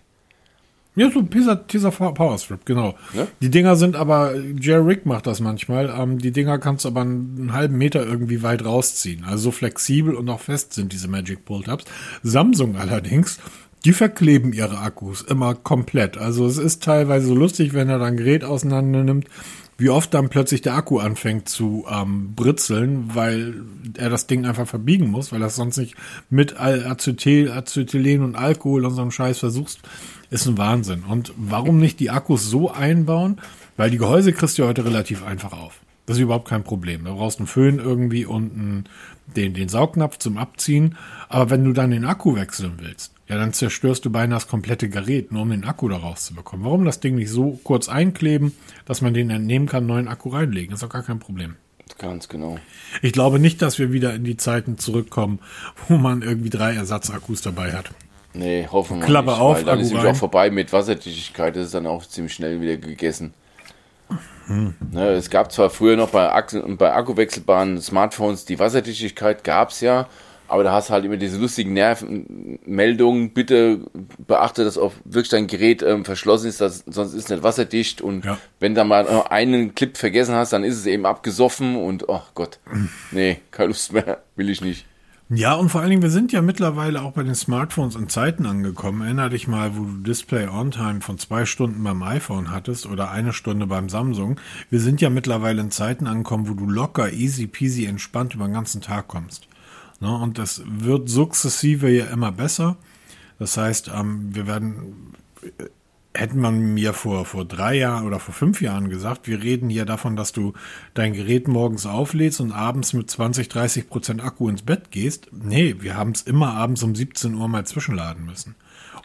[0.95, 2.95] Ja, so Tesa Power Strip, genau.
[3.13, 3.27] Ne?
[3.41, 7.01] Die Dinger sind aber, Jerry Rick macht das manchmal, ähm, die Dinger kannst du aber
[7.01, 9.23] einen halben Meter irgendwie weit rausziehen.
[9.23, 11.85] Also so flexibel und auch fest sind diese Magic Pull Tabs.
[12.23, 13.39] Samsung allerdings,
[13.85, 16.17] die verkleben ihre Akkus immer komplett.
[16.17, 19.27] Also es ist teilweise so lustig, wenn er dann Gerät auseinander nimmt
[19.77, 23.53] wie oft dann plötzlich der Akku anfängt zu ähm, britzeln, weil
[23.97, 25.95] er das Ding einfach verbiegen muss, weil er sonst nicht
[26.29, 29.79] mit Acetyl, Acetylen und Alkohol und so einem Scheiß versuchst,
[30.29, 31.03] ist ein Wahnsinn.
[31.03, 33.39] Und warum nicht die Akkus so einbauen?
[33.77, 35.79] Weil die Gehäuse kriegst du heute relativ einfach auf.
[36.07, 37.03] Das ist überhaupt kein Problem.
[37.03, 38.83] Du brauchst einen Föhn irgendwie und einen,
[39.35, 40.97] den, den Saugnapf zum Abziehen.
[41.29, 44.89] Aber wenn du dann den Akku wechseln willst, ja, dann zerstörst du beinahe das komplette
[44.89, 46.65] Gerät, nur um den Akku da rauszubekommen.
[46.65, 48.55] Warum das Ding nicht so kurz einkleben,
[48.85, 50.73] dass man den entnehmen kann, neuen Akku reinlegen?
[50.73, 51.55] ist doch gar kein Problem.
[51.97, 52.59] Ganz genau.
[53.01, 55.39] Ich glaube nicht, dass wir wieder in die Zeiten zurückkommen,
[55.87, 57.91] wo man irgendwie drei Ersatzakkus dabei hat.
[58.33, 59.39] Nee, hoffen wir Klappe nicht.
[59.39, 62.33] auf, weil dann Akku ist nämlich auch vorbei mit Wasserdichtigkeit, das ist dann auch ziemlich
[62.33, 63.33] schnell wieder gegessen.
[64.45, 64.75] Hm.
[64.91, 66.29] Ne, es gab zwar früher noch bei,
[66.77, 70.07] bei akkuwechselbaren Smartphones die Wasserdichtigkeit, gab es ja,
[70.47, 73.31] aber da hast du halt immer diese lustigen Nervenmeldungen.
[73.31, 73.81] Bitte
[74.25, 78.01] beachte, dass auch wirklich dein Gerät ähm, verschlossen ist, das, sonst ist es nicht wasserdicht.
[78.01, 78.37] Und ja.
[78.59, 82.59] wenn du mal einen Clip vergessen hast, dann ist es eben abgesoffen und, oh Gott,
[83.11, 84.85] nee, keine Lust mehr, will ich nicht.
[85.29, 88.45] Ja, und vor allen Dingen, wir sind ja mittlerweile auch bei den Smartphones in Zeiten
[88.45, 89.01] angekommen.
[89.01, 93.11] Erinner dich mal, wo du Display On Time von zwei Stunden beim iPhone hattest oder
[93.11, 94.39] eine Stunde beim Samsung.
[94.69, 98.53] Wir sind ja mittlerweile in Zeiten angekommen, wo du locker, easy peasy, entspannt über den
[98.53, 99.46] ganzen Tag kommst.
[99.99, 100.15] Ne?
[100.15, 102.77] Und das wird sukzessive ja immer besser.
[103.39, 105.65] Das heißt, ähm, wir werden, äh,
[106.13, 109.85] hätten man mir vor, vor drei Jahren oder vor fünf Jahren gesagt, wir reden hier
[109.85, 110.53] davon, dass du
[110.95, 115.27] dein Gerät morgens auflädst und abends mit 20, 30 Prozent Akku ins Bett gehst.
[115.31, 118.55] Nee, wir haben es immer abends um 17 Uhr mal zwischenladen müssen.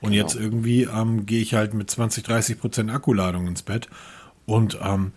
[0.01, 0.23] Und genau.
[0.23, 3.89] jetzt irgendwie ähm, gehe ich halt mit 20, 30 Prozent Akkuladung ins Bett.
[4.47, 5.13] Und ähm,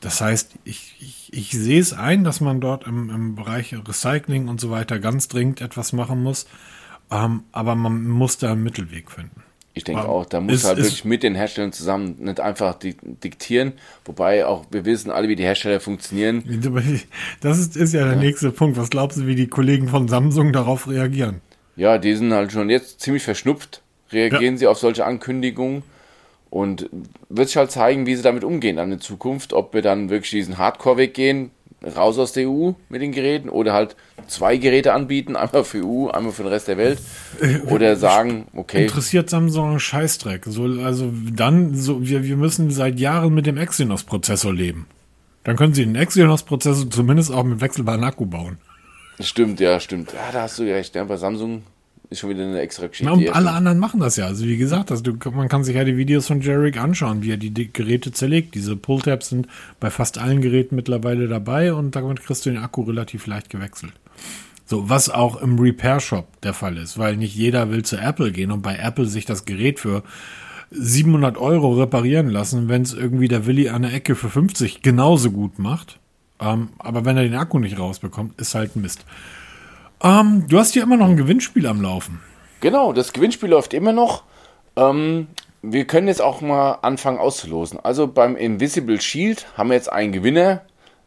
[0.00, 4.48] das heißt, ich, ich, ich sehe es ein, dass man dort im, im Bereich Recycling
[4.48, 6.46] und so weiter ganz dringend etwas machen muss.
[7.10, 9.42] Ähm, aber man muss da einen Mittelweg finden.
[9.78, 13.74] Ich denke auch, da muss ist, halt wirklich mit den Herstellern zusammen nicht einfach diktieren,
[14.04, 16.42] wobei auch wir wissen alle, wie die Hersteller funktionieren.
[17.40, 18.18] Das ist, ist ja der ja.
[18.18, 18.76] nächste Punkt.
[18.76, 21.40] Was glaubst du, wie die Kollegen von Samsung darauf reagieren?
[21.76, 24.58] Ja, die sind halt schon jetzt ziemlich verschnupft, reagieren ja.
[24.58, 25.84] sie auf solche Ankündigungen.
[26.50, 26.88] Und
[27.28, 30.30] wird sich halt zeigen, wie sie damit umgehen dann in Zukunft, ob wir dann wirklich
[30.30, 31.50] diesen Hardcore-Weg gehen,
[31.84, 33.96] raus aus der EU mit den Geräten oder halt
[34.26, 36.98] zwei Geräte anbieten, einmal für EU, einmal für den Rest der Welt.
[37.66, 38.84] Oder sagen, okay.
[38.84, 40.44] Interessiert Samsung einen Scheißdreck.
[40.46, 44.86] So, also dann, so, wir, wir müssen seit Jahren mit dem Exynos-Prozessor leben.
[45.44, 48.58] Dann können sie einen Exynos-Prozessor zumindest auch mit wechselbaren Akku bauen.
[49.20, 50.12] Stimmt, ja, stimmt.
[50.12, 50.94] Ja, da hast du recht.
[50.94, 51.62] Ja, bei Samsung
[52.10, 53.12] ist schon wieder eine extra Geschichte.
[53.12, 54.26] Ja, und alle anderen machen das ja.
[54.26, 57.32] Also wie gesagt, also du, man kann sich ja die Videos von Jarek anschauen, wie
[57.32, 58.54] er die, die Geräte zerlegt.
[58.54, 59.46] Diese Pull-Tabs sind
[59.78, 63.92] bei fast allen Geräten mittlerweile dabei und damit kriegst du den Akku relativ leicht gewechselt.
[64.64, 68.52] So, was auch im Repair-Shop der Fall ist, weil nicht jeder will zu Apple gehen
[68.52, 70.02] und bei Apple sich das Gerät für
[70.70, 75.30] 700 Euro reparieren lassen, wenn es irgendwie der Willi an der Ecke für 50 genauso
[75.30, 75.98] gut macht.
[76.40, 79.04] Ähm, aber wenn er den Akku nicht rausbekommt, ist halt Mist.
[80.02, 82.20] Ähm, du hast hier immer noch ein Gewinnspiel am Laufen.
[82.60, 84.22] Genau, das Gewinnspiel läuft immer noch.
[84.76, 85.28] Ähm,
[85.62, 87.80] wir können jetzt auch mal anfangen auszulosen.
[87.82, 90.62] Also beim Invisible Shield haben wir jetzt einen Gewinner.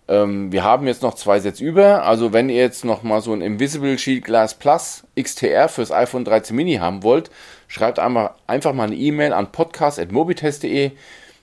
[0.08, 2.04] Ähm, wir haben jetzt noch zwei Sets über.
[2.04, 6.26] Also wenn ihr jetzt noch mal so ein Invisible Shield Glass Plus XTR fürs iPhone
[6.26, 7.32] 13 Mini haben wollt,
[7.70, 10.92] schreibt einmal, einfach mal eine E-Mail an podcast.mobitest.de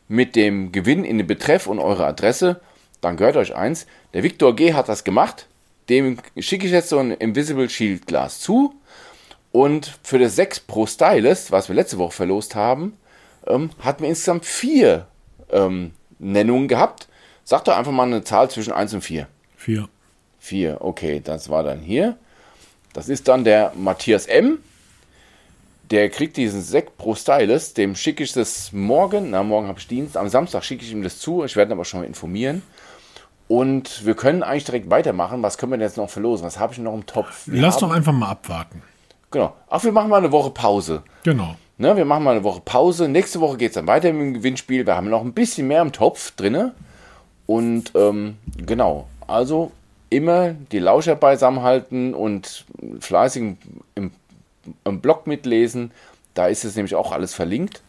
[0.09, 2.61] mit dem Gewinn in den Betreff und eure Adresse.
[3.01, 3.87] Dann gehört euch eins.
[4.13, 5.47] Der Victor G hat das gemacht.
[5.89, 8.75] Dem schicke ich jetzt so ein Invisible Shield Glas zu.
[9.53, 12.99] Und für das 6 Pro Stylus, was wir letzte Woche verlost haben,
[13.47, 15.07] ähm, hatten wir insgesamt vier
[15.51, 17.09] ähm, Nennungen gehabt.
[17.45, 19.27] Sag doch einfach mal eine Zahl zwischen 1 und 4.
[19.57, 19.89] 4.
[20.39, 22.17] 4, okay, das war dann hier.
[22.93, 24.59] Das ist dann der Matthias M.
[25.91, 27.73] Der kriegt diesen Sekt Pro Stylus.
[27.73, 29.31] Dem schicke ich das morgen.
[29.31, 30.17] Na, morgen habe ich Dienst.
[30.17, 31.45] Am Samstag schicke ich ihm das zu.
[31.45, 32.63] Ich werde ihn aber schon mal informieren.
[33.49, 35.43] Und wir können eigentlich direkt weitermachen.
[35.43, 36.47] Was können wir denn jetzt noch verlosen?
[36.47, 37.47] Was habe ich noch im Topf?
[37.47, 38.83] Wir Lass haben, doch einfach mal abwarten.
[39.31, 39.55] Genau.
[39.69, 41.03] Ach, wir machen mal eine Woche Pause.
[41.25, 41.57] Genau.
[41.79, 43.09] Ne, wir machen mal eine Woche Pause.
[43.09, 44.85] Nächste Woche geht es dann weiter mit dem Gewinnspiel.
[44.85, 46.75] Wir haben noch ein bisschen mehr im Topf drinne.
[47.47, 49.73] Und ähm, genau, also
[50.11, 52.67] immer die Lauscher beisammen halten und
[53.01, 53.57] fleißig
[53.95, 54.11] im,
[54.85, 55.93] im Blog mitlesen.
[56.35, 57.83] Da ist es nämlich auch alles verlinkt.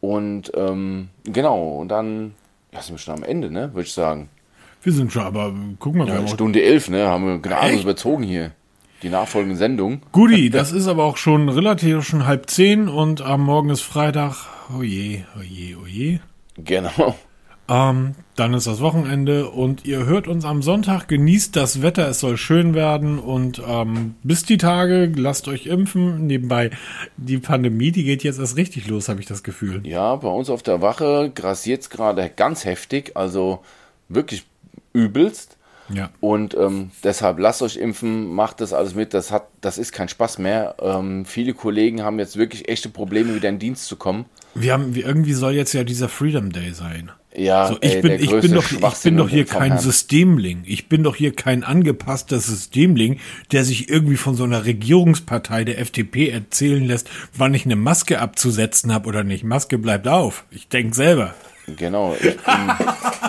[0.00, 2.34] Und ähm, genau, und dann
[2.72, 3.72] ja, sind wir schon am Ende, ne?
[3.74, 4.28] Würde ich sagen.
[4.82, 7.06] Wir sind schon, aber guck mal, wir Ja, haben auch Stunde elf, ne?
[7.08, 7.82] Haben wir gerade Echt?
[7.82, 8.52] überzogen hier.
[9.02, 10.02] Die nachfolgende Sendung.
[10.12, 14.34] Guti, das ist aber auch schon relativ schon halb zehn und am Morgen ist Freitag.
[14.76, 16.18] Oh je, oh je, oh je.
[16.56, 17.16] Genau.
[17.70, 21.06] Ähm, dann ist das Wochenende und ihr hört uns am Sonntag.
[21.06, 26.26] Genießt das Wetter, es soll schön werden und ähm, bis die Tage, lasst euch impfen.
[26.26, 26.70] Nebenbei,
[27.18, 29.82] die Pandemie, die geht jetzt erst richtig los, habe ich das Gefühl.
[29.84, 33.60] Ja, bei uns auf der Wache grassiert es gerade ganz heftig, also
[34.08, 34.46] wirklich
[34.92, 35.56] übelst.
[35.92, 36.10] Ja.
[36.20, 39.14] Und ähm, deshalb lasst euch impfen, macht das alles mit.
[39.14, 40.76] Das hat, das ist kein Spaß mehr.
[40.80, 44.26] Ähm, viele Kollegen haben jetzt wirklich echte Probleme, wieder in Dienst zu kommen.
[44.54, 47.10] Wir haben, wir, irgendwie soll jetzt ja dieser Freedom Day sein.
[47.34, 49.78] Ja, So, ich, ey, bin, ich, bin doch, ich bin doch hier kein Herrn.
[49.78, 50.62] Systemling.
[50.66, 53.20] Ich bin doch hier kein angepasster Systemling,
[53.52, 58.20] der sich irgendwie von so einer Regierungspartei der FDP erzählen lässt, wann ich eine Maske
[58.20, 59.44] abzusetzen habe oder nicht.
[59.44, 60.44] Maske bleibt auf.
[60.50, 61.34] Ich denk selber.
[61.76, 62.14] Genau.
[62.14, 62.72] Ich bin,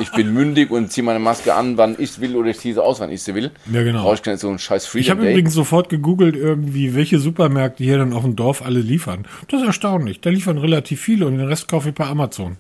[0.02, 2.84] ich bin mündig und ziehe meine Maske an, wann ich will, oder ich ziehe sie
[2.84, 3.52] aus, wann ich sie will.
[3.72, 4.04] Ja, genau.
[4.04, 7.84] Brauche ich keinen so einen scheiß Freedom Ich habe übrigens sofort gegoogelt, irgendwie, welche Supermärkte
[7.84, 9.26] hier dann auf dem Dorf alle liefern.
[9.48, 10.22] Das ist erstaunlich.
[10.22, 12.58] Da liefern relativ viele und den Rest kaufe ich bei Amazon.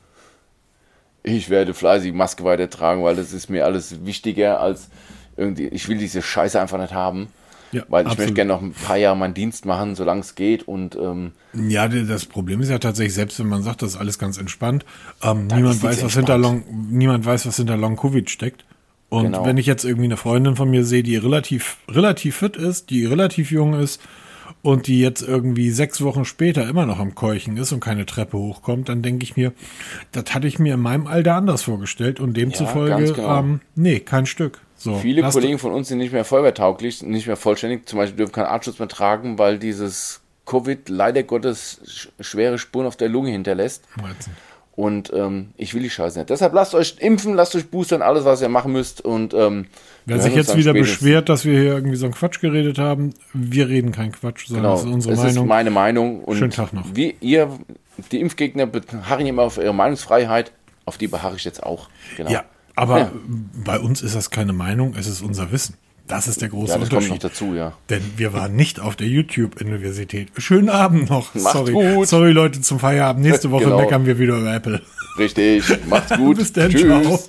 [1.23, 4.89] Ich werde fleißig Maske weitertragen, weil das ist mir alles wichtiger als
[5.37, 5.67] irgendwie.
[5.67, 7.27] Ich will diese Scheiße einfach nicht haben.
[7.71, 8.17] Ja, weil ich absolut.
[8.19, 10.67] möchte gerne noch ein paar Jahre meinen Dienst machen, solange es geht.
[10.67, 14.17] Und ähm, Ja, das Problem ist ja tatsächlich, selbst wenn man sagt, das ist alles
[14.17, 14.85] ganz entspannt,
[15.21, 16.65] ähm, niemand weiß, nichts was hinter entspannt.
[16.67, 18.65] Long, niemand weiß, was hinter Long Covid steckt.
[19.09, 19.45] Und Genau.
[19.45, 23.05] wenn ich jetzt irgendwie eine Freundin von mir sehe, die relativ, relativ fit ist, die
[23.05, 23.99] relativ jung ist
[24.61, 28.37] und die jetzt irgendwie sechs Wochen später immer noch am Keuchen ist und keine Treppe
[28.37, 29.53] hochkommt, dann denke ich mir,
[30.11, 33.39] das hatte ich mir in meinem Alter anders vorgestellt und demzufolge, ganz genau.
[33.39, 34.61] ähm, nee, kein Stück.
[34.79, 37.85] So, viele Kollegen von uns sind nicht mehr feuerwehrtauglich, nicht mehr vollständig.
[37.87, 42.85] Zum Beispiel dürfen keinen Artschutz mehr tragen, weil dieses Covid leider Gottes sch schwere Spuren
[42.87, 43.83] auf der Lunge hinterlässt.
[44.75, 46.29] Und ähm, ich will die Scheiße nicht.
[46.29, 49.01] Deshalb lasst euch impfen, lasst euch boostern, alles, was ihr machen müsst.
[49.01, 49.65] Und ähm,
[50.05, 50.99] Wer sich jetzt wieder spätestens.
[50.99, 54.63] beschwert, dass wir hier irgendwie so einen Quatsch geredet haben, wir reden keinen Quatsch, sondern
[54.63, 55.43] Genau, das ist unsere es Meinung.
[55.43, 56.23] ist meine Meinung.
[56.23, 56.85] Und Schönen Tag noch.
[56.93, 57.49] Wie ihr,
[58.13, 60.53] die Impfgegner beharren immer auf ihre Meinungsfreiheit,
[60.85, 61.89] auf die beharre ich jetzt auch.
[62.15, 62.31] Genau.
[62.31, 62.45] Ja,
[62.79, 63.11] aber Ja.
[63.65, 65.75] bei uns ist das keine Meinung, es ist unser Wissen.
[66.07, 67.23] Das ist der große Ja, das kommt Unterschied.
[67.23, 67.73] noch dazu, ja.
[67.91, 70.29] Denn wir waren nicht auf der YouTube-Universität.
[70.37, 71.35] Schönen Abend noch.
[71.35, 71.71] Macht's Sorry.
[71.71, 72.07] gut.
[72.07, 73.23] Sorry, Leute, zum Feierabend.
[73.23, 73.77] Nächste Woche Genau.
[73.77, 74.81] meckern wir wieder über Apple.
[75.19, 75.63] Richtig.
[75.87, 76.37] Macht's gut.
[76.37, 76.71] Bis dann.
[76.71, 76.81] Tschüss.
[76.81, 77.19] Ciao.